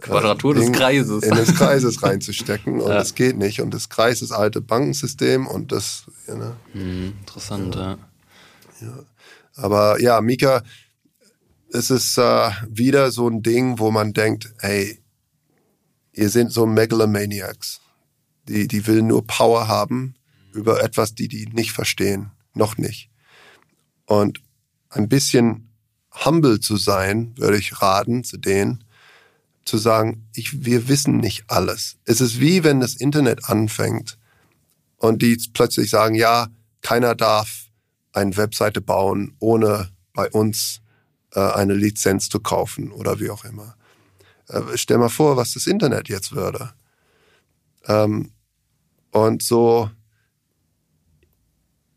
Quadratur 0.00 0.54
des 0.54 0.70
Kreises. 0.72 1.24
In 1.24 1.34
des 1.34 1.54
Kreises 1.54 2.02
reinzustecken 2.02 2.80
und 2.80 2.88
ja. 2.88 2.94
das 2.94 3.14
geht 3.14 3.36
nicht. 3.36 3.60
Und 3.60 3.74
das 3.74 3.88
Kreis 3.88 4.22
ist 4.22 4.30
alte 4.30 4.60
Bankensystem 4.60 5.46
und 5.46 5.72
das, 5.72 6.04
ja, 6.28 6.36
ne? 6.36 6.56
Hm, 6.72 7.14
interessant, 7.20 7.74
ja. 7.74 7.98
ja. 8.80 8.98
Aber 9.56 10.00
ja, 10.00 10.20
Mika, 10.20 10.62
es 11.72 11.90
ist 11.90 12.16
äh, 12.16 12.50
wieder 12.68 13.10
so 13.10 13.28
ein 13.28 13.42
Ding, 13.42 13.78
wo 13.78 13.90
man 13.90 14.12
denkt, 14.12 14.52
hey, 14.60 15.00
ihr 16.12 16.30
seid 16.30 16.52
so 16.52 16.64
Megalomaniacs. 16.64 17.80
Die, 18.48 18.66
die 18.66 18.86
will 18.86 19.02
nur 19.02 19.26
Power 19.26 19.68
haben 19.68 20.14
über 20.52 20.82
etwas, 20.82 21.14
die 21.14 21.28
die 21.28 21.46
nicht 21.46 21.72
verstehen. 21.72 22.32
Noch 22.54 22.78
nicht. 22.78 23.10
Und 24.06 24.42
ein 24.90 25.08
bisschen 25.08 25.72
humble 26.24 26.60
zu 26.60 26.76
sein, 26.76 27.32
würde 27.36 27.58
ich 27.58 27.80
raten 27.82 28.24
zu 28.24 28.38
denen, 28.38 28.84
zu 29.64 29.76
sagen, 29.76 30.28
ich, 30.34 30.64
wir 30.64 30.88
wissen 30.88 31.18
nicht 31.18 31.44
alles. 31.48 31.98
Es 32.04 32.20
ist 32.20 32.40
wie 32.40 32.64
wenn 32.64 32.80
das 32.80 32.94
Internet 32.94 33.44
anfängt 33.44 34.18
und 34.96 35.22
die 35.22 35.36
plötzlich 35.52 35.90
sagen, 35.90 36.14
ja, 36.14 36.48
keiner 36.80 37.14
darf 37.14 37.66
eine 38.12 38.36
Webseite 38.36 38.80
bauen, 38.80 39.36
ohne 39.38 39.90
bei 40.14 40.28
uns 40.30 40.80
äh, 41.34 41.40
eine 41.40 41.74
Lizenz 41.74 42.28
zu 42.28 42.40
kaufen 42.40 42.90
oder 42.90 43.20
wie 43.20 43.30
auch 43.30 43.44
immer. 43.44 43.76
Äh, 44.48 44.62
stell 44.76 44.98
mal 44.98 45.10
vor, 45.10 45.36
was 45.36 45.52
das 45.52 45.66
Internet 45.66 46.08
jetzt 46.08 46.32
würde. 46.32 46.72
Ähm, 47.86 48.32
und 49.26 49.42
so, 49.42 49.90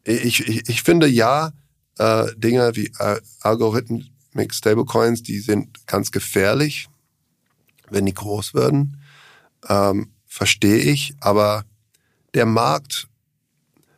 ich, 0.04 0.48
ich, 0.48 0.70
ich 0.70 0.84
finde 0.84 1.08
ja, 1.08 1.54
äh, 1.98 2.28
Dinge 2.36 2.76
wie 2.76 2.92
äh, 3.00 3.20
Algorithmic 3.42 4.54
Stablecoins, 4.54 5.24
die 5.24 5.40
sind 5.40 5.86
ganz 5.88 6.12
gefährlich, 6.12 6.88
wenn 7.90 8.06
die 8.06 8.14
groß 8.14 8.54
werden. 8.54 9.02
Ähm, 9.68 10.12
Verstehe 10.34 10.78
ich, 10.78 11.14
aber 11.20 11.66
der 12.34 12.46
Markt, 12.46 13.10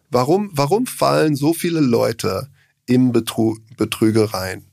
warum, 0.10 0.50
warum 0.52 0.88
fallen 0.88 1.36
so 1.36 1.54
viele 1.54 1.80
Leute 1.80 2.50
in 2.88 3.12
Betrügereien? 3.12 4.66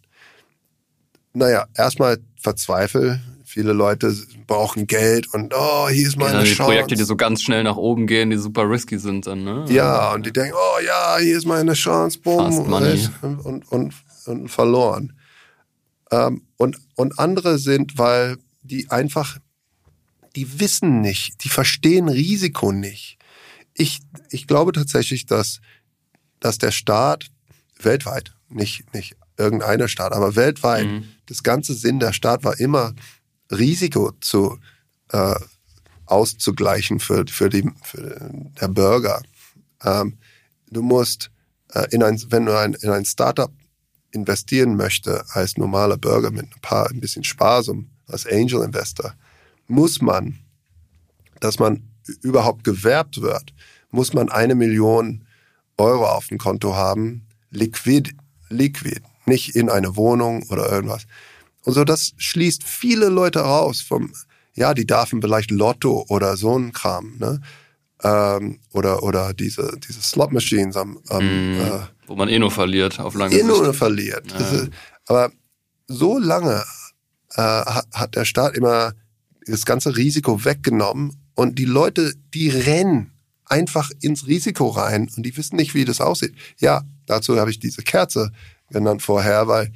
Naja, 1.35 1.67
erstmal 1.75 2.19
verzweifel 2.41 3.21
Viele 3.51 3.73
Leute 3.73 4.17
brauchen 4.47 4.87
Geld 4.87 5.27
und 5.35 5.53
oh, 5.57 5.89
hier 5.89 6.07
ist 6.07 6.17
meine 6.17 6.39
ja, 6.39 6.45
die 6.45 6.53
Chance. 6.53 6.71
Projekte, 6.71 6.95
die 6.95 7.03
so 7.03 7.17
ganz 7.17 7.43
schnell 7.43 7.65
nach 7.65 7.75
oben 7.75 8.07
gehen, 8.07 8.31
die 8.31 8.37
super 8.37 8.71
risky 8.71 8.97
sind 8.97 9.27
dann, 9.27 9.43
ne? 9.43 9.65
Ja, 9.69 10.13
und 10.13 10.25
die 10.25 10.33
denken, 10.33 10.55
oh 10.55 10.81
ja, 10.87 11.19
hier 11.19 11.37
ist 11.37 11.47
meine 11.47 11.73
Chance, 11.73 12.21
bumm, 12.21 12.59
und, 12.59 13.11
und, 13.45 13.67
und, 13.73 13.95
und, 14.27 14.49
verloren. 14.49 15.15
Ähm, 16.13 16.43
und, 16.59 16.79
und 16.95 17.19
andere 17.19 17.59
sind, 17.59 17.99
weil 17.99 18.37
die 18.63 18.89
einfach, 18.89 19.39
die 20.37 20.61
wissen 20.61 21.01
nicht, 21.01 21.43
die 21.43 21.49
verstehen 21.49 22.09
Risiko 22.09 22.71
nicht. 22.71 23.19
Ich, 23.75 23.99
ich 24.31 24.47
glaube 24.47 24.71
tatsächlich, 24.71 25.27
dass, 25.27 25.59
dass 26.39 26.59
der 26.59 26.71
Staat 26.71 27.33
weltweit, 27.81 28.33
nicht, 28.49 28.95
nicht 28.95 29.17
irgendeiner 29.37 29.89
Staat, 29.89 30.13
aber 30.13 30.37
weltweit, 30.37 30.87
mhm. 30.87 31.09
das 31.27 31.43
ganze 31.43 31.75
Sinn 31.75 31.99
der 31.99 32.13
Staat 32.13 32.45
war 32.45 32.61
immer, 32.61 32.95
Risiko 33.51 34.13
zu 34.21 34.59
äh, 35.11 35.35
auszugleichen 36.07 36.99
für, 36.99 37.25
für, 37.29 37.49
die, 37.49 37.71
für 37.83 38.31
der 38.61 38.69
Bürger. 38.69 39.23
Ähm, 39.85 40.19
du 40.71 40.83
musst 40.83 41.31
äh, 41.73 41.87
in 41.91 42.03
ein, 42.03 42.21
wenn 42.31 42.47
du 42.47 42.59
ein, 42.59 42.75
in 42.75 42.91
ein 42.91 43.05
Startup 43.05 43.53
investieren 44.13 44.77
möchte 44.77 45.25
als 45.31 45.57
normaler 45.57 45.97
Bürger 45.97 46.31
mit 46.31 46.47
ein 46.47 46.61
paar 46.61 46.91
ein 46.91 47.01
bisschen 47.01 47.25
Sparsum 47.25 47.91
als 48.07 48.27
Angel 48.27 48.63
Investor, 48.63 49.15
muss 49.69 50.03
man, 50.03 50.41
dass 51.39 51.59
man 51.59 51.89
überhaupt 52.23 52.65
gewerbt 52.65 53.21
wird, 53.21 53.55
muss 53.91 54.13
man 54.13 54.31
eine 54.31 54.55
Million 54.57 55.27
Euro 55.77 56.07
auf 56.07 56.27
dem 56.27 56.39
Konto 56.39 56.75
haben, 56.75 57.27
liquid, 57.51 58.13
liquid, 58.49 59.01
nicht 59.27 59.55
in 59.55 59.71
eine 59.71 59.97
Wohnung 59.97 60.43
oder 60.51 60.71
irgendwas. 60.71 61.07
Und 61.65 61.73
so, 61.75 61.85
das 61.85 62.13
schließt 62.17 62.65
viele 62.65 63.09
Leute 63.09 63.41
raus 63.41 63.81
vom, 63.81 64.13
ja, 64.55 64.75
die 64.75 64.87
darfen 64.87 65.21
vielleicht 65.21 65.51
Lotto 65.51 66.05
oder 66.09 66.37
so 66.37 66.59
ein 66.59 66.73
Kram, 66.73 67.17
ne? 67.19 67.41
ähm, 68.03 68.61
oder, 68.73 69.03
oder 69.03 69.35
diese, 69.35 69.79
diese 69.87 70.01
Slot-Machines 70.03 70.77
am, 70.77 70.99
am 71.09 71.25
Mm, 71.25 71.61
äh, 71.61 71.81
wo 72.07 72.17
man 72.17 72.29
eh 72.29 72.39
nur 72.39 72.51
verliert 72.51 72.99
auf 72.99 73.15
lange 73.15 73.35
eh 73.35 73.39
Sicht. 73.39 73.49
nur 73.49 73.75
verliert. 73.75 74.33
Das 74.33 74.53
ist, 74.53 74.71
aber 75.07 75.31
so 75.87 76.19
lange 76.19 76.65
äh, 77.35 77.43
hat, 77.43 77.87
hat 77.93 78.17
der 78.17 78.25
Staat 78.25 78.57
immer 78.57 78.95
das 79.47 79.65
ganze 79.67 79.97
Risiko 79.97 80.45
weggenommen 80.45 81.17
und 81.35 81.59
die 81.59 81.65
Leute, 81.65 82.15
die 82.35 82.49
rennen 82.49 83.13
einfach 83.45 83.91
ins 84.01 84.27
Risiko 84.27 84.69
rein 84.69 85.11
und 85.17 85.25
die 85.25 85.37
wissen 85.37 85.57
nicht, 85.57 85.75
wie 85.75 85.85
das 85.85 86.01
aussieht. 86.01 86.35
Ja, 86.59 86.83
dazu 87.07 87.39
habe 87.39 87.51
ich 87.51 87.59
diese 87.59 87.83
Kerze 87.83 88.33
genannt 88.71 89.03
vorher, 89.03 89.49
weil 89.49 89.73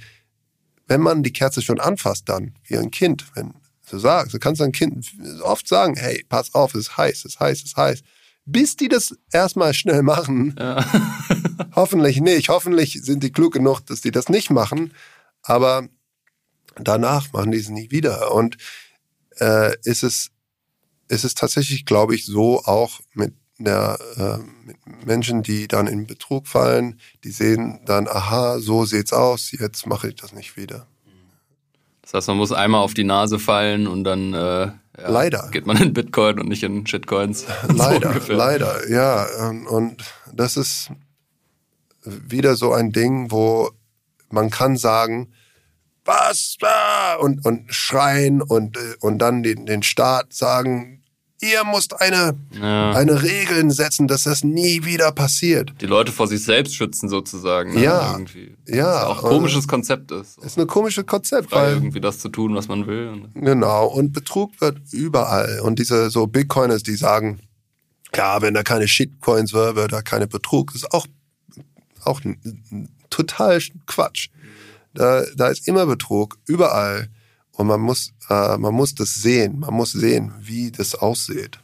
wenn 0.87 1.01
man 1.01 1.23
die 1.23 1.33
Kerze 1.33 1.63
schon 1.63 1.81
anfasst, 1.81 2.29
dann 2.29 2.55
wie 2.65 2.77
ein 2.77 2.91
Kind, 2.91 3.25
wenn 3.35 3.55
du 3.91 3.99
sagst, 3.99 4.35
du 4.35 4.39
kannst 4.39 4.61
ein 4.61 4.73
Kind 4.73 5.13
oft 5.43 5.69
sagen, 5.69 5.95
hey, 5.97 6.25
pass 6.29 6.55
auf, 6.55 6.75
es 6.75 6.89
ist 6.89 6.97
heiß, 6.97 7.19
es 7.19 7.25
ist 7.25 7.41
heiß, 7.41 7.59
es 7.59 7.65
ist 7.65 7.77
heiß. 7.77 8.03
Bis 8.47 8.77
die 8.77 8.89
das 8.89 9.15
erstmal 9.33 9.73
schnell 9.73 10.03
machen, 10.03 10.55
Ja. 10.59 10.85
Hoffentlich 11.77 12.21
nicht. 12.21 12.49
Hoffentlich 12.49 13.01
sind 13.03 13.23
die 13.23 13.33
klug 13.33 13.53
genug, 13.53 13.81
dass 13.87 14.01
die 14.01 14.11
das 14.11 14.29
nicht 14.29 14.51
machen. 14.51 14.93
Aber 15.43 15.89
danach 16.77 17.33
machen 17.33 17.53
die 17.53 17.59
es 17.59 17.69
nie 17.69 17.91
wieder. 17.91 18.33
Und 18.33 18.57
äh, 19.39 19.77
ist 19.85 20.03
es 20.03 20.31
ist 21.09 21.25
es 21.25 21.35
tatsächlich, 21.35 21.85
glaube 21.85 22.15
ich, 22.15 22.25
so 22.25 22.65
auch 22.65 23.01
mit 23.13 23.35
der 23.59 23.99
äh, 24.17 25.07
Menschen, 25.07 25.43
die 25.43 25.69
dann 25.69 25.87
in 25.87 26.07
Betrug 26.07 26.49
fallen, 26.49 26.99
die 27.23 27.31
sehen 27.31 27.81
dann, 27.87 28.09
aha, 28.09 28.59
so 28.59 28.85
sieht's 28.85 29.13
aus, 29.13 29.53
jetzt 29.53 29.87
mache 29.87 30.09
ich 30.09 30.17
das 30.17 30.33
nicht 30.33 30.57
wieder. 30.57 30.87
Das 32.03 32.15
heißt, 32.15 32.29
man 32.29 32.37
muss 32.37 32.53
einmal 32.53 32.83
auf 32.83 32.95
die 32.95 33.05
Nase 33.05 33.39
fallen 33.39 33.87
und 33.87 34.05
dann 34.05 34.35
äh, 34.35 34.37
ja, 34.37 35.09
Leider. 35.09 35.49
geht 35.51 35.67
man 35.67 35.77
in 35.79 35.93
Bitcoin 35.95 36.39
und 36.41 36.49
nicht 36.49 36.63
in 36.63 36.87
Shitcoins. 36.87 37.45
So 37.69 37.75
Leider, 37.75 38.09
ungefähr. 38.09 38.37
leider, 38.37 38.91
ja. 38.91 39.27
Und- 39.49 39.67
Und 39.67 40.05
das 40.33 40.57
ist 40.57 40.91
wieder 42.03 42.57
so 42.57 42.73
ein 42.73 42.93
Ding, 42.93 43.31
wo 43.31 43.71
man 44.31 44.51
kann 44.51 44.77
sagen, 44.77 45.33
was? 46.05 46.57
Und, 47.21 47.45
und 47.47 47.73
schreien 47.73 48.43
und, 48.43 48.77
äh, 48.77 48.81
und 49.01 49.19
dann 49.19 49.43
den, 49.43 49.65
den 49.65 49.83
Staat 49.83 50.33
sagen, 50.35 51.03
ihr 51.45 51.65
müsst 51.65 52.01
eine, 52.01 52.35
Ja. 52.59 52.93
eine 52.93 53.23
Regeln 53.23 53.71
setzen, 53.71 54.09
dass 54.09 54.23
das 54.25 54.43
nie 54.45 54.85
wieder 54.85 55.13
passiert. 55.13 55.73
Die 55.81 55.87
Leute 55.87 56.13
vor 56.13 56.27
sich 56.27 56.43
selbst 56.43 56.75
schützen 56.75 57.09
sozusagen. 57.09 57.75
Ne? 57.75 57.83
Ja. 57.83 58.13
Irgendwie. 58.13 58.57
Ja, 58.67 58.87
Was 58.87 59.05
auch 59.05 59.25
ein 59.25 59.31
komisches 59.31 59.69
Konzept 59.69 60.11
ist. 60.11 60.39
Ist 60.39 60.59
ein 60.59 60.67
komisches 60.67 61.07
Konzept, 61.07 61.51
Frei 61.51 61.63
weil 61.63 61.73
irgendwie 61.75 62.01
das 62.01 62.19
zu 62.19 62.29
tun, 62.29 62.55
was 62.55 62.69
man 62.69 62.87
will. 62.87 63.29
Genau, 63.35 63.87
und 63.89 64.13
Betrug 64.13 64.61
wird 64.61 64.79
überall. 64.93 65.61
Und 65.61 65.79
diese 65.79 66.11
so 66.11 66.27
Bitcoiners, 66.27 66.83
die 66.83 66.97
sagen, 66.97 67.41
ja, 68.17 68.41
wenn 68.43 68.55
da 68.55 68.63
keine 68.63 68.89
Shitcoins 68.89 69.53
wäre, 69.53 69.77
wäre 69.77 69.89
da 69.89 70.01
keine 70.03 70.27
Betrug. 70.27 70.73
Das 70.73 70.83
ist 70.83 70.93
auch, 70.93 71.07
auch 72.05 72.21
total 73.11 73.61
Quatsch. 73.87 74.29
Da, 74.95 75.25
da 75.37 75.49
ist 75.49 75.67
immer 75.69 75.87
Betrug, 75.87 76.39
überall. 76.47 77.09
Und 77.57 77.69
man 77.69 77.81
muss, 77.81 78.13
äh, 78.29 78.59
man 78.59 78.75
muss 78.75 78.95
das 78.95 79.15
sehen. 79.15 79.61
Man 79.61 79.75
muss 79.75 79.93
sehen, 79.93 80.33
wie 80.41 80.71
das 80.73 80.95
aussieht. 80.95 81.59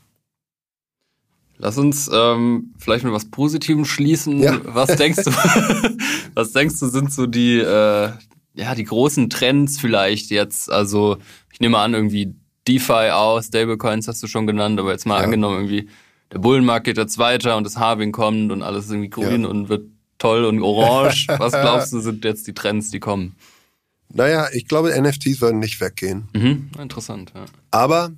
Lass 1.59 1.77
uns 1.77 2.09
ähm, 2.13 2.73
vielleicht 2.79 3.05
mit 3.05 3.13
was 3.13 3.27
Positivem 3.27 3.85
schließen. 3.85 4.41
Ja. 4.41 4.61
Was 4.65 4.89
denkst 4.97 5.25
du? 5.25 5.31
was 6.35 6.53
denkst 6.53 6.79
du 6.81 6.87
sind 6.89 7.13
so 7.13 7.27
die 7.27 7.59
äh, 7.59 8.11
ja 8.55 8.75
die 8.75 8.85
großen 8.85 9.29
Trends 9.31 9.79
vielleicht 9.79 10.31
jetzt? 10.31 10.71
Also 10.71 11.19
ich 11.53 11.61
nehme 11.61 11.79
an 11.79 11.93
irgendwie 11.93 12.35
DeFi 12.67 13.11
aus, 13.13 13.47
Stablecoins 13.47 14.09
hast 14.09 14.23
du 14.23 14.27
schon 14.27 14.47
genannt, 14.47 14.79
aber 14.81 14.93
jetzt 14.93 15.07
mal 15.07 15.19
Ja. 15.19 15.25
angenommen 15.25 15.57
irgendwie 15.57 15.89
der 16.33 16.39
Bullenmarkt 16.39 16.85
geht 16.87 16.97
jetzt 16.97 17.19
weiter 17.19 17.57
und 17.57 17.65
das 17.65 17.77
Halving 17.77 18.13
kommt 18.13 18.53
und 18.53 18.63
alles 18.63 18.85
ist 18.87 18.93
irgendwie 18.93 19.11
grün 19.11 19.43
Ja. 19.43 19.49
und 19.49 19.69
wird 19.69 19.87
toll 20.19 20.45
und 20.45 20.63
orange. 20.63 21.27
was 21.39 21.53
glaubst 21.53 21.93
du 21.93 22.01
sind 22.01 22.25
jetzt 22.25 22.47
die 22.47 22.55
Trends, 22.55 22.91
die 22.91 23.01
kommen? 23.01 23.35
Naja, 24.13 24.49
ich 24.53 24.67
glaube, 24.67 24.91
NFTs 25.01 25.41
werden 25.41 25.61
nicht 25.61 25.81
weggehen. 25.81 26.29
Mhm. 26.35 26.71
Interessant. 26.79 27.33
Ja. 27.35 27.45
Aber 27.71 28.11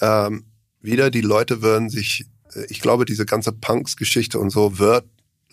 ähm, 0.00 0.44
wieder 0.80 1.10
die 1.10 1.20
Leute 1.20 1.62
würden 1.62 1.88
sich, 1.88 2.26
äh, 2.54 2.64
ich 2.68 2.80
glaube, 2.80 3.04
diese 3.04 3.24
ganze 3.24 3.52
Punks-Geschichte 3.52 4.38
und 4.38 4.50
so 4.50 4.78
wird 4.78 5.04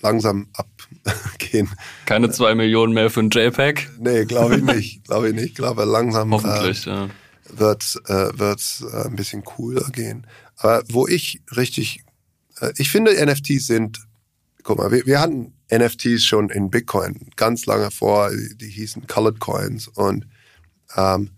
langsam 0.02 0.50
abgehen. 0.54 1.70
Keine 2.06 2.32
zwei 2.32 2.56
Millionen 2.56 2.94
mehr 2.94 3.10
für 3.10 3.22
ein 3.22 3.30
JPEG. 3.30 3.90
Nee, 4.00 4.26
glaube 4.26 4.58
ich 4.58 4.64
nicht. 4.64 5.04
glaube 5.06 5.30
ich 5.30 5.36
nicht. 5.36 5.46
Ich 5.46 5.56
glaube, 5.56 5.86
langsam 5.86 6.30
äh, 6.30 6.36
Hoffentlich. 6.36 6.86
ja. 6.86 7.10
wird 7.50 8.02
äh, 8.08 8.40
wird's, 8.40 8.84
äh, 8.92 9.06
ein 9.06 9.16
bisschen 9.16 9.44
cooler 9.44 9.88
gehen. 9.92 10.26
Aber 10.58 10.84
wo 10.90 11.08
ich 11.08 11.42
richtig, 11.56 12.04
äh, 12.60 12.74
ich 12.78 12.90
finde 12.90 13.14
NFTs 13.24 13.68
sind, 13.68 14.00
guck 14.64 14.78
mal, 14.78 14.92
wir, 14.92 15.06
wir 15.06 15.20
hatten 15.20 15.54
NFTs 15.72 16.24
schon 16.24 16.50
in 16.50 16.70
Bitcoin 16.70 17.30
ganz 17.36 17.66
lange 17.66 17.92
vor, 17.92 18.32
die, 18.32 18.68
hießen 18.68 19.08
Colored 19.08 19.40
Coins 19.40 19.88
und 19.88 20.28
ähm, 20.96 21.32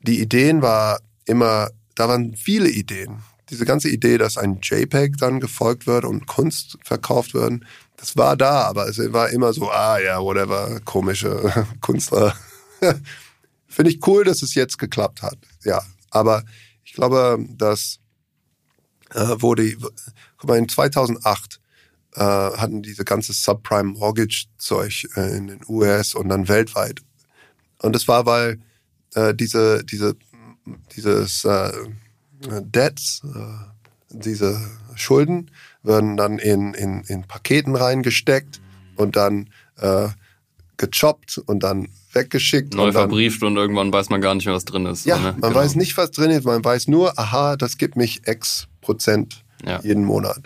die 0.00 0.20
Ideen 0.20 0.62
war 0.62 1.00
immer, 1.24 1.70
da 1.94 2.08
waren 2.08 2.34
viele 2.34 2.68
Ideen. 2.68 3.22
Diese 3.50 3.64
ganze 3.64 3.88
Idee, 3.88 4.18
dass 4.18 4.38
ein 4.38 4.60
JPEG 4.62 5.16
dann 5.18 5.38
gefolgt 5.38 5.86
wird 5.86 6.04
und 6.04 6.26
Kunst 6.26 6.78
verkauft 6.84 7.34
wird, 7.34 7.62
das 7.96 8.16
war 8.16 8.36
da, 8.36 8.62
aber 8.62 8.88
es 8.88 8.98
war 9.12 9.30
immer 9.30 9.52
so, 9.52 9.70
ah 9.70 9.98
ja, 9.98 10.20
whatever, 10.20 10.80
komische 10.84 11.66
Künstler. 11.80 12.34
Finde 13.68 13.90
ich 13.90 14.06
cool, 14.06 14.24
dass 14.24 14.42
es 14.42 14.54
jetzt 14.54 14.78
geklappt 14.78 15.22
hat. 15.22 15.38
Ja, 15.64 15.82
aber 16.10 16.44
ich 16.84 16.94
glaube, 16.94 17.38
dass 17.56 18.00
äh, 19.14 19.36
die, 19.56 19.78
guck 20.36 20.48
mal, 20.48 20.58
in 20.58 20.68
2008 20.68 21.61
äh, 22.14 22.20
hatten 22.20 22.82
diese 22.82 23.04
ganze 23.04 23.32
Subprime 23.32 23.92
Mortgage 23.92 24.46
Zeug 24.58 25.08
äh, 25.16 25.36
in 25.36 25.46
den 25.48 25.60
US 25.68 26.14
und 26.14 26.28
dann 26.28 26.48
weltweit. 26.48 27.00
Und 27.78 27.94
das 27.94 28.06
war, 28.08 28.26
weil 28.26 28.60
äh, 29.14 29.34
diese, 29.34 29.84
diese, 29.84 30.16
dieses 30.94 31.44
äh, 31.44 31.72
Debts, 32.48 33.22
äh, 33.24 33.38
diese 34.10 34.60
Schulden 34.94 35.50
werden 35.82 36.16
dann 36.16 36.38
in, 36.38 36.74
in, 36.74 37.02
in 37.04 37.24
Paketen 37.24 37.74
reingesteckt 37.76 38.60
und 38.96 39.16
dann 39.16 39.48
äh, 39.78 40.08
gechoppt 40.76 41.38
und 41.38 41.62
dann 41.62 41.88
weggeschickt. 42.12 42.74
Neu 42.74 42.88
und 42.88 42.94
dann, 42.94 43.02
verbrieft 43.08 43.42
und 43.42 43.56
irgendwann 43.56 43.92
weiß 43.92 44.10
man 44.10 44.20
gar 44.20 44.34
nicht 44.34 44.44
mehr, 44.46 44.54
was 44.54 44.64
drin 44.64 44.86
ist. 44.86 45.06
ja, 45.06 45.16
ne? 45.16 45.32
man 45.32 45.40
Genau. 45.40 45.54
weiß 45.54 45.76
nicht, 45.76 45.96
was 45.96 46.10
drin 46.10 46.30
ist, 46.30 46.44
man 46.44 46.62
weiß 46.64 46.88
nur, 46.88 47.18
aha, 47.18 47.56
das 47.56 47.78
gibt 47.78 47.96
mich 47.96 48.22
X 48.26 48.68
Prozent 48.80 49.44
Ja. 49.64 49.80
jeden 49.82 50.04
Monat. 50.04 50.42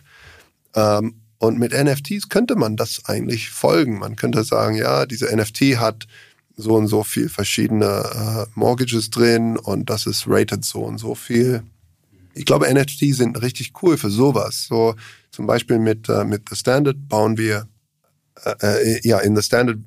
Ähm, 0.74 1.14
und 1.39 1.59
mit 1.59 1.72
NFTs 1.72 2.28
könnte 2.28 2.57
man 2.57 2.76
das 2.76 3.05
eigentlich 3.07 3.51
folgen. 3.51 3.99
Man 3.99 4.16
könnte 4.16 4.45
sagen, 4.45 4.76
ja, 4.76 5.07
diese 5.07 5.34
NFT 5.34 5.78
hat 5.78 6.07
so 6.57 6.74
und 6.74 6.89
so 6.89 7.05
viel 7.05 7.28
verschiedene 7.28 7.87
äh, 7.87 8.59
Mortgages 8.59 9.11
drin 9.11 9.59
und 9.59 9.91
das 9.91 10.07
ist 10.07 10.24
rated 10.26 10.64
so 10.64 10.82
und 10.82 10.99
so 10.99 11.14
viel. 11.14 11.62
Ich 12.34 12.47
glaube, 12.47 12.72
NFTs 12.72 13.18
sind 13.18 13.41
richtig 13.43 13.72
cool 13.82 13.99
für 13.99 14.11
sowas. 14.11 14.66
So 14.66 14.95
zum 15.30 15.47
Beispiel 15.47 15.78
mit, 15.78 16.09
äh, 16.09 16.24
mit 16.24 16.49
The 16.49 16.57
Standard 16.57 16.97
bauen 17.09 17.37
wir, 17.37 17.68
äh, 18.45 18.95
äh, 18.95 19.01
ja, 19.05 19.18
in 19.18 19.37
The 19.37 19.43
Standard 19.43 19.78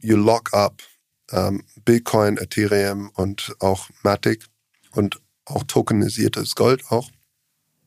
you 0.00 0.16
lock 0.16 0.52
up 0.52 0.82
ähm, 1.30 1.62
Bitcoin, 1.84 2.36
Ethereum 2.36 3.10
und 3.14 3.54
auch 3.60 3.88
Matic 4.02 4.44
und 4.92 5.20
auch 5.44 5.62
tokenisiertes 5.64 6.54
Gold 6.56 6.82
auch. 6.90 7.10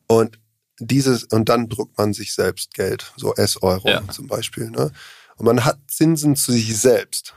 Und 0.06 0.39
dieses, 0.80 1.24
und 1.24 1.48
dann 1.48 1.68
druckt 1.68 1.96
man 1.98 2.12
sich 2.12 2.34
selbst 2.34 2.74
Geld, 2.74 3.12
so 3.16 3.34
S-Euro 3.34 3.88
Ja. 3.88 4.08
zum 4.08 4.26
Beispiel. 4.26 4.70
Ne? 4.70 4.90
Und 5.36 5.46
man 5.46 5.64
hat 5.64 5.78
Zinsen 5.88 6.36
zu 6.36 6.52
sich 6.52 6.76
selbst. 6.76 7.34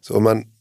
So, 0.00 0.18
man 0.20 0.52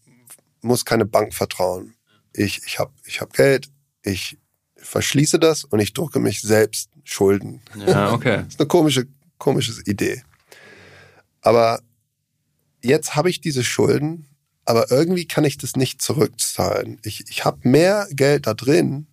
muss 0.62 0.86
keine 0.86 1.06
Bank 1.06 1.34
vertrauen. 1.34 1.96
Ich, 2.34 2.62
ich 2.66 2.80
habe 2.80 2.94
ich 3.06 3.20
hab 3.22 3.34
Geld, 3.34 3.70
ich 4.04 4.38
verschließe 4.78 5.40
das 5.40 5.64
und 5.64 5.80
ich 5.80 5.94
drucke 5.94 6.20
mich 6.20 6.42
selbst 6.42 6.90
Schulden. 7.04 7.62
Ja, 7.88 8.12
okay. 8.14 8.38
Das 8.38 8.48
ist 8.50 8.60
eine 8.60 8.68
komische, 8.68 9.08
komische 9.38 9.82
Idee. 9.86 10.24
Aber 11.42 11.82
jetzt 12.84 13.16
habe 13.16 13.30
ich 13.30 13.42
diese 13.42 13.64
Schulden, 13.64 14.28
aber 14.66 14.92
irgendwie 14.92 15.26
kann 15.26 15.44
ich 15.44 15.58
das 15.58 15.76
nicht 15.76 16.02
zurückzahlen. 16.02 17.00
Ich, 17.04 17.28
ich 17.30 17.44
habe 17.46 17.68
mehr 17.68 18.08
Geld 18.12 18.46
da 18.48 18.54
drin 18.54 19.08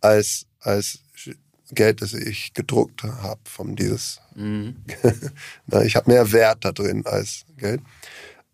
als, 0.00 0.46
als 0.58 0.98
Geld, 1.74 2.02
das 2.02 2.12
ich 2.14 2.52
gedruckt 2.54 3.02
habe 3.02 3.40
von 3.44 3.76
dieses. 3.76 4.20
Mhm. 4.34 4.76
Ich 5.84 5.96
habe 5.96 6.10
mehr 6.10 6.32
Wert 6.32 6.64
da 6.64 6.72
drin 6.72 7.06
als 7.06 7.44
Geld. 7.56 7.80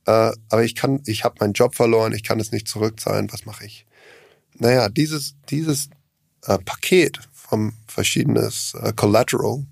Äh, 0.06 0.32
aber 0.48 0.64
ich 0.64 0.74
kann, 0.74 1.02
ich 1.06 1.24
habe 1.24 1.36
meinen 1.40 1.52
Job 1.52 1.74
verloren, 1.74 2.12
ich 2.12 2.22
kann 2.22 2.40
es 2.40 2.52
nicht 2.52 2.68
zurückzahlen. 2.68 3.32
Was 3.32 3.44
mache 3.44 3.66
ich? 3.66 3.86
Naja, 4.54 4.88
dieses, 4.88 5.34
dieses 5.50 5.90
äh, 6.44 6.58
Paket 6.58 7.18
vom 7.32 7.74
verschiedenes 7.86 8.74
äh, 8.80 8.92
Collateral 8.94 9.66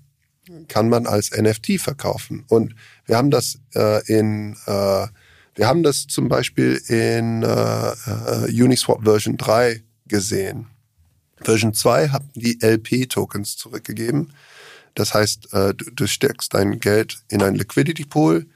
kann 0.67 0.89
man 0.89 1.07
als 1.07 1.31
NFT 1.31 1.79
verkaufen. 1.79 2.45
Und 2.49 2.75
wir 3.07 3.17
haben 3.17 3.31
das 3.31 3.57
in, 4.05 4.55
wir 4.67 5.67
haben 5.67 5.81
das 5.81 6.05
zum 6.05 6.27
Beispiel 6.27 6.79
in 6.87 7.43
Uniswap 7.43 9.03
Version 9.03 9.37
3 9.37 9.81
gesehen. 10.05 10.67
Version 11.41 11.73
2 11.73 12.09
haben 12.09 12.29
die 12.33 12.59
LP-Tokens 12.61 13.57
zurückgegeben. 13.57 14.33
Das 14.93 15.13
heißt, 15.13 15.53
äh, 15.53 15.73
du, 15.73 16.07
steckst 16.07 16.53
dein 16.53 16.79
Geld 16.79 17.19
in 17.27 17.43
ein 17.43 17.55
Liquidity 17.55 18.05
Pool, 18.05 18.47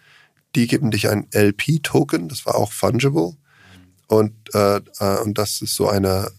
die 0.56 0.68
geben 0.68 0.90
dich 0.90 1.10
ein 1.10 1.28
LP-Token, 1.34 2.30
das 2.30 2.46
war 2.46 2.56
auch 2.56 2.72
fungible. 2.72 3.36
Und, 4.08 4.34
äh, 4.54 4.78
äh, 5.00 5.20
und 5.22 5.38
das 5.38 5.62
ist 5.62 5.76
so 5.76 5.88
eine 5.88 6.32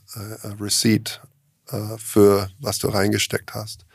Receipt 0.59 1.21
für 1.99 2.51
was 2.59 2.81
du 2.81 2.89
reingesteckt 2.89 3.55
hast. 3.55 3.87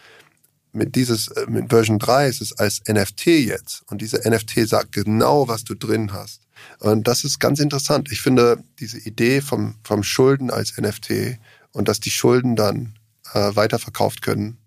Mit 0.72 0.96
dieses, 0.96 1.30
mit 1.50 1.72
Version 1.72 2.00
3 2.00 2.30
ist 2.30 2.40
es 2.40 2.54
als 2.58 2.82
NFT 2.88 3.26
jetzt. 3.26 3.84
Und 3.88 4.02
diese 4.02 4.22
NFT 4.26 4.66
sagt 4.66 4.94
genau, 4.94 5.50
was 5.50 5.66
du 5.66 5.76
drin 5.76 6.14
hast. 6.14 6.40
Und 6.80 7.06
das 7.06 7.26
ist 7.26 7.40
ganz 7.40 7.60
interessant. 7.60 8.14
Ich 8.14 8.22
finde 8.22 8.64
diese 8.80 8.98
Idee 9.00 9.42
vom, 9.42 9.76
vom 9.84 10.04
Schulden 10.04 10.52
als 10.52 10.78
NFT 10.78 11.38
und 11.76 11.90
dass 11.90 12.00
die 12.00 12.10
Schulden 12.10 12.56
dann 12.56 12.96
äh, 13.34 13.54
weiterverkauft 13.54 14.22
können, 14.22 14.58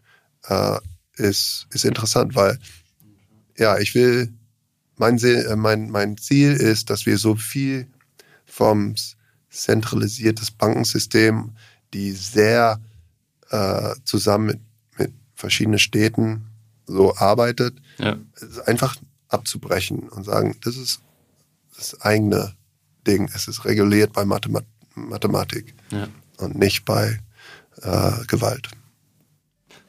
äh, 0.46 0.78
ist, 1.16 1.66
ist 1.72 1.86
interessant, 1.86 2.34
weil 2.34 2.58
ja, 3.56 3.78
ich 3.78 3.94
will, 3.94 4.32
mein, 4.96 5.16
äh, 5.18 5.56
mein, 5.56 5.90
mein 5.90 6.18
Ziel 6.18 6.52
ist, 6.52 6.90
dass 6.90 7.06
wir 7.06 7.16
so 7.16 7.34
viel 7.34 7.88
vom 8.44 8.94
zentralisiertes 9.48 10.50
Bankensystem, 10.50 11.52
die 11.94 12.12
sehr 12.12 12.78
äh, 13.48 13.94
zusammen 14.04 14.46
mit, 14.46 14.60
mit 14.98 15.12
verschiedenen 15.34 15.78
Städten 15.78 16.44
so 16.86 17.16
arbeitet, 17.16 17.74
ja. 17.96 18.18
einfach 18.66 18.96
abzubrechen 19.28 20.10
und 20.10 20.24
sagen, 20.24 20.56
das 20.62 20.76
ist 20.76 21.00
das 21.74 22.00
eigene 22.02 22.54
Ding. 23.06 23.30
Es 23.34 23.48
ist 23.48 23.64
reguliert 23.64 24.12
bei 24.12 24.26
Mathemat 24.26 24.66
Mathematik 24.94 25.74
ja. 25.90 26.08
Und 26.38 26.58
nicht 26.58 26.84
bei 26.84 27.18
äh, 27.82 28.12
Gewalt. 28.26 28.68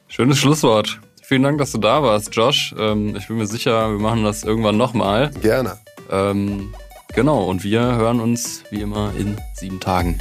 Schönes 0.08 0.38
Schlusswort. 0.38 1.00
Vielen 1.22 1.44
Dank, 1.44 1.58
dass 1.58 1.70
du 1.72 1.78
da 1.78 2.02
warst, 2.02 2.34
Josh. 2.34 2.74
Ähm, 2.76 3.14
ich 3.16 3.28
bin 3.28 3.36
mir 3.36 3.46
sicher, 3.46 3.90
wir 3.90 4.00
machen 4.00 4.24
das 4.24 4.42
irgendwann 4.42 4.76
nochmal. 4.76 5.30
Gerne. 5.40 5.78
Ähm, 6.10 6.74
genau, 7.14 7.44
und 7.44 7.62
wir 7.62 7.80
hören 7.80 8.20
uns 8.20 8.64
wie 8.70 8.80
immer 8.80 9.12
in 9.16 9.36
sieben 9.54 9.78
Tagen. 9.78 10.18